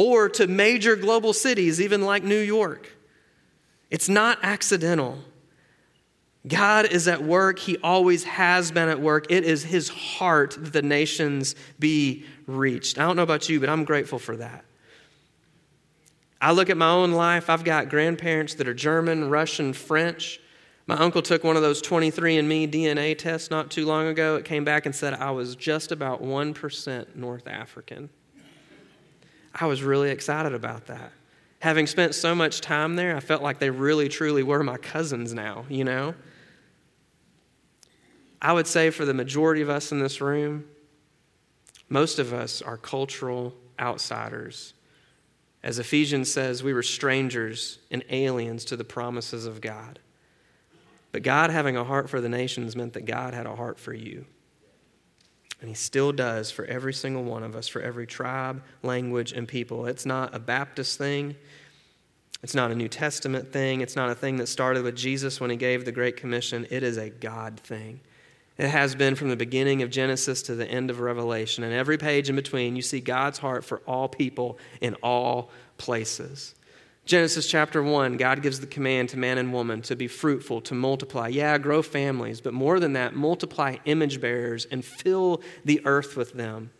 or 0.00 0.30
to 0.30 0.46
major 0.46 0.96
global 0.96 1.34
cities, 1.34 1.78
even 1.78 2.00
like 2.00 2.24
New 2.24 2.40
York. 2.40 2.88
It's 3.90 4.08
not 4.08 4.38
accidental. 4.42 5.18
God 6.48 6.86
is 6.86 7.06
at 7.06 7.22
work. 7.22 7.58
He 7.58 7.76
always 7.84 8.24
has 8.24 8.72
been 8.72 8.88
at 8.88 8.98
work. 8.98 9.26
It 9.28 9.44
is 9.44 9.62
His 9.62 9.90
heart 9.90 10.56
that 10.58 10.72
the 10.72 10.80
nations 10.80 11.54
be 11.78 12.24
reached. 12.46 12.98
I 12.98 13.02
don't 13.02 13.16
know 13.16 13.22
about 13.22 13.50
you, 13.50 13.60
but 13.60 13.68
I'm 13.68 13.84
grateful 13.84 14.18
for 14.18 14.38
that. 14.38 14.64
I 16.40 16.52
look 16.52 16.70
at 16.70 16.78
my 16.78 16.88
own 16.88 17.12
life. 17.12 17.50
I've 17.50 17.64
got 17.64 17.90
grandparents 17.90 18.54
that 18.54 18.66
are 18.66 18.72
German, 18.72 19.28
Russian, 19.28 19.74
French. 19.74 20.40
My 20.86 20.96
uncle 20.96 21.20
took 21.20 21.44
one 21.44 21.56
of 21.56 21.62
those 21.62 21.82
23andMe 21.82 22.72
DNA 22.72 23.18
tests 23.18 23.50
not 23.50 23.70
too 23.70 23.84
long 23.84 24.06
ago. 24.06 24.36
It 24.36 24.46
came 24.46 24.64
back 24.64 24.86
and 24.86 24.94
said 24.94 25.12
I 25.12 25.30
was 25.32 25.56
just 25.56 25.92
about 25.92 26.22
1% 26.22 27.16
North 27.16 27.46
African. 27.46 28.08
I 29.54 29.66
was 29.66 29.82
really 29.82 30.10
excited 30.10 30.54
about 30.54 30.86
that. 30.86 31.12
Having 31.60 31.88
spent 31.88 32.14
so 32.14 32.34
much 32.34 32.60
time 32.60 32.96
there, 32.96 33.16
I 33.16 33.20
felt 33.20 33.42
like 33.42 33.58
they 33.58 33.70
really, 33.70 34.08
truly 34.08 34.42
were 34.42 34.62
my 34.62 34.78
cousins 34.78 35.34
now, 35.34 35.66
you 35.68 35.84
know? 35.84 36.14
I 38.40 38.52
would 38.52 38.66
say 38.66 38.90
for 38.90 39.04
the 39.04 39.12
majority 39.12 39.60
of 39.60 39.68
us 39.68 39.92
in 39.92 39.98
this 39.98 40.20
room, 40.20 40.64
most 41.88 42.18
of 42.18 42.32
us 42.32 42.62
are 42.62 42.76
cultural 42.76 43.54
outsiders. 43.78 44.72
As 45.62 45.78
Ephesians 45.78 46.32
says, 46.32 46.62
we 46.62 46.72
were 46.72 46.82
strangers 46.82 47.78
and 47.90 48.02
aliens 48.08 48.64
to 48.66 48.76
the 48.76 48.84
promises 48.84 49.44
of 49.44 49.60
God. 49.60 49.98
But 51.12 51.22
God 51.22 51.50
having 51.50 51.76
a 51.76 51.84
heart 51.84 52.08
for 52.08 52.20
the 52.20 52.28
nations 52.28 52.76
meant 52.76 52.94
that 52.94 53.04
God 53.04 53.34
had 53.34 53.46
a 53.46 53.56
heart 53.56 53.78
for 53.78 53.92
you. 53.92 54.24
And 55.60 55.68
he 55.68 55.74
still 55.74 56.12
does 56.12 56.50
for 56.50 56.64
every 56.64 56.94
single 56.94 57.22
one 57.22 57.42
of 57.42 57.54
us, 57.54 57.68
for 57.68 57.82
every 57.82 58.06
tribe, 58.06 58.62
language, 58.82 59.32
and 59.32 59.46
people. 59.46 59.86
It's 59.86 60.06
not 60.06 60.34
a 60.34 60.38
Baptist 60.38 60.96
thing. 60.96 61.36
It's 62.42 62.54
not 62.54 62.70
a 62.70 62.74
New 62.74 62.88
Testament 62.88 63.52
thing. 63.52 63.82
It's 63.82 63.96
not 63.96 64.08
a 64.08 64.14
thing 64.14 64.38
that 64.38 64.46
started 64.46 64.82
with 64.82 64.96
Jesus 64.96 65.40
when 65.40 65.50
he 65.50 65.56
gave 65.56 65.84
the 65.84 65.92
Great 65.92 66.16
Commission. 66.16 66.66
It 66.70 66.82
is 66.82 66.96
a 66.96 67.10
God 67.10 67.60
thing. 67.60 68.00
It 68.56 68.68
has 68.68 68.94
been 68.94 69.14
from 69.14 69.28
the 69.28 69.36
beginning 69.36 69.82
of 69.82 69.90
Genesis 69.90 70.42
to 70.42 70.54
the 70.54 70.66
end 70.66 70.90
of 70.90 71.00
Revelation. 71.00 71.64
And 71.64 71.72
every 71.72 71.98
page 71.98 72.30
in 72.30 72.36
between, 72.36 72.76
you 72.76 72.82
see 72.82 73.00
God's 73.00 73.38
heart 73.38 73.64
for 73.64 73.78
all 73.86 74.08
people 74.08 74.58
in 74.80 74.94
all 75.02 75.50
places. 75.76 76.54
Genesis 77.10 77.48
chapter 77.48 77.82
1, 77.82 78.18
God 78.18 78.40
gives 78.40 78.60
the 78.60 78.68
command 78.68 79.08
to 79.08 79.18
man 79.18 79.36
and 79.36 79.52
woman 79.52 79.82
to 79.82 79.96
be 79.96 80.06
fruitful, 80.06 80.60
to 80.60 80.76
multiply. 80.76 81.26
Yeah, 81.26 81.58
grow 81.58 81.82
families, 81.82 82.40
but 82.40 82.54
more 82.54 82.78
than 82.78 82.92
that, 82.92 83.16
multiply 83.16 83.78
image 83.84 84.20
bearers 84.20 84.64
and 84.70 84.84
fill 84.84 85.42
the 85.64 85.84
earth 85.84 86.16
with 86.16 86.34
them. 86.34 86.70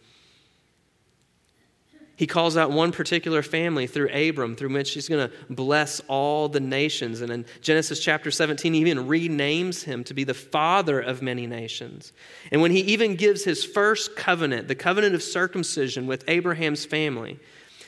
He 2.14 2.28
calls 2.28 2.56
out 2.56 2.70
one 2.70 2.92
particular 2.92 3.42
family 3.42 3.88
through 3.88 4.10
Abram, 4.10 4.54
through 4.54 4.72
which 4.72 4.92
he's 4.92 5.08
going 5.08 5.28
to 5.28 5.36
bless 5.52 5.98
all 6.06 6.48
the 6.48 6.60
nations. 6.60 7.22
And 7.22 7.32
in 7.32 7.44
Genesis 7.60 7.98
chapter 7.98 8.30
17, 8.30 8.72
he 8.72 8.80
even 8.82 9.08
renames 9.08 9.82
him 9.82 10.04
to 10.04 10.14
be 10.14 10.22
the 10.22 10.32
father 10.32 11.00
of 11.00 11.22
many 11.22 11.48
nations. 11.48 12.12
And 12.52 12.62
when 12.62 12.70
he 12.70 12.82
even 12.82 13.16
gives 13.16 13.42
his 13.42 13.64
first 13.64 14.14
covenant, 14.14 14.68
the 14.68 14.76
covenant 14.76 15.16
of 15.16 15.24
circumcision 15.24 16.06
with 16.06 16.22
Abraham's 16.28 16.84
family, 16.84 17.40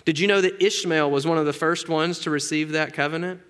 did 0.05 0.19
you 0.19 0.27
know 0.27 0.41
that 0.41 0.63
Ishmael 0.63 1.11
was 1.11 1.27
one 1.27 1.39
of 1.39 1.47
the 1.47 1.53
first 1.53 1.89
ones 1.89 2.19
to 2.21 2.31
receive 2.31 2.73
that 2.73 2.93
covenant? 2.93 3.41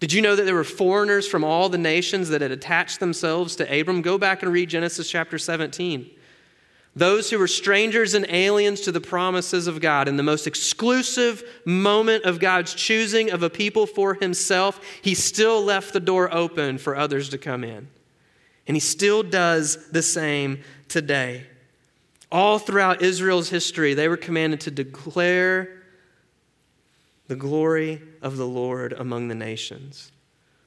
Did 0.00 0.12
you 0.12 0.20
know 0.20 0.36
that 0.36 0.44
there 0.44 0.54
were 0.54 0.64
foreigners 0.64 1.26
from 1.26 1.44
all 1.44 1.68
the 1.68 1.78
nations 1.78 2.28
that 2.30 2.40
had 2.40 2.50
attached 2.50 3.00
themselves 3.00 3.56
to 3.56 3.80
Abram? 3.80 4.02
Go 4.02 4.18
back 4.18 4.42
and 4.42 4.52
read 4.52 4.68
Genesis 4.68 5.08
chapter 5.08 5.38
17. 5.38 6.10
Those 6.96 7.30
who 7.30 7.38
were 7.38 7.48
strangers 7.48 8.14
and 8.14 8.26
aliens 8.28 8.82
to 8.82 8.92
the 8.92 9.00
promises 9.00 9.66
of 9.66 9.80
God. 9.80 10.06
In 10.06 10.16
the 10.16 10.22
most 10.22 10.46
exclusive 10.46 11.42
moment 11.64 12.24
of 12.24 12.38
God's 12.38 12.72
choosing 12.72 13.30
of 13.30 13.42
a 13.42 13.50
people 13.50 13.86
for 13.86 14.14
himself, 14.14 14.80
he 15.02 15.14
still 15.14 15.62
left 15.62 15.92
the 15.92 16.00
door 16.00 16.32
open 16.32 16.78
for 16.78 16.94
others 16.94 17.28
to 17.30 17.38
come 17.38 17.64
in. 17.64 17.88
And 18.66 18.76
he 18.76 18.80
still 18.80 19.22
does 19.22 19.90
the 19.90 20.02
same 20.02 20.62
today. 20.88 21.46
All 22.34 22.58
throughout 22.58 23.00
Israel's 23.00 23.48
history, 23.48 23.94
they 23.94 24.08
were 24.08 24.16
commanded 24.16 24.60
to 24.62 24.72
declare 24.72 25.84
the 27.28 27.36
glory 27.36 28.02
of 28.22 28.36
the 28.36 28.46
Lord 28.46 28.92
among 28.92 29.28
the 29.28 29.36
nations. 29.36 30.10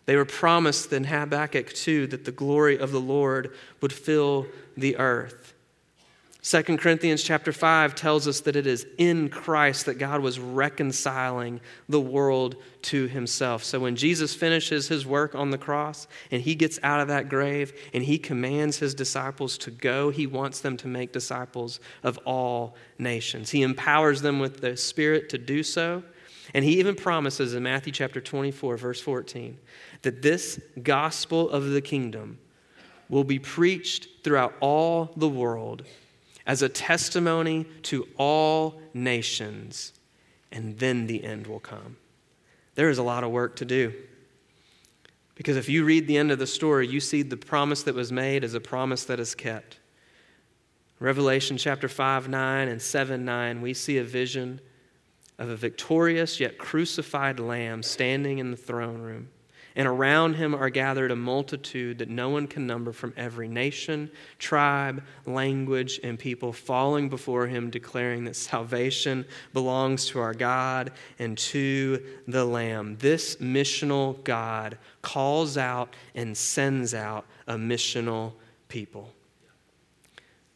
They 0.05 0.15
were 0.15 0.23
promised 0.23 0.93
in 0.93 1.03
Habakkuk 1.03 1.73
2 1.73 2.07
that 2.07 2.23
the 2.23 2.31
glory 2.31 2.79
of 2.79 2.93
the 2.93 3.01
Lord 3.01 3.53
would 3.81 3.91
fill 3.91 4.47
the 4.77 4.95
earth. 4.95 5.46
2 6.47 6.63
Corinthians 6.77 7.23
chapter 7.23 7.51
5 7.51 7.93
tells 7.93 8.25
us 8.25 8.39
that 8.39 8.55
it 8.55 8.65
is 8.65 8.87
in 8.97 9.27
Christ 9.27 9.85
that 9.85 9.95
God 9.95 10.21
was 10.21 10.39
reconciling 10.39 11.59
the 11.89 11.99
world 11.99 12.55
to 12.83 13.05
himself. 13.07 13.65
So 13.65 13.81
when 13.81 13.97
Jesus 13.97 14.33
finishes 14.33 14.87
his 14.87 15.05
work 15.05 15.35
on 15.35 15.49
the 15.49 15.57
cross 15.57 16.07
and 16.31 16.41
he 16.41 16.55
gets 16.55 16.79
out 16.83 17.01
of 17.01 17.09
that 17.09 17.27
grave 17.27 17.73
and 17.93 18.01
he 18.01 18.17
commands 18.17 18.77
his 18.77 18.95
disciples 18.95 19.57
to 19.57 19.71
go, 19.71 20.09
he 20.09 20.25
wants 20.25 20.61
them 20.61 20.77
to 20.77 20.87
make 20.87 21.11
disciples 21.11 21.81
of 22.01 22.17
all 22.19 22.77
nations. 22.97 23.49
He 23.49 23.61
empowers 23.61 24.21
them 24.21 24.39
with 24.39 24.61
the 24.61 24.77
Spirit 24.77 25.27
to 25.31 25.37
do 25.37 25.63
so. 25.63 26.01
And 26.53 26.63
he 26.63 26.79
even 26.79 26.95
promises 26.95 27.55
in 27.55 27.63
Matthew 27.63 27.91
chapter 27.91 28.21
24, 28.21 28.77
verse 28.77 29.01
14, 29.01 29.57
that 30.03 30.21
this 30.21 30.61
gospel 30.81 31.49
of 31.49 31.71
the 31.71 31.81
kingdom 31.81 32.39
will 33.09 33.25
be 33.25 33.37
preached 33.37 34.07
throughout 34.23 34.53
all 34.61 35.11
the 35.17 35.27
world 35.27 35.83
as 36.47 36.61
a 36.61 36.69
testimony 36.69 37.65
to 37.83 38.07
all 38.17 38.81
nations, 38.93 39.91
and 40.51 40.79
then 40.79 41.05
the 41.05 41.23
end 41.23 41.45
will 41.45 41.59
come. 41.59 41.97
There 42.75 42.89
is 42.89 42.97
a 42.97 43.03
lot 43.03 43.25
of 43.25 43.31
work 43.31 43.57
to 43.57 43.65
do. 43.65 43.93
Because 45.35 45.57
if 45.57 45.69
you 45.69 45.83
read 45.83 46.07
the 46.07 46.17
end 46.17 46.31
of 46.31 46.39
the 46.39 46.47
story, 46.47 46.87
you 46.87 46.99
see 46.99 47.21
the 47.21 47.37
promise 47.37 47.83
that 47.83 47.93
was 47.93 48.11
made 48.11 48.43
as 48.43 48.55
a 48.55 48.61
promise 48.61 49.03
that 49.03 49.19
is 49.19 49.35
kept. 49.35 49.77
Revelation 50.99 51.57
chapter 51.57 51.87
5, 51.87 52.27
9, 52.27 52.67
and 52.67 52.81
7, 52.81 53.23
9, 53.23 53.61
we 53.61 53.73
see 53.73 53.97
a 53.99 54.03
vision 54.03 54.59
of 55.37 55.49
a 55.49 55.55
victorious 55.55 56.39
yet 56.39 56.57
crucified 56.57 57.39
lamb 57.39 57.83
standing 57.83 58.39
in 58.39 58.49
the 58.49 58.57
throne 58.57 59.01
room. 59.01 59.27
And 59.77 59.87
around 59.87 60.33
him 60.33 60.55
are 60.55 60.71
gathered 60.71 61.11
a 61.11 61.15
multitude 61.15 61.99
that 61.99 62.09
no 62.09 62.29
one 62.29 62.47
can 62.47 62.65
number 62.65 62.91
from 62.91 63.13
every 63.15 63.47
nation, 63.47 64.09
tribe, 64.39 65.03
language, 65.27 65.99
and 66.03 66.17
people, 66.17 66.51
falling 66.51 67.09
before 67.09 67.45
him, 67.45 67.69
declaring 67.69 68.23
that 68.23 68.35
salvation 68.35 69.23
belongs 69.53 70.07
to 70.07 70.19
our 70.19 70.33
God 70.33 70.93
and 71.19 71.37
to 71.37 72.03
the 72.27 72.43
Lamb. 72.43 72.97
This 72.97 73.35
missional 73.35 74.21
God 74.23 74.79
calls 75.03 75.59
out 75.59 75.95
and 76.15 76.35
sends 76.35 76.95
out 76.95 77.25
a 77.45 77.53
missional 77.53 78.33
people. 78.69 79.13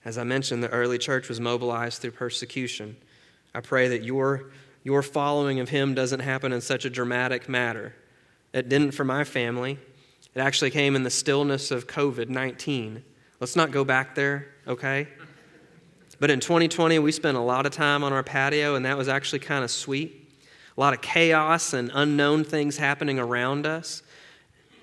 As 0.04 0.18
I 0.18 0.24
mentioned, 0.24 0.64
the 0.64 0.70
early 0.70 0.98
church 0.98 1.30
was 1.30 1.40
mobilized 1.40 2.02
through 2.02 2.12
persecution. 2.12 2.98
I 3.54 3.60
pray 3.60 3.88
that 3.90 4.04
your 4.04 4.50
your 4.84 5.04
following 5.04 5.60
of 5.60 5.70
him 5.70 5.94
doesn't 5.94 6.22
happen 6.22 6.52
in 6.52 6.60
such 6.60 6.86
a 6.86 6.90
dramatic 6.90 7.48
manner. 7.48 7.94
It 8.54 8.70
didn't 8.70 8.92
for 8.92 9.04
my 9.04 9.24
family. 9.24 9.80
It 10.34 10.40
actually 10.40 10.72
came 10.72 10.96
in 10.96 11.04
the 11.04 11.10
stillness 11.10 11.72
of 11.72 11.88
COVID 11.88 12.30
19. 12.30 13.04
Let's 13.40 13.56
not 13.56 13.72
go 13.72 13.84
back 13.84 14.16
there, 14.16 14.48
okay? 14.68 15.08
But 16.20 16.30
in 16.30 16.40
2020, 16.40 17.00
we 17.00 17.12
spent 17.12 17.36
a 17.36 17.42
lot 17.42 17.66
of 17.66 17.72
time 17.72 18.04
on 18.04 18.14
our 18.14 18.22
patio, 18.22 18.76
and 18.76 18.86
that 18.86 18.96
was 18.96 19.08
actually 19.08 19.40
kind 19.40 19.64
of 19.64 19.72
sweet. 19.72 20.30
A 20.78 20.80
lot 20.80 20.94
of 20.94 21.02
chaos 21.02 21.74
and 21.74 21.90
unknown 21.94 22.44
things 22.44 22.78
happening 22.78 23.18
around 23.18 23.66
us. 23.66 24.04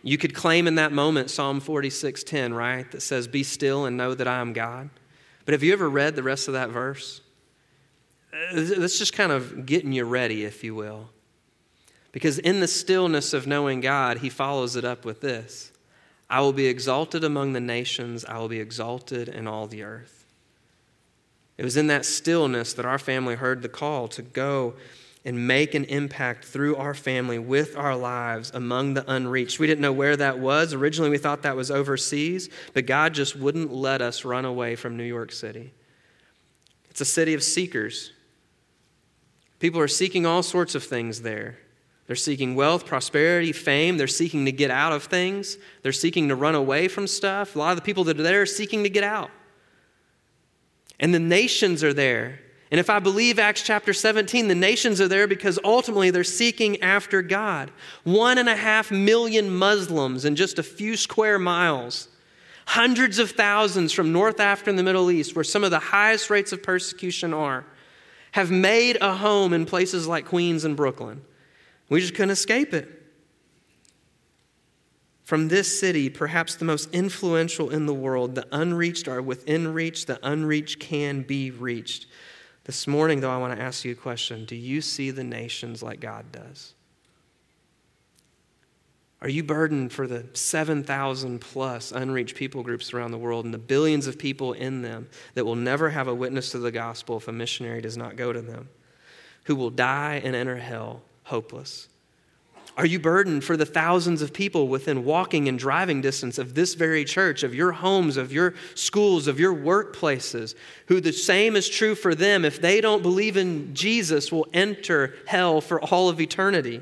You 0.03 0.19
could 0.19 0.35
claim 0.35 0.67
in 0.67 0.75
that 0.77 0.93
moment 0.93 1.31
Psalm 1.31 1.61
46:10, 1.61 2.55
right? 2.55 2.91
That 2.91 3.03
says, 3.03 3.29
"Be 3.29 3.43
still 3.43 3.85
and 3.85 3.97
know 3.97 4.15
that 4.15 4.27
I 4.27 4.41
am 4.41 4.53
God." 4.53 4.91
But 5.45 5.53
have 5.53 5.63
you 5.63 5.73
ever 5.73 5.89
read 5.89 6.17
the 6.17 6.23
rest 6.23 6.49
of 6.49 6.55
that 6.55 6.71
verse? 6.71 7.21
Uh, 8.33 8.65
that's 8.77 8.99
just 8.99 9.13
kind 9.13 9.33
of 9.33 9.65
getting 9.65 9.93
you 9.93 10.05
ready, 10.05 10.45
if 10.45 10.63
you 10.63 10.75
will. 10.75 11.09
Because 12.13 12.39
in 12.39 12.61
the 12.61 12.69
stillness 12.69 13.33
of 13.33 13.47
knowing 13.47 13.81
God, 13.81 14.19
he 14.19 14.29
follows 14.29 14.77
it 14.77 14.85
up 14.85 15.05
with 15.05 15.21
this 15.21 15.73
I 16.31 16.41
will 16.41 16.53
be 16.53 16.67
exalted 16.67 17.25
among 17.25 17.53
the 17.53 17.61
nations, 17.61 18.25
I 18.25 18.39
will 18.39 18.49
be 18.49 18.61
exalted 18.61 19.29
in 19.29 19.47
all 19.47 19.67
the 19.67 19.83
earth. 19.83 20.27
It 21.57 21.65
was 21.65 21.77
in 21.77 21.89
that 21.89 22.05
stillness 22.05 22.73
that 22.75 22.87
our 22.87 22.99
family 22.99 23.35
heard 23.35 23.63
the 23.63 23.69
call 23.69 24.09
to 24.09 24.23
go 24.23 24.75
and 25.25 25.49
make 25.49 25.75
an 25.75 25.85
impact 25.85 26.45
through 26.45 26.77
our 26.77 26.95
family 26.95 27.39
with 27.39 27.77
our 27.77 27.97
lives 27.97 28.53
among 28.55 28.95
the 28.95 29.11
unreached. 29.11 29.59
We 29.59 29.67
didn't 29.67 29.81
know 29.81 29.93
where 29.93 30.17
that 30.17 30.39
was. 30.39 30.73
Originally, 30.73 31.11
we 31.11 31.19
thought 31.19 31.43
that 31.43 31.57
was 31.57 31.71
overseas, 31.71 32.49
but 32.73 32.87
God 32.87 33.15
just 33.15 33.35
wouldn't 33.35 33.73
let 33.73 34.01
us 34.01 34.25
run 34.25 34.45
away 34.45 34.77
from 34.77 34.97
New 34.97 35.05
York 35.05 35.33
City. 35.33 35.73
It's 36.91 37.01
a 37.01 37.05
city 37.05 37.35
of 37.35 37.43
seekers. 37.43 38.13
People 39.59 39.81
are 39.81 39.89
seeking 39.89 40.25
all 40.25 40.45
sorts 40.45 40.77
of 40.77 40.85
things 40.85 41.23
there. 41.23 41.59
They're 42.09 42.17
seeking 42.17 42.55
wealth, 42.55 42.87
prosperity, 42.87 43.53
fame. 43.53 43.99
They're 43.99 44.07
seeking 44.07 44.47
to 44.47 44.53
get 44.53 44.71
out 44.71 44.93
of 44.93 45.05
things. 45.05 45.59
They're 45.83 45.93
seeking 45.93 46.29
to 46.29 46.35
run 46.35 46.55
away 46.55 46.89
from 46.89 47.07
stuff. 47.07 47.55
A 47.55 47.59
lot 47.59 47.71
of 47.71 47.77
the 47.77 47.83
people 47.83 48.03
that 48.05 48.19
are 48.19 48.23
there 48.23 48.43
are 48.43 48.47
seeking 48.47 48.83
to 48.83 48.89
get 48.89 49.05
out. 49.05 49.31
And 50.99 51.13
the 51.13 51.21
nations 51.21 51.85
are 51.85 51.93
there. 51.93 52.41
And 52.71 52.81
if 52.81 52.89
I 52.89 52.99
believe 52.99 53.39
Acts 53.39 53.63
chapter 53.63 53.93
17, 53.93 54.49
the 54.49 54.55
nations 54.55 55.03
are 55.03 55.09
there 55.09 55.27
because 55.27 55.59
ultimately 55.63 56.11
they're 56.11 56.25
seeking 56.25 56.81
after 56.81 57.21
God. 57.21 57.71
One 58.05 58.39
and 58.39 58.49
a 58.49 58.57
half 58.57 58.91
million 58.91 59.55
Muslims 59.55 60.25
in 60.25 60.35
just 60.35 60.59
a 60.59 60.63
few 60.63 60.97
square 60.97 61.39
miles. 61.39 62.09
Hundreds 62.67 63.19
of 63.19 63.33
thousands 63.33 63.93
from 63.93 64.13
North 64.13 64.41
Africa 64.41 64.71
and 64.71 64.79
the 64.79 64.83
Middle 64.83 65.11
East, 65.11 65.35
where 65.35 65.45
some 65.45 65.63
of 65.63 65.71
the 65.71 65.79
highest 65.79 66.31
rates 66.31 66.53
of 66.53 66.63
persecution 66.63 67.35
are 67.35 67.67
have 68.33 68.51
made 68.51 68.97
a 69.01 69.15
home 69.15 69.53
in 69.53 69.67
places 69.67 70.07
like 70.07 70.27
Queens 70.27 70.65
and 70.65 70.77
Brooklyn. 70.77 71.23
We 71.89 72.01
just 72.01 72.15
couldn't 72.15 72.31
escape 72.31 72.75
it. 72.75 72.99
From 75.29 75.49
this 75.49 75.79
city, 75.79 76.09
perhaps 76.09 76.55
the 76.55 76.65
most 76.65 76.89
influential 76.95 77.69
in 77.69 77.85
the 77.85 77.93
world, 77.93 78.35
the 78.35 78.47
unreached 78.51 79.09
are 79.09 79.21
within 79.21 79.75
reach, 79.75 80.07
the 80.07 80.19
unreached 80.23 80.81
can 80.81 81.21
be 81.23 81.51
reached. 81.51 82.07
This 82.65 82.87
morning, 82.87 83.21
though, 83.21 83.31
I 83.31 83.37
want 83.37 83.55
to 83.55 83.63
ask 83.63 83.85
you 83.85 83.93
a 83.93 83.95
question 83.95 84.47
Do 84.47 84.57
you 84.57 84.81
see 84.81 85.11
the 85.11 85.25
nations 85.25 85.83
like 85.83 86.01
God 86.01 86.33
does? 86.33 86.73
Are 89.21 89.29
you 89.29 89.43
burdened 89.43 89.93
for 89.93 90.07
the 90.07 90.27
7,000 90.33 91.41
plus 91.41 91.93
unreached 91.93 92.37
people 92.37 92.63
groups 92.63 92.95
around 92.95 93.11
the 93.11 93.19
world 93.19 93.45
and 93.45 93.53
the 93.53 93.59
billions 93.59 94.07
of 94.07 94.19
people 94.19 94.53
in 94.53 94.81
them 94.81 95.09
that 95.35 95.45
will 95.45 95.57
never 95.57 95.91
have 95.91 96.09
a 96.09 96.15
witness 96.15 96.53
to 96.53 96.59
the 96.59 96.71
gospel 96.71 97.17
if 97.17 97.27
a 97.27 97.33
missionary 97.33 97.81
does 97.81 97.97
not 97.97 98.17
go 98.17 98.33
to 98.33 98.41
them, 98.41 98.69
who 99.45 99.57
will 99.57 99.71
die 99.71 100.23
and 100.25 100.37
enter 100.37 100.57
hell 100.57 101.03
hopeless? 101.29 101.89
Are 102.77 102.87
you 102.87 103.01
burdened 103.01 103.43
for 103.43 103.57
the 103.57 103.67
thousands 103.67 104.23
of 104.23 104.33
people 104.33 104.69
within 104.69 105.05
walking 105.05 105.49
and 105.49 105.59
driving 105.59 106.01
distance 106.01 106.39
of 106.39 106.55
this 106.55 106.75
very 106.75 107.05
church, 107.05 107.43
of 107.43 107.53
your 107.53 107.73
homes, 107.73 108.17
of 108.17 108.33
your 108.33 108.55
schools, 108.77 109.27
of 109.27 109.41
your 109.41 109.53
workplaces, 109.53 110.55
who 110.87 111.01
the 111.01 111.13
same 111.13 111.57
is 111.57 111.69
true 111.69 111.97
for 111.97 112.15
them 112.15 112.45
if 112.45 112.61
they 112.61 112.81
don't 112.81 113.03
believe 113.03 113.37
in 113.37 113.75
Jesus 113.75 114.31
will 114.31 114.47
enter 114.53 115.17
hell 115.27 115.61
for 115.61 115.81
all 115.81 116.09
of 116.09 116.21
eternity? 116.21 116.81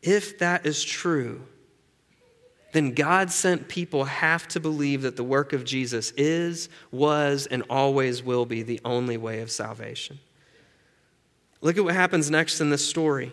If 0.00 0.38
that 0.38 0.64
is 0.64 0.82
true, 0.82 1.42
then 2.72 2.92
God 2.92 3.30
sent 3.30 3.68
people 3.68 4.04
have 4.04 4.48
to 4.48 4.60
believe 4.60 5.02
that 5.02 5.16
the 5.16 5.24
work 5.24 5.52
of 5.52 5.64
Jesus 5.64 6.12
is, 6.12 6.70
was, 6.90 7.46
and 7.46 7.62
always 7.68 8.22
will 8.22 8.46
be 8.46 8.62
the 8.62 8.80
only 8.86 9.18
way 9.18 9.40
of 9.40 9.50
salvation. 9.50 10.18
Look 11.60 11.76
at 11.76 11.84
what 11.84 11.94
happens 11.94 12.30
next 12.30 12.60
in 12.60 12.70
this 12.70 12.86
story. 12.86 13.32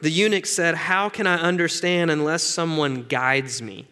The 0.00 0.10
eunuch 0.10 0.46
said, 0.46 0.74
How 0.74 1.08
can 1.08 1.26
I 1.26 1.36
understand 1.36 2.10
unless 2.10 2.42
someone 2.42 3.04
guides 3.04 3.60
me? 3.62 3.86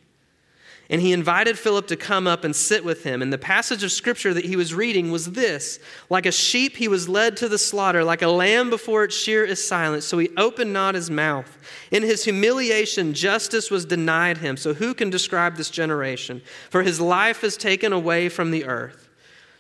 And 0.89 1.01
he 1.01 1.13
invited 1.13 1.59
Philip 1.59 1.89
to 1.89 1.97
come 1.97 2.29
up 2.29 2.45
and 2.45 2.55
sit 2.55 2.85
with 2.85 3.03
him. 3.03 3.21
And 3.21 3.33
the 3.33 3.39
passage 3.39 3.83
of 3.83 3.91
scripture 3.91 4.33
that 4.33 4.45
he 4.45 4.55
was 4.55 4.73
reading 4.73 5.11
was 5.11 5.33
this 5.33 5.81
Like 6.09 6.27
a 6.27 6.33
sheep, 6.33 6.77
he 6.77 6.87
was 6.87 7.09
led 7.09 7.37
to 7.39 7.49
the 7.49 7.59
slaughter, 7.59 8.05
like 8.05 8.23
a 8.23 8.29
lamb 8.29 8.71
before 8.71 9.05
its 9.05 9.17
shear 9.17 9.45
is 9.45 9.67
silent. 9.67 10.05
So 10.05 10.19
he 10.19 10.31
opened 10.37 10.73
not 10.73 10.95
his 10.95 11.11
mouth. 11.11 11.59
In 11.91 12.03
his 12.03 12.25
humiliation, 12.25 13.15
justice 13.15 13.71
was 13.71 13.85
denied 13.85 14.39
him. 14.39 14.57
So 14.57 14.75
who 14.75 14.95
can 14.95 15.11
describe 15.11 15.57
this 15.57 15.71
generation? 15.71 16.41
For 16.71 16.83
his 16.83 17.01
life 17.01 17.43
is 17.43 17.57
taken 17.57 17.93
away 17.93 18.29
from 18.29 18.53
the 18.53 18.65
earth. 18.65 19.06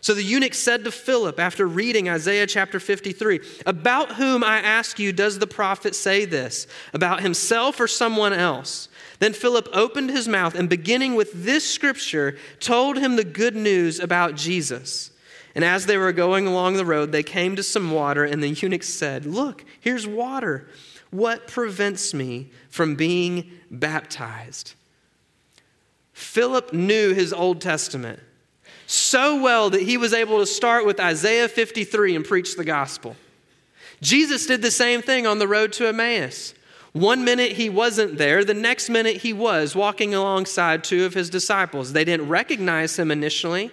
So 0.06 0.14
the 0.14 0.22
eunuch 0.22 0.54
said 0.54 0.84
to 0.84 0.92
Philip, 0.92 1.40
after 1.40 1.66
reading 1.66 2.08
Isaiah 2.08 2.46
chapter 2.46 2.78
53, 2.78 3.40
About 3.66 4.12
whom, 4.12 4.44
I 4.44 4.58
ask 4.58 5.00
you, 5.00 5.12
does 5.12 5.40
the 5.40 5.48
prophet 5.48 5.96
say 5.96 6.24
this? 6.24 6.68
About 6.94 7.22
himself 7.22 7.80
or 7.80 7.88
someone 7.88 8.32
else? 8.32 8.88
Then 9.18 9.32
Philip 9.32 9.68
opened 9.72 10.10
his 10.10 10.28
mouth 10.28 10.54
and, 10.54 10.68
beginning 10.68 11.16
with 11.16 11.32
this 11.32 11.68
scripture, 11.68 12.38
told 12.60 12.98
him 12.98 13.16
the 13.16 13.24
good 13.24 13.56
news 13.56 13.98
about 13.98 14.36
Jesus. 14.36 15.10
And 15.56 15.64
as 15.64 15.86
they 15.86 15.98
were 15.98 16.12
going 16.12 16.46
along 16.46 16.74
the 16.74 16.86
road, 16.86 17.10
they 17.10 17.24
came 17.24 17.56
to 17.56 17.64
some 17.64 17.90
water, 17.90 18.24
and 18.24 18.40
the 18.40 18.50
eunuch 18.50 18.84
said, 18.84 19.26
Look, 19.26 19.64
here's 19.80 20.06
water. 20.06 20.68
What 21.10 21.48
prevents 21.48 22.14
me 22.14 22.52
from 22.68 22.94
being 22.94 23.50
baptized? 23.72 24.74
Philip 26.12 26.72
knew 26.72 27.12
his 27.12 27.32
Old 27.32 27.60
Testament 27.60 28.20
so 28.86 29.40
well 29.40 29.70
that 29.70 29.82
he 29.82 29.96
was 29.96 30.12
able 30.12 30.38
to 30.38 30.46
start 30.46 30.86
with 30.86 31.00
Isaiah 31.00 31.48
53 31.48 32.16
and 32.16 32.24
preach 32.24 32.56
the 32.56 32.64
gospel. 32.64 33.16
Jesus 34.00 34.46
did 34.46 34.62
the 34.62 34.70
same 34.70 35.02
thing 35.02 35.26
on 35.26 35.38
the 35.38 35.48
road 35.48 35.72
to 35.74 35.88
Emmaus. 35.88 36.54
One 36.92 37.24
minute 37.24 37.52
he 37.52 37.68
wasn't 37.68 38.16
there, 38.16 38.44
the 38.44 38.54
next 38.54 38.88
minute 38.88 39.18
he 39.18 39.32
was, 39.32 39.74
walking 39.76 40.14
alongside 40.14 40.82
two 40.82 41.04
of 41.04 41.14
his 41.14 41.28
disciples. 41.28 41.92
They 41.92 42.04
didn't 42.04 42.28
recognize 42.28 42.98
him 42.98 43.10
initially. 43.10 43.70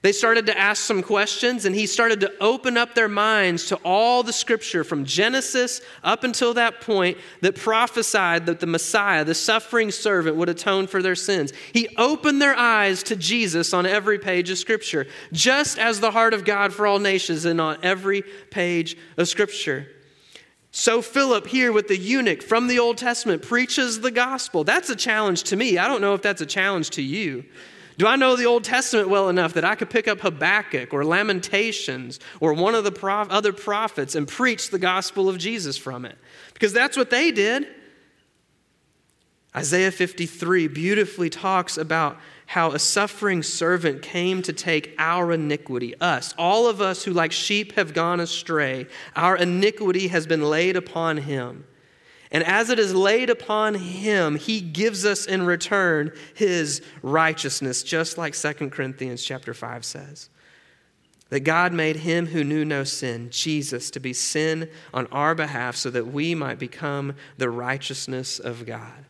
They 0.00 0.12
started 0.12 0.46
to 0.46 0.56
ask 0.56 0.84
some 0.84 1.02
questions, 1.02 1.64
and 1.64 1.74
he 1.74 1.86
started 1.86 2.20
to 2.20 2.32
open 2.40 2.76
up 2.76 2.94
their 2.94 3.08
minds 3.08 3.66
to 3.66 3.76
all 3.84 4.22
the 4.22 4.32
scripture 4.32 4.84
from 4.84 5.04
Genesis 5.04 5.80
up 6.04 6.22
until 6.22 6.54
that 6.54 6.80
point 6.80 7.18
that 7.40 7.56
prophesied 7.56 8.46
that 8.46 8.60
the 8.60 8.66
Messiah, 8.66 9.24
the 9.24 9.34
suffering 9.34 9.90
servant, 9.90 10.36
would 10.36 10.48
atone 10.48 10.86
for 10.86 11.02
their 11.02 11.16
sins. 11.16 11.52
He 11.72 11.88
opened 11.96 12.40
their 12.40 12.54
eyes 12.54 13.02
to 13.04 13.16
Jesus 13.16 13.74
on 13.74 13.86
every 13.86 14.20
page 14.20 14.50
of 14.50 14.58
scripture, 14.58 15.08
just 15.32 15.80
as 15.80 15.98
the 15.98 16.12
heart 16.12 16.32
of 16.32 16.44
God 16.44 16.72
for 16.72 16.86
all 16.86 17.00
nations 17.00 17.44
and 17.44 17.60
on 17.60 17.78
every 17.82 18.22
page 18.52 18.96
of 19.16 19.26
scripture. 19.26 19.88
So, 20.70 21.02
Philip 21.02 21.48
here 21.48 21.72
with 21.72 21.88
the 21.88 21.96
eunuch 21.96 22.42
from 22.42 22.68
the 22.68 22.78
Old 22.78 22.98
Testament 22.98 23.42
preaches 23.42 24.00
the 24.00 24.12
gospel. 24.12 24.62
That's 24.62 24.90
a 24.90 24.96
challenge 24.96 25.42
to 25.44 25.56
me. 25.56 25.76
I 25.76 25.88
don't 25.88 26.00
know 26.00 26.14
if 26.14 26.22
that's 26.22 26.42
a 26.42 26.46
challenge 26.46 26.90
to 26.90 27.02
you. 27.02 27.46
Do 27.98 28.06
I 28.06 28.14
know 28.14 28.36
the 28.36 28.46
Old 28.46 28.62
Testament 28.62 29.08
well 29.08 29.28
enough 29.28 29.54
that 29.54 29.64
I 29.64 29.74
could 29.74 29.90
pick 29.90 30.06
up 30.06 30.20
Habakkuk 30.20 30.94
or 30.94 31.04
Lamentations 31.04 32.20
or 32.38 32.54
one 32.54 32.76
of 32.76 32.84
the 32.84 32.92
prof- 32.92 33.28
other 33.28 33.52
prophets 33.52 34.14
and 34.14 34.26
preach 34.26 34.70
the 34.70 34.78
gospel 34.78 35.28
of 35.28 35.36
Jesus 35.36 35.76
from 35.76 36.04
it? 36.04 36.16
Because 36.54 36.72
that's 36.72 36.96
what 36.96 37.10
they 37.10 37.32
did. 37.32 37.66
Isaiah 39.56 39.90
53 39.90 40.68
beautifully 40.68 41.28
talks 41.28 41.76
about 41.76 42.18
how 42.46 42.70
a 42.70 42.78
suffering 42.78 43.42
servant 43.42 44.00
came 44.00 44.42
to 44.42 44.52
take 44.52 44.94
our 44.98 45.32
iniquity, 45.32 45.98
us, 46.00 46.34
all 46.38 46.68
of 46.68 46.80
us 46.80 47.02
who 47.02 47.12
like 47.12 47.32
sheep 47.32 47.72
have 47.72 47.92
gone 47.94 48.20
astray. 48.20 48.86
Our 49.16 49.36
iniquity 49.36 50.08
has 50.08 50.24
been 50.26 50.42
laid 50.42 50.76
upon 50.76 51.16
him. 51.16 51.64
And 52.30 52.44
as 52.44 52.70
it 52.70 52.78
is 52.78 52.94
laid 52.94 53.30
upon 53.30 53.74
him, 53.74 54.36
he 54.36 54.60
gives 54.60 55.06
us 55.06 55.24
in 55.26 55.46
return 55.46 56.12
his 56.34 56.82
righteousness, 57.02 57.82
just 57.82 58.18
like 58.18 58.34
2 58.34 58.70
Corinthians 58.70 59.24
chapter 59.24 59.54
5 59.54 59.84
says. 59.84 60.28
That 61.30 61.40
God 61.40 61.72
made 61.72 61.96
him 61.96 62.26
who 62.26 62.44
knew 62.44 62.64
no 62.64 62.84
sin, 62.84 63.28
Jesus, 63.30 63.90
to 63.90 64.00
be 64.00 64.12
sin 64.12 64.70
on 64.94 65.06
our 65.06 65.34
behalf 65.34 65.76
so 65.76 65.90
that 65.90 66.08
we 66.08 66.34
might 66.34 66.58
become 66.58 67.14
the 67.36 67.50
righteousness 67.50 68.38
of 68.38 68.66
God. 68.66 69.04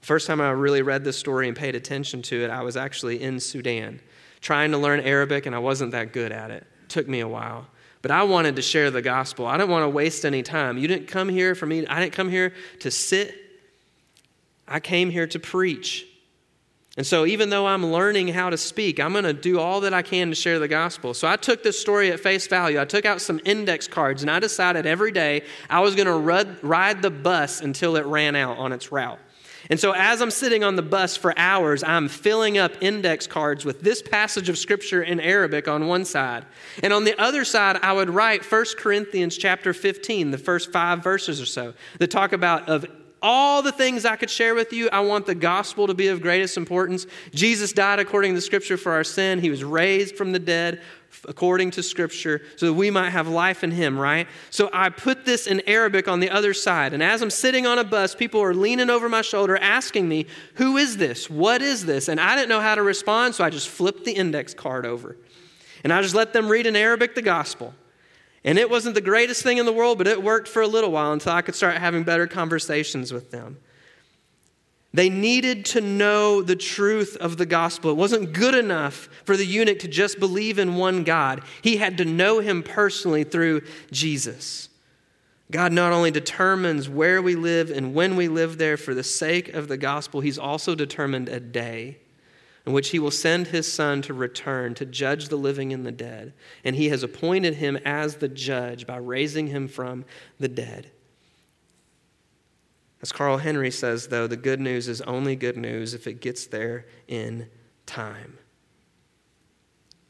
First 0.00 0.26
time 0.26 0.40
I 0.40 0.50
really 0.50 0.82
read 0.82 1.04
this 1.04 1.18
story 1.18 1.46
and 1.46 1.56
paid 1.56 1.74
attention 1.74 2.22
to 2.22 2.44
it, 2.44 2.50
I 2.50 2.62
was 2.62 2.76
actually 2.76 3.20
in 3.22 3.38
Sudan 3.40 4.00
trying 4.40 4.70
to 4.70 4.78
learn 4.78 5.00
Arabic, 5.00 5.46
and 5.46 5.54
I 5.54 5.58
wasn't 5.58 5.92
that 5.92 6.12
good 6.12 6.32
at 6.32 6.50
it. 6.50 6.66
it 6.82 6.88
took 6.88 7.06
me 7.06 7.20
a 7.20 7.28
while. 7.28 7.66
But 8.02 8.10
I 8.10 8.22
wanted 8.22 8.56
to 8.56 8.62
share 8.62 8.90
the 8.90 9.02
gospel. 9.02 9.46
I 9.46 9.58
didn't 9.58 9.70
want 9.70 9.84
to 9.84 9.90
waste 9.90 10.24
any 10.24 10.42
time. 10.42 10.78
You 10.78 10.88
didn't 10.88 11.06
come 11.06 11.28
here 11.28 11.54
for 11.54 11.66
me. 11.66 11.86
I 11.86 12.00
didn't 12.00 12.14
come 12.14 12.30
here 12.30 12.54
to 12.80 12.90
sit. 12.90 13.34
I 14.66 14.80
came 14.80 15.10
here 15.10 15.26
to 15.26 15.38
preach. 15.38 16.06
And 16.96 17.06
so, 17.06 17.24
even 17.24 17.50
though 17.50 17.66
I'm 17.66 17.86
learning 17.86 18.28
how 18.28 18.50
to 18.50 18.56
speak, 18.56 18.98
I'm 18.98 19.12
going 19.12 19.24
to 19.24 19.32
do 19.32 19.60
all 19.60 19.80
that 19.82 19.94
I 19.94 20.02
can 20.02 20.30
to 20.30 20.34
share 20.34 20.58
the 20.58 20.68
gospel. 20.68 21.14
So, 21.14 21.28
I 21.28 21.36
took 21.36 21.62
this 21.62 21.80
story 21.80 22.10
at 22.10 22.18
face 22.18 22.46
value. 22.46 22.80
I 22.80 22.84
took 22.84 23.04
out 23.04 23.20
some 23.20 23.40
index 23.44 23.86
cards 23.86 24.22
and 24.22 24.30
I 24.30 24.40
decided 24.40 24.86
every 24.86 25.12
day 25.12 25.42
I 25.68 25.80
was 25.80 25.94
going 25.94 26.06
to 26.06 26.56
ride 26.62 27.00
the 27.00 27.10
bus 27.10 27.60
until 27.60 27.96
it 27.96 28.06
ran 28.06 28.34
out 28.34 28.58
on 28.58 28.72
its 28.72 28.90
route. 28.90 29.20
And 29.68 29.78
so, 29.78 29.92
as 29.92 30.20
I'm 30.20 30.30
sitting 30.30 30.64
on 30.64 30.76
the 30.76 30.82
bus 30.82 31.16
for 31.16 31.32
hours, 31.38 31.84
I'm 31.84 32.08
filling 32.08 32.58
up 32.58 32.72
index 32.80 33.26
cards 33.26 33.64
with 33.64 33.80
this 33.80 34.02
passage 34.02 34.48
of 34.48 34.58
scripture 34.58 35.02
in 35.02 35.20
Arabic 35.20 35.68
on 35.68 35.86
one 35.86 36.04
side. 36.04 36.44
And 36.82 36.92
on 36.92 37.04
the 37.04 37.20
other 37.20 37.44
side, 37.44 37.78
I 37.82 37.92
would 37.92 38.10
write 38.10 38.44
1 38.44 38.64
Corinthians 38.78 39.36
chapter 39.36 39.72
15, 39.72 40.30
the 40.30 40.38
first 40.38 40.72
five 40.72 41.02
verses 41.02 41.40
or 41.40 41.46
so, 41.46 41.74
that 41.98 42.10
talk 42.10 42.32
about 42.32 42.68
of 42.68 42.86
all 43.22 43.62
the 43.62 43.72
things 43.72 44.04
I 44.04 44.16
could 44.16 44.30
share 44.30 44.54
with 44.54 44.72
you, 44.72 44.88
I 44.90 45.00
want 45.00 45.26
the 45.26 45.34
gospel 45.34 45.86
to 45.86 45.94
be 45.94 46.08
of 46.08 46.22
greatest 46.22 46.56
importance. 46.56 47.06
Jesus 47.34 47.72
died 47.72 47.98
according 47.98 48.32
to 48.32 48.34
the 48.36 48.40
scripture 48.40 48.76
for 48.76 48.92
our 48.92 49.04
sin. 49.04 49.40
He 49.40 49.50
was 49.50 49.62
raised 49.64 50.16
from 50.16 50.32
the 50.32 50.38
dead 50.38 50.80
according 51.28 51.72
to 51.72 51.82
scripture 51.82 52.40
so 52.56 52.66
that 52.66 52.74
we 52.74 52.90
might 52.90 53.10
have 53.10 53.28
life 53.28 53.64
in 53.64 53.70
him, 53.70 53.98
right? 53.98 54.26
So 54.50 54.70
I 54.72 54.88
put 54.88 55.24
this 55.24 55.46
in 55.46 55.60
Arabic 55.66 56.08
on 56.08 56.20
the 56.20 56.30
other 56.30 56.54
side. 56.54 56.92
And 56.92 57.02
as 57.02 57.20
I'm 57.20 57.30
sitting 57.30 57.66
on 57.66 57.78
a 57.78 57.84
bus, 57.84 58.14
people 58.14 58.40
are 58.40 58.54
leaning 58.54 58.90
over 58.90 59.08
my 59.08 59.22
shoulder 59.22 59.56
asking 59.56 60.08
me, 60.08 60.26
Who 60.54 60.76
is 60.76 60.96
this? 60.96 61.28
What 61.28 61.62
is 61.62 61.84
this? 61.84 62.08
And 62.08 62.20
I 62.20 62.36
didn't 62.36 62.48
know 62.48 62.60
how 62.60 62.74
to 62.74 62.82
respond, 62.82 63.34
so 63.34 63.44
I 63.44 63.50
just 63.50 63.68
flipped 63.68 64.04
the 64.04 64.12
index 64.12 64.54
card 64.54 64.86
over. 64.86 65.16
And 65.82 65.92
I 65.92 66.02
just 66.02 66.14
let 66.14 66.32
them 66.32 66.48
read 66.48 66.66
in 66.66 66.76
Arabic 66.76 67.14
the 67.14 67.22
gospel. 67.22 67.74
And 68.44 68.58
it 68.58 68.70
wasn't 68.70 68.94
the 68.94 69.00
greatest 69.00 69.42
thing 69.42 69.58
in 69.58 69.66
the 69.66 69.72
world, 69.72 69.98
but 69.98 70.06
it 70.06 70.22
worked 70.22 70.48
for 70.48 70.62
a 70.62 70.66
little 70.66 70.90
while 70.90 71.12
until 71.12 71.32
I 71.32 71.42
could 71.42 71.54
start 71.54 71.76
having 71.76 72.04
better 72.04 72.26
conversations 72.26 73.12
with 73.12 73.30
them. 73.30 73.58
They 74.92 75.08
needed 75.08 75.66
to 75.66 75.80
know 75.80 76.42
the 76.42 76.56
truth 76.56 77.16
of 77.16 77.36
the 77.36 77.46
gospel. 77.46 77.92
It 77.92 77.96
wasn't 77.96 78.32
good 78.32 78.54
enough 78.54 79.08
for 79.24 79.36
the 79.36 79.46
eunuch 79.46 79.78
to 79.80 79.88
just 79.88 80.18
believe 80.18 80.58
in 80.58 80.76
one 80.76 81.04
God, 81.04 81.42
he 81.62 81.76
had 81.76 81.98
to 81.98 82.04
know 82.04 82.40
him 82.40 82.62
personally 82.62 83.22
through 83.24 83.62
Jesus. 83.92 84.68
God 85.50 85.72
not 85.72 85.92
only 85.92 86.10
determines 86.10 86.88
where 86.88 87.20
we 87.20 87.34
live 87.34 87.70
and 87.70 87.94
when 87.94 88.16
we 88.16 88.28
live 88.28 88.56
there 88.56 88.76
for 88.76 88.94
the 88.94 89.02
sake 89.02 89.48
of 89.48 89.68
the 89.68 89.76
gospel, 89.76 90.20
he's 90.20 90.38
also 90.38 90.74
determined 90.74 91.28
a 91.28 91.40
day 91.40 91.98
in 92.70 92.74
which 92.74 92.90
he 92.90 93.00
will 93.00 93.10
send 93.10 93.48
his 93.48 93.70
son 93.70 94.00
to 94.00 94.14
return 94.14 94.74
to 94.74 94.86
judge 94.86 95.26
the 95.26 95.34
living 95.34 95.72
and 95.72 95.84
the 95.84 95.90
dead. 95.90 96.32
And 96.62 96.76
he 96.76 96.88
has 96.90 97.02
appointed 97.02 97.54
him 97.54 97.76
as 97.84 98.14
the 98.14 98.28
judge 98.28 98.86
by 98.86 98.96
raising 98.96 99.48
him 99.48 99.66
from 99.66 100.04
the 100.38 100.46
dead. 100.46 100.88
As 103.02 103.10
Carl 103.10 103.38
Henry 103.38 103.72
says, 103.72 104.06
though, 104.06 104.28
the 104.28 104.36
good 104.36 104.60
news 104.60 104.86
is 104.86 105.00
only 105.00 105.34
good 105.34 105.56
news 105.56 105.94
if 105.94 106.06
it 106.06 106.20
gets 106.20 106.46
there 106.46 106.86
in 107.08 107.48
time. 107.86 108.38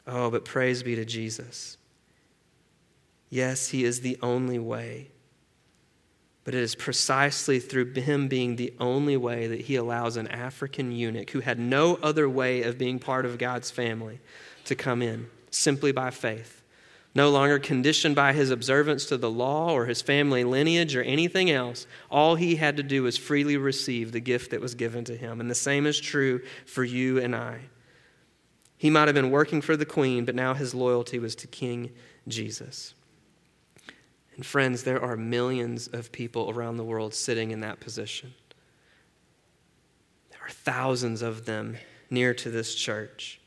Oh, 0.07 0.31
but 0.31 0.45
praise 0.45 0.83
be 0.83 0.95
to 0.97 1.07
Jesus. 1.07 1.79
Yes, 3.31 3.69
he 3.69 3.85
is 3.85 4.03
the 4.03 4.19
only 4.21 4.59
way. 4.59 5.13
But 6.51 6.57
it 6.57 6.65
is 6.65 6.75
precisely 6.75 7.61
through 7.61 7.93
him 7.93 8.27
being 8.27 8.57
the 8.57 8.75
only 8.81 9.17
way 9.17 9.47
that 9.47 9.61
he 9.61 9.77
allows 9.77 10.17
an 10.17 10.27
African 10.27 10.91
eunuch 10.91 11.31
who 11.31 11.39
had 11.39 11.61
no 11.61 11.95
other 12.03 12.29
way 12.29 12.65
of 12.65 12.77
being 12.77 12.99
part 12.99 13.25
of 13.25 13.39
God's 13.39 13.71
family 13.71 14.19
to 14.65 14.75
come 14.75 15.01
in, 15.01 15.31
simply 15.53 15.93
by 15.93 16.11
faith 16.11 16.61
no 17.15 17.31
longer 17.31 17.61
conditioned 17.61 18.17
by 18.17 18.33
his 18.33 18.51
observance 18.51 19.05
to 19.05 19.17
the 19.17 19.31
law 19.31 19.73
or 19.73 19.87
his 19.87 20.03
family 20.03 20.43
lineage 20.43 20.97
or 20.97 21.03
anything 21.03 21.53
else. 21.53 21.87
All 22.11 22.35
he 22.35 22.57
had 22.57 22.77
to 22.79 22.83
do 22.83 23.05
was 23.05 23.17
freely 23.17 23.57
receive 23.57 24.11
the 24.11 24.19
gift 24.19 24.51
that 24.51 24.61
was 24.61 24.75
given 24.75 25.05
to 25.05 25.17
him. 25.17 25.41
And 25.41 25.49
the 25.49 25.55
same 25.55 25.87
is 25.87 26.01
true 26.01 26.41
for 26.67 26.83
you 26.83 27.19
and 27.21 27.37
I. 27.37 27.61
He 28.77 28.91
might 28.91 29.07
have 29.07 29.15
been 29.15 29.31
working 29.31 29.61
for 29.61 29.77
the 29.77 29.87
queen, 29.87 30.25
but 30.25 30.35
now 30.35 30.55
his 30.55 30.75
loyalty 30.75 31.21
was 31.21 31.37
to 31.37 31.47
King 31.47 31.93
Jesus. 32.27 32.95
And 34.41 34.47
friends, 34.47 34.85
there 34.85 35.05
are 35.05 35.19
millions 35.19 35.87
of 35.89 36.13
people 36.13 36.51
around 36.51 36.79
the 36.79 36.85
world 36.85 37.13
sitting 37.13 37.51
in 37.51 37.61
that 37.61 37.79
position. 37.79 38.33
There 40.31 40.41
are 40.43 40.49
thousands 40.49 41.21
of 41.21 41.45
them 41.45 41.77
near 42.09 42.33
to 42.33 42.51
this 42.51 42.75
church. 42.75 43.39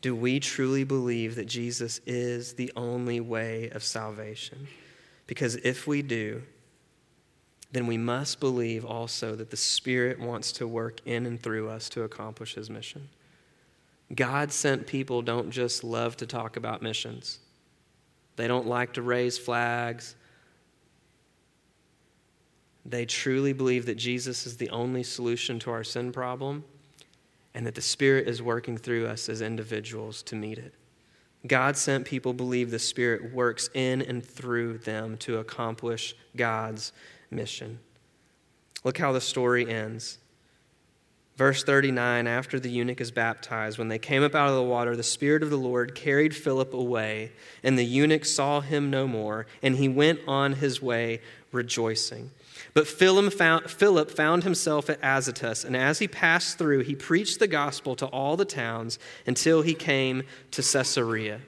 Do 0.00 0.16
we 0.16 0.40
truly 0.40 0.84
believe 0.84 1.34
that 1.34 1.48
Jesus 1.48 2.00
is 2.06 2.54
the 2.54 2.72
only 2.76 3.20
way 3.20 3.68
of 3.68 3.84
salvation? 3.84 4.68
Because 5.26 5.56
if 5.56 5.86
we 5.86 6.00
do, 6.00 6.44
then 7.70 7.86
we 7.86 7.98
must 7.98 8.40
believe 8.40 8.86
also 8.86 9.36
that 9.36 9.50
the 9.50 9.56
Spirit 9.58 10.18
wants 10.18 10.50
to 10.52 10.66
work 10.66 11.00
in 11.04 11.26
and 11.26 11.38
through 11.38 11.68
us 11.68 11.90
to 11.90 12.04
accomplish 12.04 12.54
His 12.54 12.70
mission. 12.70 13.10
God 14.14 14.50
sent 14.50 14.86
people 14.86 15.20
don't 15.20 15.50
just 15.50 15.84
love 15.84 16.16
to 16.16 16.26
talk 16.26 16.56
about 16.56 16.80
missions, 16.80 17.40
they 18.38 18.46
don't 18.46 18.68
like 18.68 18.92
to 18.92 19.02
raise 19.02 19.36
flags. 19.36 20.14
They 22.86 23.04
truly 23.04 23.52
believe 23.52 23.84
that 23.86 23.96
Jesus 23.96 24.46
is 24.46 24.56
the 24.56 24.70
only 24.70 25.02
solution 25.02 25.58
to 25.58 25.72
our 25.72 25.82
sin 25.82 26.12
problem 26.12 26.64
and 27.52 27.66
that 27.66 27.74
the 27.74 27.82
Spirit 27.82 28.28
is 28.28 28.40
working 28.40 28.78
through 28.78 29.08
us 29.08 29.28
as 29.28 29.40
individuals 29.40 30.22
to 30.22 30.36
meet 30.36 30.56
it. 30.56 30.72
God 31.48 31.76
sent 31.76 32.04
people 32.04 32.32
believe 32.32 32.70
the 32.70 32.78
Spirit 32.78 33.34
works 33.34 33.70
in 33.74 34.02
and 34.02 34.24
through 34.24 34.78
them 34.78 35.16
to 35.18 35.38
accomplish 35.38 36.14
God's 36.36 36.92
mission. 37.32 37.80
Look 38.84 38.98
how 38.98 39.10
the 39.10 39.20
story 39.20 39.68
ends. 39.68 40.18
Verse 41.38 41.62
39 41.62 42.26
After 42.26 42.58
the 42.58 42.68
eunuch 42.68 43.00
is 43.00 43.12
baptized, 43.12 43.78
when 43.78 43.86
they 43.86 43.98
came 44.00 44.24
up 44.24 44.34
out 44.34 44.48
of 44.48 44.56
the 44.56 44.62
water, 44.62 44.96
the 44.96 45.04
Spirit 45.04 45.44
of 45.44 45.50
the 45.50 45.56
Lord 45.56 45.94
carried 45.94 46.34
Philip 46.34 46.74
away, 46.74 47.30
and 47.62 47.78
the 47.78 47.84
eunuch 47.84 48.24
saw 48.24 48.60
him 48.60 48.90
no 48.90 49.06
more, 49.06 49.46
and 49.62 49.76
he 49.76 49.88
went 49.88 50.18
on 50.26 50.54
his 50.54 50.82
way 50.82 51.20
rejoicing. 51.52 52.32
But 52.74 52.88
Philip 52.88 53.32
found, 54.10 54.42
himself 54.42 54.90
at 54.90 54.98
Azotus, 55.00 55.64
and 55.64 55.76
as 55.76 56.00
he 56.00 56.08
passed 56.08 56.58
through, 56.58 56.80
he 56.80 56.96
preached 56.96 57.38
the 57.38 57.46
gospel 57.46 57.94
to 57.96 58.06
all 58.06 58.36
the 58.36 58.44
towns 58.44 58.98
until 59.24 59.62
he 59.62 59.74
came 59.74 60.24
to 60.50 60.62
Caesarea. 60.62 61.40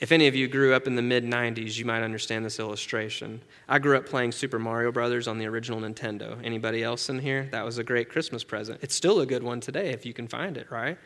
If 0.00 0.12
any 0.12 0.26
of 0.28 0.34
you 0.34 0.48
grew 0.48 0.72
up 0.72 0.86
in 0.86 0.94
the 0.94 1.02
mid 1.02 1.24
90s, 1.24 1.76
you 1.76 1.84
might 1.84 2.02
understand 2.02 2.42
this 2.42 2.58
illustration. 2.58 3.42
I 3.68 3.78
grew 3.78 3.98
up 3.98 4.06
playing 4.06 4.32
Super 4.32 4.58
Mario 4.58 4.90
Brothers 4.90 5.28
on 5.28 5.36
the 5.38 5.44
original 5.44 5.78
Nintendo. 5.78 6.42
Anybody 6.42 6.82
else 6.82 7.10
in 7.10 7.18
here? 7.18 7.48
That 7.52 7.66
was 7.66 7.76
a 7.76 7.84
great 7.84 8.08
Christmas 8.08 8.42
present. 8.42 8.80
It's 8.82 8.94
still 8.94 9.20
a 9.20 9.26
good 9.26 9.42
one 9.42 9.60
today 9.60 9.90
if 9.90 10.06
you 10.06 10.14
can 10.14 10.26
find 10.26 10.56
it, 10.56 10.70
right? 10.70 10.96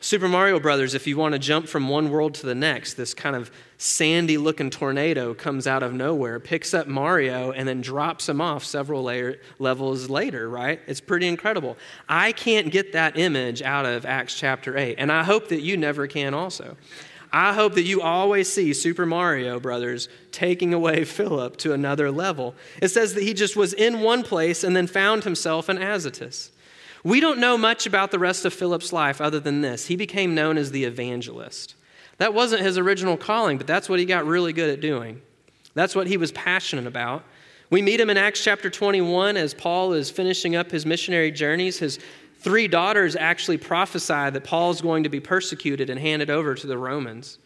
Super 0.00 0.28
Mario 0.28 0.58
Brothers, 0.58 0.94
if 0.94 1.06
you 1.06 1.18
want 1.18 1.34
to 1.34 1.38
jump 1.38 1.68
from 1.68 1.88
one 1.88 2.10
world 2.10 2.34
to 2.34 2.46
the 2.46 2.54
next, 2.54 2.94
this 2.94 3.12
kind 3.12 3.36
of 3.36 3.52
sandy 3.76 4.38
looking 4.38 4.70
tornado 4.70 5.34
comes 5.34 5.66
out 5.66 5.82
of 5.82 5.92
nowhere, 5.92 6.40
picks 6.40 6.72
up 6.72 6.88
Mario, 6.88 7.52
and 7.52 7.68
then 7.68 7.82
drops 7.82 8.28
him 8.28 8.40
off 8.40 8.64
several 8.64 9.04
layer, 9.04 9.38
levels 9.60 10.10
later, 10.10 10.48
right? 10.48 10.80
It's 10.88 11.00
pretty 11.00 11.28
incredible. 11.28 11.76
I 12.08 12.32
can't 12.32 12.72
get 12.72 12.94
that 12.94 13.16
image 13.16 13.62
out 13.62 13.86
of 13.86 14.04
Acts 14.04 14.34
chapter 14.34 14.76
8, 14.76 14.96
and 14.98 15.12
I 15.12 15.22
hope 15.22 15.48
that 15.50 15.60
you 15.60 15.76
never 15.76 16.08
can 16.08 16.34
also. 16.34 16.76
I 17.32 17.54
hope 17.54 17.74
that 17.74 17.84
you 17.84 18.02
always 18.02 18.52
see 18.52 18.74
Super 18.74 19.06
Mario 19.06 19.58
Brothers 19.58 20.08
taking 20.32 20.74
away 20.74 21.04
Philip 21.06 21.56
to 21.58 21.72
another 21.72 22.10
level. 22.10 22.54
It 22.80 22.88
says 22.88 23.14
that 23.14 23.22
he 23.22 23.32
just 23.32 23.56
was 23.56 23.72
in 23.72 24.00
one 24.00 24.22
place 24.22 24.62
and 24.62 24.76
then 24.76 24.86
found 24.86 25.24
himself 25.24 25.70
in 25.70 25.78
Azotus. 25.78 26.50
We 27.04 27.20
don't 27.20 27.40
know 27.40 27.58
much 27.58 27.86
about 27.86 28.10
the 28.10 28.18
rest 28.18 28.44
of 28.44 28.52
Philip's 28.52 28.92
life 28.92 29.20
other 29.20 29.40
than 29.40 29.60
this. 29.60 29.86
He 29.86 29.96
became 29.96 30.34
known 30.34 30.56
as 30.56 30.70
the 30.70 30.84
evangelist. 30.84 31.74
That 32.18 32.34
wasn't 32.34 32.62
his 32.62 32.78
original 32.78 33.16
calling, 33.16 33.58
but 33.58 33.66
that's 33.66 33.88
what 33.88 33.98
he 33.98 34.04
got 34.04 34.26
really 34.26 34.52
good 34.52 34.70
at 34.70 34.80
doing. 34.80 35.20
That's 35.74 35.96
what 35.96 36.06
he 36.06 36.16
was 36.16 36.30
passionate 36.32 36.86
about. 36.86 37.24
We 37.70 37.80
meet 37.80 37.98
him 37.98 38.10
in 38.10 38.18
Acts 38.18 38.44
chapter 38.44 38.68
21 38.68 39.38
as 39.38 39.54
Paul 39.54 39.94
is 39.94 40.10
finishing 40.10 40.54
up 40.54 40.70
his 40.70 40.84
missionary 40.84 41.30
journeys. 41.30 41.78
His 41.78 41.98
three 42.42 42.68
daughters 42.68 43.16
actually 43.16 43.58
prophesy 43.58 44.30
that 44.30 44.44
Paul's 44.44 44.80
going 44.80 45.04
to 45.04 45.08
be 45.08 45.20
persecuted 45.20 45.90
and 45.90 45.98
handed 45.98 46.30
over 46.30 46.54
to 46.54 46.66
the 46.66 46.78
Romans. 46.78 47.38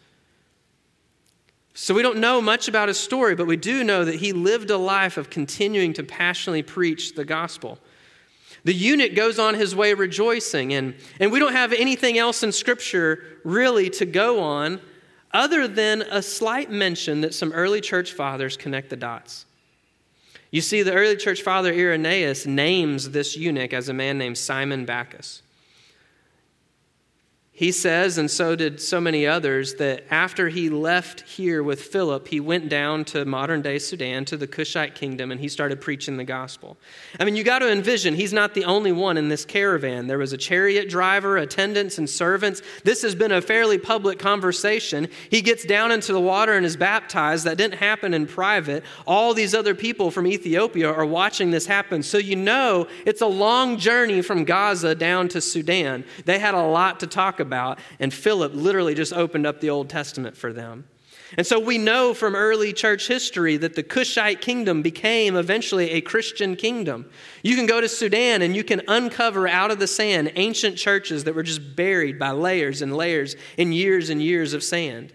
So 1.73 1.93
we 1.93 2.01
don't 2.01 2.17
know 2.17 2.41
much 2.41 2.67
about 2.67 2.87
his 2.87 2.99
story, 2.99 3.35
but 3.35 3.45
we 3.45 3.55
do 3.55 3.83
know 3.83 4.03
that 4.03 4.15
he 4.15 4.33
lived 4.33 4.71
a 4.71 4.77
life 4.77 5.17
of 5.17 5.29
continuing 5.29 5.93
to 5.93 6.03
passionately 6.03 6.63
preach 6.63 7.13
the 7.13 7.23
gospel. 7.23 7.77
The 8.63 8.73
eunuch 8.73 9.15
goes 9.15 9.37
on 9.37 9.53
his 9.53 9.75
way 9.75 9.93
rejoicing, 9.93 10.73
and, 10.73 10.95
and 11.19 11.31
we 11.31 11.39
don't 11.39 11.53
have 11.53 11.73
anything 11.73 12.17
else 12.17 12.41
in 12.41 12.51
Scripture 12.51 13.23
really 13.43 13.89
to 13.91 14.05
go 14.05 14.39
on 14.39 14.81
other 15.31 15.67
than 15.67 16.01
a 16.01 16.21
slight 16.21 16.71
mention 16.71 17.21
that 17.21 17.33
some 17.33 17.51
early 17.53 17.81
church 17.81 18.13
fathers 18.13 18.57
connect 18.57 18.89
the 18.89 18.95
dots. 18.95 19.45
You 20.49 20.61
see, 20.61 20.81
the 20.81 20.93
early 20.93 21.17
church 21.17 21.41
father 21.41 21.73
Irenaeus 21.73 22.45
names 22.45 23.11
this 23.11 23.35
eunuch 23.35 23.73
as 23.73 23.89
a 23.89 23.93
man 23.93 24.17
named 24.17 24.37
Simon 24.37 24.85
Bacchus. 24.85 25.41
He 27.57 27.71
says, 27.71 28.19
and 28.19 28.29
so 28.29 28.55
did 28.55 28.79
so 28.79 29.01
many 29.01 29.25
others, 29.25 29.73
that 29.75 30.03
after 30.11 30.49
he 30.49 30.69
left 30.69 31.21
here 31.21 31.63
with 31.63 31.81
Philip, 31.81 32.27
he 32.27 32.39
went 32.39 32.69
down 32.69 33.03
to 33.05 33.25
modern 33.25 33.63
day 33.63 33.79
Sudan, 33.79 34.25
to 34.25 34.37
the 34.37 34.45
Cushite 34.45 34.93
kingdom, 34.93 35.31
and 35.31 35.41
he 35.41 35.47
started 35.47 35.81
preaching 35.81 36.17
the 36.17 36.23
gospel. 36.23 36.77
I 37.19 37.25
mean, 37.25 37.35
you 37.35 37.43
got 37.43 37.59
to 37.59 37.71
envision, 37.71 38.13
he's 38.13 38.31
not 38.31 38.53
the 38.53 38.65
only 38.65 38.91
one 38.91 39.17
in 39.17 39.29
this 39.29 39.43
caravan. 39.43 40.05
There 40.05 40.19
was 40.19 40.33
a 40.33 40.37
chariot 40.37 40.87
driver, 40.87 41.37
attendants, 41.37 41.97
and 41.97 42.07
servants. 42.07 42.61
This 42.83 43.01
has 43.01 43.15
been 43.15 43.31
a 43.31 43.41
fairly 43.41 43.79
public 43.79 44.19
conversation. 44.19 45.07
He 45.31 45.41
gets 45.41 45.65
down 45.65 45.91
into 45.91 46.13
the 46.13 46.21
water 46.21 46.53
and 46.53 46.63
is 46.63 46.77
baptized. 46.77 47.45
That 47.45 47.57
didn't 47.57 47.79
happen 47.79 48.13
in 48.13 48.27
private. 48.27 48.83
All 49.07 49.33
these 49.33 49.55
other 49.55 49.73
people 49.73 50.11
from 50.11 50.27
Ethiopia 50.27 50.93
are 50.93 51.07
watching 51.07 51.49
this 51.49 51.65
happen. 51.65 52.03
So 52.03 52.19
you 52.19 52.35
know 52.35 52.85
it's 53.03 53.21
a 53.21 53.25
long 53.25 53.79
journey 53.79 54.21
from 54.21 54.43
Gaza 54.43 54.93
down 54.93 55.27
to 55.29 55.41
Sudan. 55.41 56.03
They 56.25 56.37
had 56.37 56.53
a 56.53 56.61
lot 56.61 56.99
to 56.99 57.07
talk 57.07 57.39
about 57.39 57.46
about, 57.47 57.79
and 57.99 58.13
Philip 58.13 58.53
literally 58.53 58.93
just 58.93 59.13
opened 59.13 59.47
up 59.47 59.59
the 59.59 59.71
Old 59.71 59.89
Testament 59.89 60.37
for 60.37 60.53
them. 60.53 60.85
And 61.35 61.45
so 61.45 61.59
we 61.59 61.77
know 61.77 62.13
from 62.13 62.35
early 62.35 62.71
church 62.71 63.07
history 63.07 63.57
that 63.57 63.75
the 63.75 63.83
Cushite 63.83 64.39
kingdom 64.39 64.81
became 64.81 65.35
eventually 65.35 65.91
a 65.91 66.01
Christian 66.01 66.55
kingdom. 66.55 67.09
You 67.43 67.55
can 67.55 67.65
go 67.65 67.81
to 67.81 67.89
Sudan 67.89 68.41
and 68.41 68.55
you 68.55 68.63
can 68.63 68.81
uncover 68.87 69.47
out 69.47 69.71
of 69.71 69.79
the 69.79 69.87
sand 69.87 70.31
ancient 70.35 70.77
churches 70.77 71.25
that 71.25 71.35
were 71.35 71.43
just 71.43 71.75
buried 71.75 72.17
by 72.17 72.31
layers 72.31 72.81
and 72.81 72.95
layers 72.95 73.35
and 73.57 73.73
years 73.73 74.09
and 74.09 74.21
years 74.21 74.53
of 74.53 74.63
sand. 74.63 75.13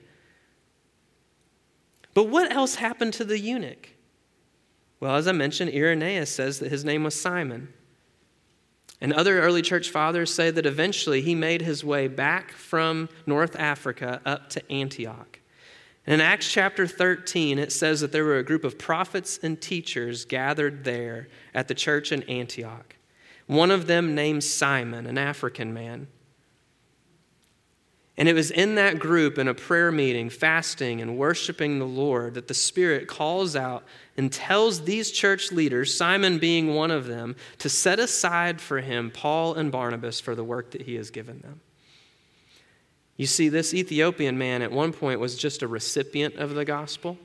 But 2.14 2.25
what 2.25 2.53
else 2.53 2.75
happened 2.75 3.14
to 3.14 3.25
the 3.25 3.38
eunuch? 3.38 3.88
Well, 5.01 5.16
as 5.16 5.27
I 5.27 5.33
mentioned, 5.33 5.73
Irenaeus 5.73 6.31
says 6.31 6.59
that 6.59 6.71
his 6.71 6.85
name 6.85 7.05
was 7.05 7.18
Simon. 7.18 7.73
And 9.03 9.12
other 9.12 9.41
early 9.41 9.62
church 9.62 9.91
fathers 9.91 10.33
say 10.33 10.53
that 10.53 10.65
eventually 10.65 11.23
he 11.23 11.35
made 11.35 11.61
his 11.61 11.85
way 11.85 12.07
back 12.07 12.53
from 12.53 13.09
North 13.27 13.57
Africa 13.59 14.23
up 14.25 14.49
to 14.51 14.73
Antioch. 14.73 15.41
And 16.07 16.15
in 16.15 16.21
Acts 16.21 16.49
chapter 16.49 16.87
13, 16.87 17.59
it 17.59 17.73
says 17.73 18.01
that 18.01 18.12
there 18.12 18.25
were 18.25 18.38
a 18.38 18.45
group 18.45 18.62
of 18.62 18.79
prophets 18.79 19.41
and 19.43 19.61
teachers 19.61 20.25
gathered 20.25 20.85
there 20.85 21.27
at 21.53 21.67
the 21.67 21.75
church 21.75 22.12
in 22.12 22.23
Antioch. 22.25 22.95
One 23.49 23.73
of 23.73 23.88
them 23.88 24.15
named 24.15 24.45
Simon, 24.45 25.07
an 25.07 25.19
African 25.19 25.75
man. 25.75 26.07
And 28.18 28.29
it 28.29 28.35
was 28.35 28.51
in 28.51 28.75
that 28.75 28.98
group, 28.98 29.38
in 29.38 29.48
a 29.48 29.55
prayer 29.55 29.90
meeting, 29.90 30.29
fasting 30.29 31.01
and 31.01 31.16
worshiping 31.16 31.79
the 31.79 31.87
Lord, 31.87 32.35
that 32.35 32.46
the 32.46 32.55
Spirit 32.55 33.09
calls 33.09 33.57
out 33.57 33.85
and 34.18 34.31
tells 34.31 34.83
these 34.83 35.11
church 35.11 35.51
leaders, 35.51 35.96
Simon 35.96 36.38
being 36.38 36.75
one 36.75 36.90
of 36.90 37.07
them, 37.07 37.37
to 37.59 37.70
set 37.70 37.98
aside 37.98 38.61
for 38.61 38.81
him 38.81 39.11
Paul 39.11 39.55
and 39.55 39.72
Barnabas 39.72 40.20
for 40.20 40.35
the 40.35 40.44
work 40.44 40.72
that 40.72 40.83
he 40.83 40.96
has 40.96 41.11
given 41.11 41.40
them. 41.40 41.62
You 43.16 43.27
see, 43.27 43.48
this 43.48 43.72
Ethiopian 43.72 44.37
man 44.37 44.61
at 44.61 44.72
one 44.72 44.92
point 44.92 45.20
was 45.20 45.37
just 45.37 45.62
a 45.62 45.68
recipient 45.68 46.37
of 46.37 46.55
the 46.55 46.66
gospel. 46.66 47.16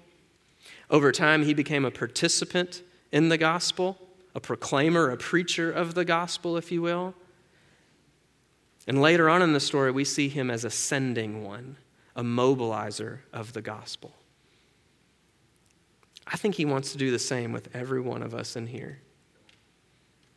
Over 0.89 1.11
time, 1.11 1.43
he 1.43 1.53
became 1.53 1.83
a 1.83 1.91
participant 1.91 2.81
in 3.11 3.27
the 3.27 3.37
gospel, 3.37 3.97
a 4.33 4.39
proclaimer, 4.39 5.09
a 5.09 5.17
preacher 5.17 5.69
of 5.69 5.95
the 5.95 6.05
gospel, 6.05 6.55
if 6.55 6.71
you 6.71 6.81
will. 6.81 7.13
And 8.87 9.01
later 9.01 9.29
on 9.29 9.41
in 9.41 9.51
the 9.51 9.59
story, 9.59 9.91
we 9.91 10.05
see 10.05 10.29
him 10.29 10.49
as 10.49 10.63
a 10.63 10.69
sending 10.69 11.43
one, 11.43 11.75
a 12.15 12.23
mobilizer 12.23 13.19
of 13.33 13.51
the 13.51 13.61
gospel. 13.61 14.13
I 16.25 16.37
think 16.37 16.55
he 16.55 16.65
wants 16.65 16.93
to 16.93 16.97
do 16.97 17.11
the 17.11 17.19
same 17.19 17.51
with 17.51 17.69
every 17.75 17.99
one 17.99 18.23
of 18.23 18.33
us 18.33 18.55
in 18.55 18.67
here. 18.67 18.99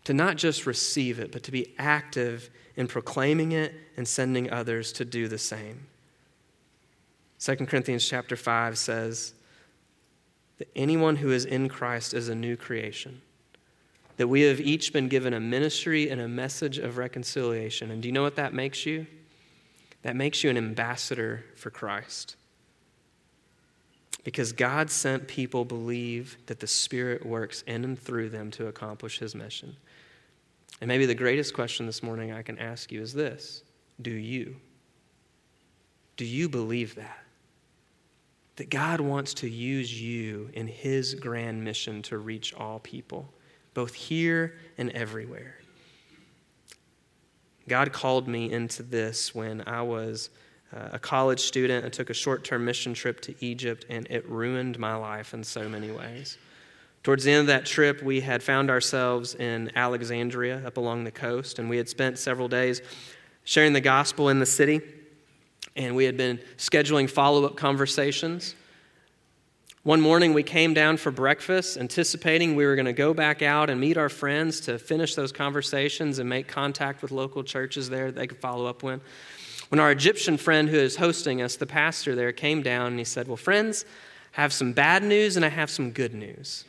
To 0.04 0.14
not 0.14 0.36
just 0.36 0.66
receive 0.66 1.20
it, 1.20 1.30
but 1.30 1.44
to 1.44 1.52
be 1.52 1.74
active 1.78 2.50
in 2.76 2.88
proclaiming 2.88 3.52
it 3.52 3.72
and 3.96 4.06
sending 4.06 4.50
others 4.50 4.92
to 4.94 5.04
do 5.04 5.28
the 5.28 5.38
same. 5.38 5.86
2 7.38 7.56
Corinthians 7.66 8.06
chapter 8.06 8.36
5 8.36 8.76
says 8.76 9.34
that 10.58 10.68
anyone 10.74 11.16
who 11.16 11.30
is 11.30 11.44
in 11.44 11.68
Christ 11.68 12.14
is 12.14 12.28
a 12.28 12.34
new 12.34 12.56
creation 12.56 13.22
that 14.20 14.28
we 14.28 14.42
have 14.42 14.60
each 14.60 14.92
been 14.92 15.08
given 15.08 15.32
a 15.32 15.40
ministry 15.40 16.10
and 16.10 16.20
a 16.20 16.28
message 16.28 16.76
of 16.76 16.98
reconciliation. 16.98 17.90
And 17.90 18.02
do 18.02 18.08
you 18.08 18.12
know 18.12 18.20
what 18.20 18.36
that 18.36 18.52
makes 18.52 18.84
you? 18.84 19.06
That 20.02 20.14
makes 20.14 20.44
you 20.44 20.50
an 20.50 20.58
ambassador 20.58 21.42
for 21.56 21.70
Christ. 21.70 22.36
Because 24.22 24.52
God 24.52 24.90
sent 24.90 25.26
people 25.26 25.64
believe 25.64 26.36
that 26.44 26.60
the 26.60 26.66
Spirit 26.66 27.24
works 27.24 27.62
in 27.62 27.82
and 27.82 27.98
through 27.98 28.28
them 28.28 28.50
to 28.50 28.66
accomplish 28.66 29.18
his 29.18 29.34
mission. 29.34 29.74
And 30.82 30.88
maybe 30.88 31.06
the 31.06 31.14
greatest 31.14 31.54
question 31.54 31.86
this 31.86 32.02
morning 32.02 32.30
I 32.30 32.42
can 32.42 32.58
ask 32.58 32.92
you 32.92 33.00
is 33.00 33.14
this 33.14 33.62
Do 34.02 34.10
you? 34.10 34.54
Do 36.18 36.26
you 36.26 36.46
believe 36.50 36.94
that? 36.96 37.24
That 38.56 38.68
God 38.68 39.00
wants 39.00 39.32
to 39.32 39.48
use 39.48 39.98
you 39.98 40.50
in 40.52 40.66
his 40.66 41.14
grand 41.14 41.64
mission 41.64 42.02
to 42.02 42.18
reach 42.18 42.52
all 42.52 42.80
people 42.80 43.32
both 43.74 43.94
here 43.94 44.54
and 44.78 44.90
everywhere. 44.90 45.56
God 47.68 47.92
called 47.92 48.26
me 48.26 48.50
into 48.50 48.82
this 48.82 49.34
when 49.34 49.62
I 49.66 49.82
was 49.82 50.30
uh, 50.74 50.88
a 50.92 50.98
college 50.98 51.40
student. 51.40 51.84
I 51.84 51.88
took 51.88 52.10
a 52.10 52.14
short 52.14 52.44
term 52.44 52.64
mission 52.64 52.94
trip 52.94 53.20
to 53.22 53.34
Egypt, 53.44 53.86
and 53.88 54.06
it 54.10 54.28
ruined 54.28 54.78
my 54.78 54.94
life 54.94 55.34
in 55.34 55.44
so 55.44 55.68
many 55.68 55.90
ways. 55.90 56.38
Towards 57.02 57.24
the 57.24 57.30
end 57.30 57.40
of 57.42 57.46
that 57.46 57.64
trip, 57.64 58.02
we 58.02 58.20
had 58.20 58.42
found 58.42 58.70
ourselves 58.70 59.34
in 59.34 59.70
Alexandria 59.74 60.66
up 60.66 60.76
along 60.76 61.04
the 61.04 61.10
coast, 61.10 61.58
and 61.58 61.70
we 61.70 61.76
had 61.76 61.88
spent 61.88 62.18
several 62.18 62.48
days 62.48 62.82
sharing 63.44 63.72
the 63.72 63.80
gospel 63.80 64.28
in 64.28 64.38
the 64.38 64.46
city, 64.46 64.80
and 65.76 65.96
we 65.96 66.04
had 66.04 66.16
been 66.16 66.38
scheduling 66.58 67.08
follow 67.08 67.46
up 67.46 67.56
conversations 67.56 68.54
One 69.82 70.02
morning 70.02 70.34
we 70.34 70.42
came 70.42 70.74
down 70.74 70.98
for 70.98 71.10
breakfast, 71.10 71.78
anticipating 71.78 72.54
we 72.54 72.66
were 72.66 72.74
going 72.74 72.84
to 72.84 72.92
go 72.92 73.14
back 73.14 73.40
out 73.40 73.70
and 73.70 73.80
meet 73.80 73.96
our 73.96 74.10
friends 74.10 74.60
to 74.62 74.78
finish 74.78 75.14
those 75.14 75.32
conversations 75.32 76.18
and 76.18 76.28
make 76.28 76.48
contact 76.48 77.00
with 77.00 77.10
local 77.10 77.42
churches 77.42 77.88
there 77.88 78.12
that 78.12 78.14
they 78.14 78.26
could 78.26 78.40
follow 78.40 78.66
up 78.66 78.82
with. 78.82 79.00
When 79.70 79.80
our 79.80 79.90
Egyptian 79.90 80.36
friend 80.36 80.68
who 80.68 80.76
is 80.76 80.96
hosting 80.96 81.40
us, 81.40 81.56
the 81.56 81.64
pastor 81.64 82.14
there, 82.14 82.30
came 82.30 82.60
down 82.60 82.88
and 82.88 82.98
he 82.98 83.06
said, 83.06 83.26
Well, 83.26 83.38
friends, 83.38 83.86
I 84.36 84.42
have 84.42 84.52
some 84.52 84.74
bad 84.74 85.02
news 85.02 85.36
and 85.36 85.46
I 85.46 85.48
have 85.48 85.70
some 85.70 85.92
good 85.92 86.12
news. 86.12 86.66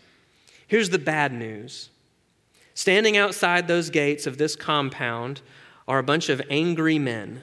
Here's 0.65 0.89
the 0.89 0.99
bad 0.99 1.33
news 1.33 1.89
standing 2.75 3.17
outside 3.17 3.67
those 3.67 3.89
gates 3.89 4.25
of 4.25 4.37
this 4.37 4.55
compound 4.55 5.41
are 5.85 5.99
a 5.99 6.03
bunch 6.03 6.29
of 6.29 6.41
angry 6.49 6.97
men 6.97 7.41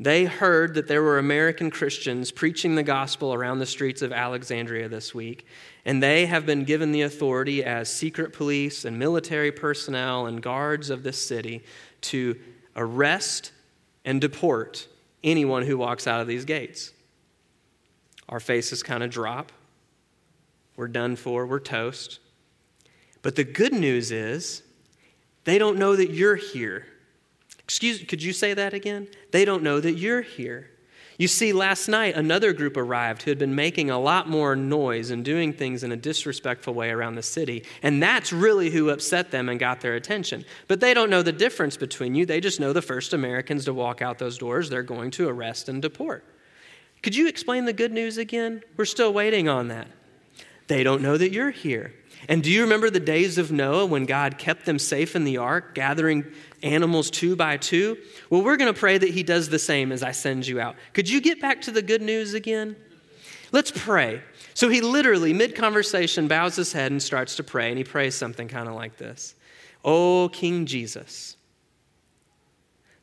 they 0.00 0.24
heard 0.24 0.74
that 0.74 0.88
there 0.88 1.02
were 1.02 1.18
American 1.18 1.70
Christians 1.70 2.30
preaching 2.32 2.74
the 2.74 2.82
gospel 2.82 3.34
around 3.34 3.58
the 3.58 3.66
streets 3.66 4.02
of 4.02 4.12
Alexandria 4.12 4.88
this 4.88 5.14
week, 5.14 5.46
and 5.84 6.02
they 6.02 6.26
have 6.26 6.44
been 6.44 6.64
given 6.64 6.92
the 6.92 7.02
authority 7.02 7.62
as 7.62 7.88
secret 7.88 8.32
police 8.32 8.84
and 8.84 8.98
military 8.98 9.52
personnel 9.52 10.26
and 10.26 10.42
guards 10.42 10.90
of 10.90 11.02
this 11.02 11.22
city 11.22 11.62
to 12.00 12.36
arrest 12.74 13.52
and 14.04 14.20
deport 14.20 14.88
anyone 15.22 15.62
who 15.62 15.78
walks 15.78 16.06
out 16.06 16.20
of 16.20 16.26
these 16.26 16.44
gates. 16.44 16.92
Our 18.28 18.40
faces 18.40 18.82
kind 18.82 19.02
of 19.02 19.10
drop. 19.10 19.52
We're 20.76 20.88
done 20.88 21.16
for, 21.16 21.46
we're 21.46 21.60
toast. 21.60 22.18
But 23.20 23.36
the 23.36 23.44
good 23.44 23.72
news 23.72 24.10
is, 24.10 24.62
they 25.44 25.58
don't 25.58 25.78
know 25.78 25.94
that 25.96 26.10
you're 26.10 26.36
here. 26.36 26.86
Excuse, 27.72 28.04
could 28.04 28.22
you 28.22 28.34
say 28.34 28.52
that 28.52 28.74
again? 28.74 29.08
They 29.30 29.46
don't 29.46 29.62
know 29.62 29.80
that 29.80 29.92
you're 29.92 30.20
here. 30.20 30.68
You 31.16 31.26
see, 31.26 31.54
last 31.54 31.88
night 31.88 32.14
another 32.14 32.52
group 32.52 32.76
arrived 32.76 33.22
who 33.22 33.30
had 33.30 33.38
been 33.38 33.54
making 33.54 33.88
a 33.88 33.98
lot 33.98 34.28
more 34.28 34.54
noise 34.54 35.08
and 35.08 35.24
doing 35.24 35.54
things 35.54 35.82
in 35.82 35.90
a 35.90 35.96
disrespectful 35.96 36.74
way 36.74 36.90
around 36.90 37.14
the 37.14 37.22
city. 37.22 37.64
And 37.82 38.02
that's 38.02 38.30
really 38.30 38.68
who 38.68 38.90
upset 38.90 39.30
them 39.30 39.48
and 39.48 39.58
got 39.58 39.80
their 39.80 39.94
attention. 39.94 40.44
But 40.68 40.80
they 40.80 40.92
don't 40.92 41.08
know 41.08 41.22
the 41.22 41.32
difference 41.32 41.78
between 41.78 42.14
you. 42.14 42.26
They 42.26 42.42
just 42.42 42.60
know 42.60 42.74
the 42.74 42.82
first 42.82 43.14
Americans 43.14 43.64
to 43.64 43.72
walk 43.72 44.02
out 44.02 44.18
those 44.18 44.36
doors, 44.36 44.68
they're 44.68 44.82
going 44.82 45.10
to 45.12 45.30
arrest 45.30 45.70
and 45.70 45.80
deport. 45.80 46.26
Could 47.02 47.16
you 47.16 47.26
explain 47.26 47.64
the 47.64 47.72
good 47.72 47.92
news 47.92 48.18
again? 48.18 48.62
We're 48.76 48.84
still 48.84 49.14
waiting 49.14 49.48
on 49.48 49.68
that. 49.68 49.86
They 50.66 50.82
don't 50.82 51.00
know 51.00 51.16
that 51.16 51.32
you're 51.32 51.50
here. 51.50 51.94
And 52.28 52.42
do 52.42 52.50
you 52.50 52.62
remember 52.62 52.88
the 52.88 53.00
days 53.00 53.38
of 53.38 53.50
Noah 53.50 53.86
when 53.86 54.06
God 54.06 54.38
kept 54.38 54.64
them 54.64 54.78
safe 54.78 55.16
in 55.16 55.24
the 55.24 55.38
ark, 55.38 55.74
gathering 55.74 56.24
animals 56.62 57.10
two 57.10 57.34
by 57.34 57.56
two? 57.56 57.98
Well, 58.30 58.42
we're 58.42 58.56
going 58.56 58.72
to 58.72 58.78
pray 58.78 58.98
that 58.98 59.10
He 59.10 59.22
does 59.22 59.48
the 59.48 59.58
same 59.58 59.90
as 59.92 60.02
I 60.02 60.12
send 60.12 60.46
you 60.46 60.60
out. 60.60 60.76
Could 60.92 61.10
you 61.10 61.20
get 61.20 61.40
back 61.40 61.60
to 61.62 61.70
the 61.70 61.82
good 61.82 62.02
news 62.02 62.34
again? 62.34 62.76
Let's 63.50 63.70
pray. 63.70 64.22
So 64.54 64.68
he 64.68 64.80
literally, 64.80 65.32
mid 65.32 65.54
conversation, 65.54 66.28
bows 66.28 66.56
his 66.56 66.72
head 66.72 66.90
and 66.90 67.02
starts 67.02 67.36
to 67.36 67.44
pray, 67.44 67.68
and 67.68 67.78
he 67.78 67.84
prays 67.84 68.14
something 68.14 68.48
kind 68.48 68.68
of 68.68 68.74
like 68.74 68.96
this 68.96 69.34
Oh, 69.84 70.30
King 70.32 70.66
Jesus. 70.66 71.36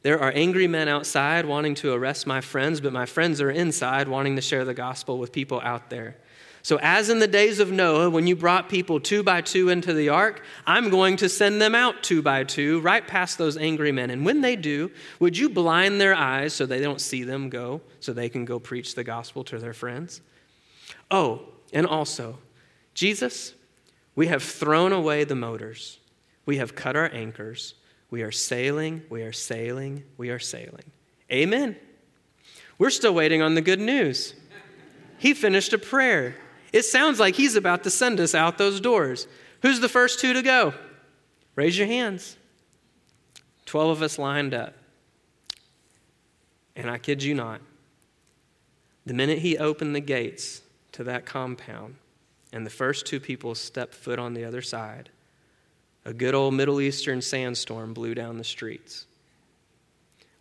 There 0.01 0.19
are 0.19 0.31
angry 0.33 0.67
men 0.67 0.87
outside 0.87 1.45
wanting 1.45 1.75
to 1.75 1.91
arrest 1.93 2.25
my 2.25 2.39
friends, 2.39 2.79
but 2.79 2.93
my 2.93 3.05
friends 3.05 3.41
are 3.41 3.51
inside 3.51 4.07
wanting 4.07 4.37
to 4.37 4.41
share 4.41 4.63
the 4.63 4.73
gospel 4.73 5.17
with 5.17 5.33
people 5.33 5.59
out 5.61 5.89
there. 5.89 6.15
So, 6.61 6.77
as 6.81 7.09
in 7.09 7.19
the 7.19 7.27
days 7.27 7.59
of 7.59 7.71
Noah, 7.71 8.09
when 8.09 8.27
you 8.27 8.35
brought 8.35 8.67
people 8.67 8.99
two 8.99 9.23
by 9.23 9.41
two 9.41 9.69
into 9.69 9.93
the 9.93 10.09
ark, 10.09 10.43
I'm 10.67 10.89
going 10.89 11.15
to 11.17 11.29
send 11.29 11.61
them 11.61 11.73
out 11.73 12.03
two 12.03 12.21
by 12.21 12.43
two, 12.43 12.81
right 12.81 13.05
past 13.05 13.37
those 13.37 13.57
angry 13.57 13.91
men. 13.91 14.09
And 14.09 14.25
when 14.25 14.41
they 14.41 14.55
do, 14.55 14.91
would 15.19 15.37
you 15.37 15.49
blind 15.49 16.01
their 16.01 16.13
eyes 16.13 16.53
so 16.53 16.65
they 16.65 16.81
don't 16.81 16.99
see 16.99 17.23
them 17.23 17.49
go, 17.49 17.81
so 17.99 18.11
they 18.11 18.29
can 18.29 18.43
go 18.43 18.59
preach 18.59 18.95
the 18.95 19.03
gospel 19.03 19.43
to 19.45 19.57
their 19.57 19.73
friends? 19.73 20.21
Oh, 21.09 21.43
and 21.71 21.87
also, 21.87 22.37
Jesus, 22.93 23.53
we 24.15 24.27
have 24.27 24.43
thrown 24.43 24.91
away 24.91 25.23
the 25.23 25.35
motors, 25.35 25.99
we 26.45 26.57
have 26.57 26.75
cut 26.75 26.95
our 26.95 27.09
anchors, 27.13 27.75
we 28.11 28.21
are 28.21 28.31
sailing, 28.31 29.03
we 29.09 29.21
are 29.21 29.31
sailing, 29.31 30.03
we 30.17 30.29
are 30.29 30.39
sailing. 30.39 30.91
Amen. 31.31 31.77
We're 32.77 32.89
still 32.89 33.13
waiting 33.13 33.41
on 33.41 33.55
the 33.55 33.61
good 33.61 33.79
news. 33.79 34.33
He 35.17 35.33
finished 35.33 35.73
a 35.73 35.77
prayer. 35.77 36.35
It 36.71 36.83
sounds 36.83 37.19
like 37.19 37.35
he's 37.35 37.55
about 37.55 37.83
to 37.83 37.89
send 37.89 38.19
us 38.19 38.35
out 38.35 38.57
those 38.57 38.79
doors. 38.79 39.27
Who's 39.61 39.79
the 39.79 39.89
first 39.89 40.19
two 40.19 40.33
to 40.33 40.41
go? 40.41 40.73
Raise 41.55 41.77
your 41.77 41.87
hands. 41.87 42.37
12 43.65 43.89
of 43.89 44.01
us 44.01 44.17
lined 44.17 44.53
up. 44.53 44.75
And 46.75 46.89
I 46.89 46.97
kid 46.97 47.21
you 47.23 47.33
not, 47.33 47.61
the 49.05 49.13
minute 49.13 49.39
he 49.39 49.57
opened 49.57 49.95
the 49.95 49.99
gates 49.99 50.61
to 50.93 51.03
that 51.03 51.25
compound 51.25 51.95
and 52.53 52.65
the 52.65 52.71
first 52.71 53.05
two 53.05 53.19
people 53.19 53.53
stepped 53.55 53.93
foot 53.93 54.17
on 54.17 54.33
the 54.33 54.45
other 54.45 54.61
side, 54.61 55.09
a 56.05 56.13
good 56.13 56.33
old 56.33 56.53
Middle 56.53 56.79
Eastern 56.79 57.21
sandstorm 57.21 57.93
blew 57.93 58.15
down 58.15 58.37
the 58.37 58.43
streets. 58.43 59.05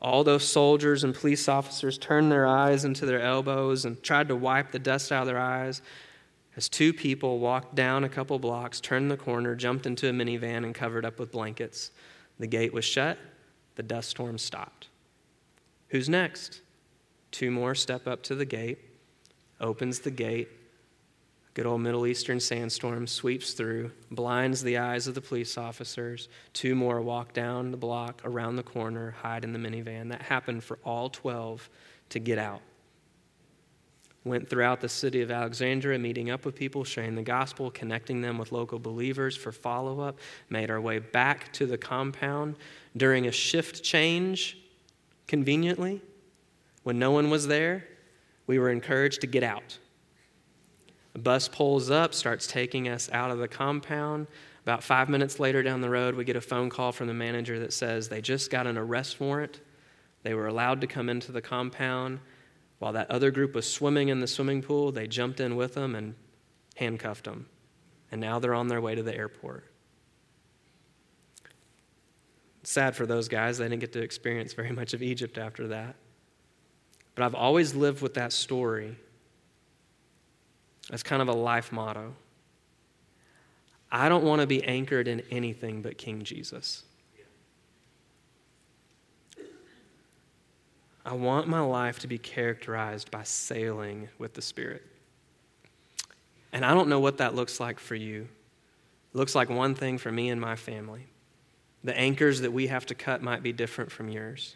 All 0.00 0.22
those 0.22 0.48
soldiers 0.48 1.02
and 1.02 1.14
police 1.14 1.48
officers 1.48 1.98
turned 1.98 2.30
their 2.30 2.46
eyes 2.46 2.84
into 2.84 3.04
their 3.04 3.20
elbows 3.20 3.84
and 3.84 4.00
tried 4.02 4.28
to 4.28 4.36
wipe 4.36 4.70
the 4.70 4.78
dust 4.78 5.10
out 5.10 5.22
of 5.22 5.26
their 5.26 5.40
eyes 5.40 5.82
as 6.58 6.68
two 6.68 6.92
people 6.92 7.38
walked 7.38 7.76
down 7.76 8.02
a 8.02 8.08
couple 8.08 8.36
blocks, 8.40 8.80
turned 8.80 9.12
the 9.12 9.16
corner, 9.16 9.54
jumped 9.54 9.86
into 9.86 10.08
a 10.08 10.12
minivan, 10.12 10.64
and 10.64 10.74
covered 10.74 11.04
up 11.04 11.20
with 11.20 11.30
blankets. 11.30 11.92
The 12.40 12.48
gate 12.48 12.72
was 12.72 12.84
shut, 12.84 13.16
the 13.76 13.84
dust 13.84 14.10
storm 14.10 14.38
stopped. 14.38 14.88
Who's 15.90 16.08
next? 16.08 16.62
Two 17.30 17.52
more 17.52 17.76
step 17.76 18.08
up 18.08 18.24
to 18.24 18.34
the 18.34 18.44
gate, 18.44 18.80
opens 19.60 20.00
the 20.00 20.10
gate. 20.10 20.48
Good 21.54 21.64
old 21.64 21.80
Middle 21.80 22.08
Eastern 22.08 22.40
sandstorm 22.40 23.06
sweeps 23.06 23.52
through, 23.52 23.92
blinds 24.10 24.60
the 24.60 24.78
eyes 24.78 25.06
of 25.06 25.14
the 25.14 25.20
police 25.20 25.56
officers. 25.56 26.28
Two 26.54 26.74
more 26.74 27.00
walk 27.00 27.32
down 27.34 27.70
the 27.70 27.76
block, 27.76 28.20
around 28.24 28.56
the 28.56 28.64
corner, 28.64 29.12
hide 29.12 29.44
in 29.44 29.52
the 29.52 29.60
minivan. 29.60 30.08
That 30.08 30.22
happened 30.22 30.64
for 30.64 30.80
all 30.84 31.08
12 31.08 31.70
to 32.08 32.18
get 32.18 32.38
out 32.38 32.62
went 34.28 34.48
throughout 34.48 34.80
the 34.80 34.88
city 34.88 35.22
of 35.22 35.30
Alexandria, 35.30 35.98
meeting 35.98 36.30
up 36.30 36.44
with 36.44 36.54
people, 36.54 36.84
sharing 36.84 37.14
the 37.14 37.22
gospel, 37.22 37.70
connecting 37.70 38.20
them 38.20 38.38
with 38.38 38.52
local 38.52 38.78
believers 38.78 39.36
for 39.36 39.52
follow 39.52 40.00
up, 40.00 40.18
made 40.50 40.70
our 40.70 40.80
way 40.80 40.98
back 40.98 41.52
to 41.54 41.66
the 41.66 41.78
compound 41.78 42.56
during 42.96 43.26
a 43.26 43.32
shift 43.32 43.82
change, 43.82 44.58
conveniently. 45.26 46.00
When 46.82 46.98
no 46.98 47.10
one 47.10 47.30
was 47.30 47.46
there, 47.46 47.84
we 48.46 48.58
were 48.58 48.70
encouraged 48.70 49.20
to 49.22 49.26
get 49.26 49.42
out. 49.42 49.78
A 51.14 51.18
bus 51.18 51.48
pulls 51.48 51.90
up, 51.90 52.14
starts 52.14 52.46
taking 52.46 52.88
us 52.88 53.10
out 53.12 53.30
of 53.30 53.38
the 53.38 53.48
compound. 53.48 54.26
About 54.62 54.84
five 54.84 55.08
minutes 55.08 55.40
later 55.40 55.62
down 55.62 55.80
the 55.80 55.90
road, 55.90 56.14
we 56.14 56.24
get 56.24 56.36
a 56.36 56.40
phone 56.40 56.70
call 56.70 56.92
from 56.92 57.06
the 57.06 57.14
manager 57.14 57.58
that 57.60 57.72
says 57.72 58.08
they 58.08 58.20
just 58.20 58.50
got 58.50 58.66
an 58.66 58.78
arrest 58.78 59.18
warrant. 59.20 59.60
They 60.22 60.34
were 60.34 60.46
allowed 60.46 60.80
to 60.82 60.86
come 60.86 61.08
into 61.08 61.32
the 61.32 61.40
compound 61.40 62.20
while 62.78 62.92
that 62.92 63.10
other 63.10 63.30
group 63.30 63.54
was 63.54 63.70
swimming 63.70 64.08
in 64.08 64.20
the 64.20 64.26
swimming 64.26 64.62
pool, 64.62 64.92
they 64.92 65.06
jumped 65.06 65.40
in 65.40 65.56
with 65.56 65.74
them 65.74 65.94
and 65.94 66.14
handcuffed 66.76 67.24
them. 67.24 67.46
And 68.10 68.20
now 68.20 68.38
they're 68.38 68.54
on 68.54 68.68
their 68.68 68.80
way 68.80 68.94
to 68.94 69.02
the 69.02 69.14
airport. 69.14 69.64
sad 72.62 72.94
for 72.94 73.06
those 73.06 73.28
guys. 73.28 73.58
They 73.58 73.64
didn't 73.64 73.80
get 73.80 73.92
to 73.94 74.02
experience 74.02 74.52
very 74.52 74.72
much 74.72 74.92
of 74.92 75.02
Egypt 75.02 75.38
after 75.38 75.68
that. 75.68 75.96
But 77.14 77.24
I've 77.24 77.34
always 77.34 77.74
lived 77.74 78.02
with 78.02 78.14
that 78.14 78.32
story 78.32 78.96
as 80.90 81.02
kind 81.02 81.22
of 81.22 81.28
a 81.28 81.32
life 81.32 81.72
motto. 81.72 82.14
I 83.90 84.08
don't 84.08 84.24
want 84.24 84.42
to 84.42 84.46
be 84.46 84.62
anchored 84.64 85.08
in 85.08 85.22
anything 85.30 85.82
but 85.82 85.96
King 85.96 86.22
Jesus. 86.22 86.84
I 91.08 91.14
want 91.14 91.48
my 91.48 91.60
life 91.60 92.00
to 92.00 92.06
be 92.06 92.18
characterized 92.18 93.10
by 93.10 93.22
sailing 93.22 94.10
with 94.18 94.34
the 94.34 94.42
Spirit. 94.42 94.82
And 96.52 96.66
I 96.66 96.74
don't 96.74 96.90
know 96.90 97.00
what 97.00 97.16
that 97.16 97.34
looks 97.34 97.58
like 97.60 97.80
for 97.80 97.94
you. 97.94 98.28
It 99.14 99.16
looks 99.16 99.34
like 99.34 99.48
one 99.48 99.74
thing 99.74 99.96
for 99.96 100.12
me 100.12 100.28
and 100.28 100.38
my 100.38 100.54
family. 100.54 101.06
The 101.82 101.96
anchors 101.96 102.42
that 102.42 102.52
we 102.52 102.66
have 102.66 102.84
to 102.84 102.94
cut 102.94 103.22
might 103.22 103.42
be 103.42 103.54
different 103.54 103.90
from 103.90 104.10
yours. 104.10 104.54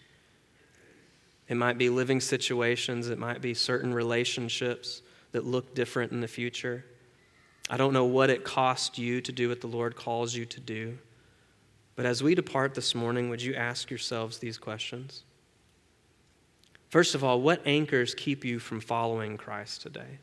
It 1.49 1.55
might 1.55 1.79
be 1.79 1.89
living 1.89 2.21
situations, 2.21 3.09
it 3.09 3.19
might 3.19 3.41
be 3.41 3.55
certain 3.55 3.95
relationships 3.95 5.01
that 5.31 5.47
look 5.47 5.75
different 5.75 6.13
in 6.13 6.21
the 6.21 6.29
future. 6.29 6.85
I 7.71 7.79
don't 7.79 7.95
know 7.95 8.05
what 8.05 8.29
it 8.29 8.45
costs 8.45 8.99
you 8.99 9.23
to 9.23 9.33
do 9.33 9.49
what 9.49 9.63
the 9.63 9.69
Lord 9.69 9.97
calls 9.97 10.35
you 10.35 10.45
to 10.45 10.61
do. 10.61 10.99
But 11.97 12.05
as 12.05 12.23
we 12.23 12.35
depart 12.35 12.75
this 12.75 12.95
morning, 12.95 13.31
would 13.31 13.41
you 13.41 13.55
ask 13.55 13.89
yourselves 13.89 14.37
these 14.37 14.59
questions? 14.59 15.23
First 16.93 17.15
of 17.15 17.25
all, 17.25 17.41
what 17.41 17.63
anchors 17.65 18.15
keep 18.15 18.45
you 18.45 18.59
from 18.59 18.79
following 18.79 19.39
Christ 19.39 19.81
today? 19.81 20.19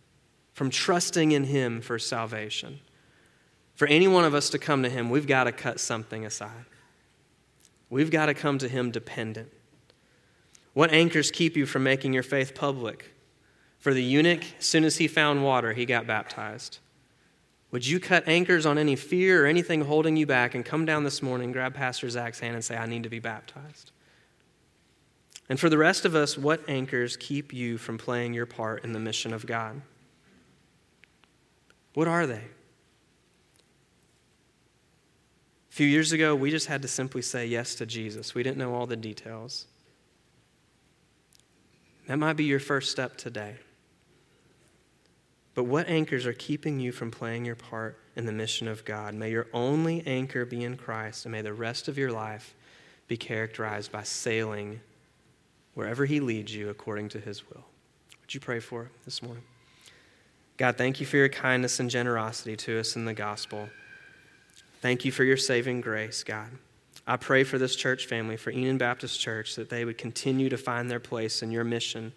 From 0.54 0.70
trusting 0.70 1.32
in 1.32 1.46
Him 1.46 1.82
for 1.82 1.98
salvation? 1.98 2.80
For 3.74 3.88
any 3.88 4.08
one 4.08 4.24
of 4.24 4.36
us 4.36 4.52
to 4.52 4.60
come 4.60 4.84
to 4.84 4.90
Him, 4.90 5.10
we've 5.10 5.26
got 5.26 5.46
to 5.46 5.52
cut 5.52 5.80
something 5.80 6.28
aside. 6.28 6.66
We've 7.90 8.12
got 8.12 8.28
to 8.28 8.36
come 8.36 8.60
to 8.60 8.68
Him 8.68 8.92
dependent. 8.92 9.52
What 10.74 10.94
anchors 10.94 11.32
keep 11.32 11.58
you 11.58 11.66
from 11.66 11.82
making 11.82 12.14
your 12.14 12.22
faith 12.22 12.54
public? 12.54 13.16
For 13.80 13.92
the 13.92 14.04
eunuch, 14.04 14.44
as 14.60 14.66
soon 14.68 14.84
as 14.84 14.98
he 14.98 15.08
found 15.08 15.44
water, 15.44 15.74
he 15.74 15.88
got 15.88 16.06
baptized. 16.06 16.78
Would 17.72 17.88
you 17.88 18.00
cut 18.00 18.28
anchors 18.28 18.68
on 18.68 18.78
any 18.78 18.96
fear 18.96 19.44
or 19.44 19.48
anything 19.48 19.86
holding 19.86 20.16
you 20.18 20.28
back 20.28 20.54
and 20.54 20.64
come 20.64 20.86
down 20.86 21.04
this 21.04 21.24
morning, 21.24 21.52
grab 21.52 21.74
Pastor 21.74 22.12
Zach's 22.12 22.42
hand, 22.42 22.54
and 22.54 22.64
say, 22.64 22.78
I 22.78 22.86
need 22.86 23.02
to 23.02 23.10
be 23.10 23.18
baptized? 23.18 23.92
And 25.50 25.60
for 25.60 25.68
the 25.68 25.78
rest 25.80 26.06
of 26.06 26.16
us, 26.16 26.38
what 26.38 26.62
anchors 26.70 27.18
keep 27.18 27.52
you 27.52 27.80
from 27.80 27.98
playing 27.98 28.36
your 28.36 28.46
part 28.46 28.84
in 28.84 28.94
the 28.94 29.00
mission 29.00 29.34
of 29.34 29.48
God? 29.48 29.82
What 31.96 32.08
are 32.08 32.28
they? 32.28 32.44
A 35.72 35.74
few 35.80 35.88
years 35.88 36.12
ago, 36.12 36.36
we 36.36 36.52
just 36.52 36.68
had 36.68 36.84
to 36.84 36.88
simply 36.88 37.24
say 37.24 37.48
yes 37.48 37.74
to 37.76 37.86
Jesus. 37.88 38.36
We 38.36 38.44
didn't 38.44 38.58
know 38.58 38.76
all 38.76 38.86
the 38.86 38.96
details. 38.96 39.66
That 42.08 42.18
might 42.18 42.34
be 42.34 42.44
your 42.44 42.60
first 42.60 42.92
step 42.92 43.18
today. 43.18 43.56
But 45.56 45.64
what 45.64 45.88
anchors 45.90 46.26
are 46.26 46.34
keeping 46.34 46.80
you 46.80 46.92
from 46.92 47.12
playing 47.12 47.46
your 47.46 47.56
part 47.56 48.00
in 48.16 48.26
the 48.26 48.32
mission 48.32 48.68
of 48.68 48.86
God? 48.86 49.14
May 49.16 49.32
your 49.32 49.48
only 49.52 50.06
anchor 50.06 50.46
be 50.46 50.64
in 50.64 50.78
Christ, 50.78 51.26
and 51.26 51.32
may 51.32 51.42
the 51.42 51.54
rest 51.54 51.88
of 51.88 51.98
your 51.98 52.12
life 52.12 52.56
be 53.08 53.18
characterized 53.18 53.92
by 53.92 54.04
sailing 54.04 54.80
wherever 55.80 56.06
He 56.06 56.20
leads 56.20 56.54
you 56.54 56.68
according 56.68 57.08
to 57.10 57.20
His 57.22 57.50
will. 57.50 57.64
Would 58.20 58.34
you 58.34 58.42
pray 58.42 58.60
for 58.60 58.92
this 59.06 59.24
morning? 59.24 59.44
God, 60.58 60.78
thank 60.78 61.00
you 61.00 61.06
for 61.06 61.16
your 61.16 61.30
kindness 61.30 61.80
and 61.80 61.90
generosity 61.90 62.58
to 62.58 62.82
us 62.82 62.98
in 62.98 63.06
the 63.06 63.14
gospel. 63.14 63.70
Thank 64.82 65.06
you 65.06 65.14
for 65.14 65.24
your 65.24 65.38
saving 65.38 65.80
grace, 65.80 66.22
God. 66.26 66.50
I 67.08 67.16
pray 67.16 67.46
for 67.46 67.58
this 67.58 67.78
church 67.78 68.08
family, 68.08 68.36
for 68.36 68.52
Enon 68.52 68.78
Baptist 68.78 69.22
Church, 69.22 69.56
that 69.56 69.70
they 69.70 69.86
would 69.86 69.98
continue 69.98 70.50
to 70.50 70.58
find 70.58 70.92
their 70.92 71.00
place 71.00 71.42
in 71.42 71.50
your 71.50 71.64
mission 71.64 72.12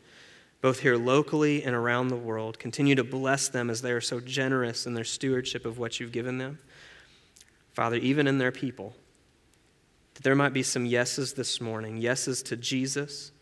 both 0.61 0.81
here 0.81 0.97
locally 0.97 1.63
and 1.63 1.75
around 1.75 2.09
the 2.09 2.17
world. 2.17 2.59
Continue 2.59 2.95
to 2.95 3.05
bless 3.05 3.49
them 3.49 3.71
as 3.71 3.83
they 3.83 3.93
are 3.93 4.01
so 4.01 4.19
generous 4.19 4.87
in 4.87 4.95
their 4.95 5.05
stewardship 5.05 5.67
of 5.67 5.79
what 5.79 6.01
you've 6.01 6.13
given 6.13 6.39
them. 6.39 6.59
Father, 7.75 7.97
even 7.97 8.27
in 8.27 8.39
their 8.39 8.53
people, 8.53 8.95
that 10.15 10.23
there 10.23 10.37
might 10.37 10.53
be 10.53 10.63
some 10.63 10.87
yeses 10.87 11.35
this 11.35 11.61
morning 11.61 11.97
yeses 11.97 12.43
to 12.45 12.57
Jesus, 12.57 13.33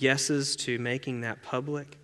yeses 0.00 0.56
to 0.56 0.78
making 0.78 1.20
that 1.22 1.42
public. 1.42 1.98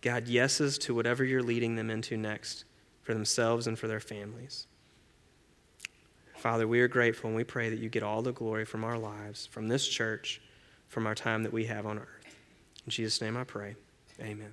God, 0.00 0.26
yeses 0.26 0.78
to 0.78 0.94
whatever 0.94 1.24
you're 1.24 1.42
leading 1.42 1.76
them 1.76 1.90
into 1.90 2.16
next 2.16 2.64
for 3.02 3.14
themselves 3.14 3.66
and 3.66 3.78
for 3.78 3.88
their 3.88 4.00
families. 4.00 4.66
Father, 6.36 6.66
we 6.66 6.80
are 6.80 6.88
grateful 6.88 7.28
and 7.28 7.36
we 7.36 7.44
pray 7.44 7.68
that 7.70 7.78
you 7.78 7.88
get 7.88 8.02
all 8.02 8.20
the 8.20 8.32
glory 8.32 8.64
from 8.64 8.82
our 8.82 8.98
lives, 8.98 9.46
from 9.46 9.68
this 9.68 9.86
church, 9.86 10.40
from 10.88 11.06
our 11.06 11.14
time 11.14 11.44
that 11.44 11.52
we 11.52 11.66
have 11.66 11.86
on 11.86 11.98
earth. 11.98 12.36
In 12.84 12.90
Jesus' 12.90 13.20
name 13.20 13.36
I 13.36 13.44
pray. 13.44 13.76
Amen. 14.20 14.52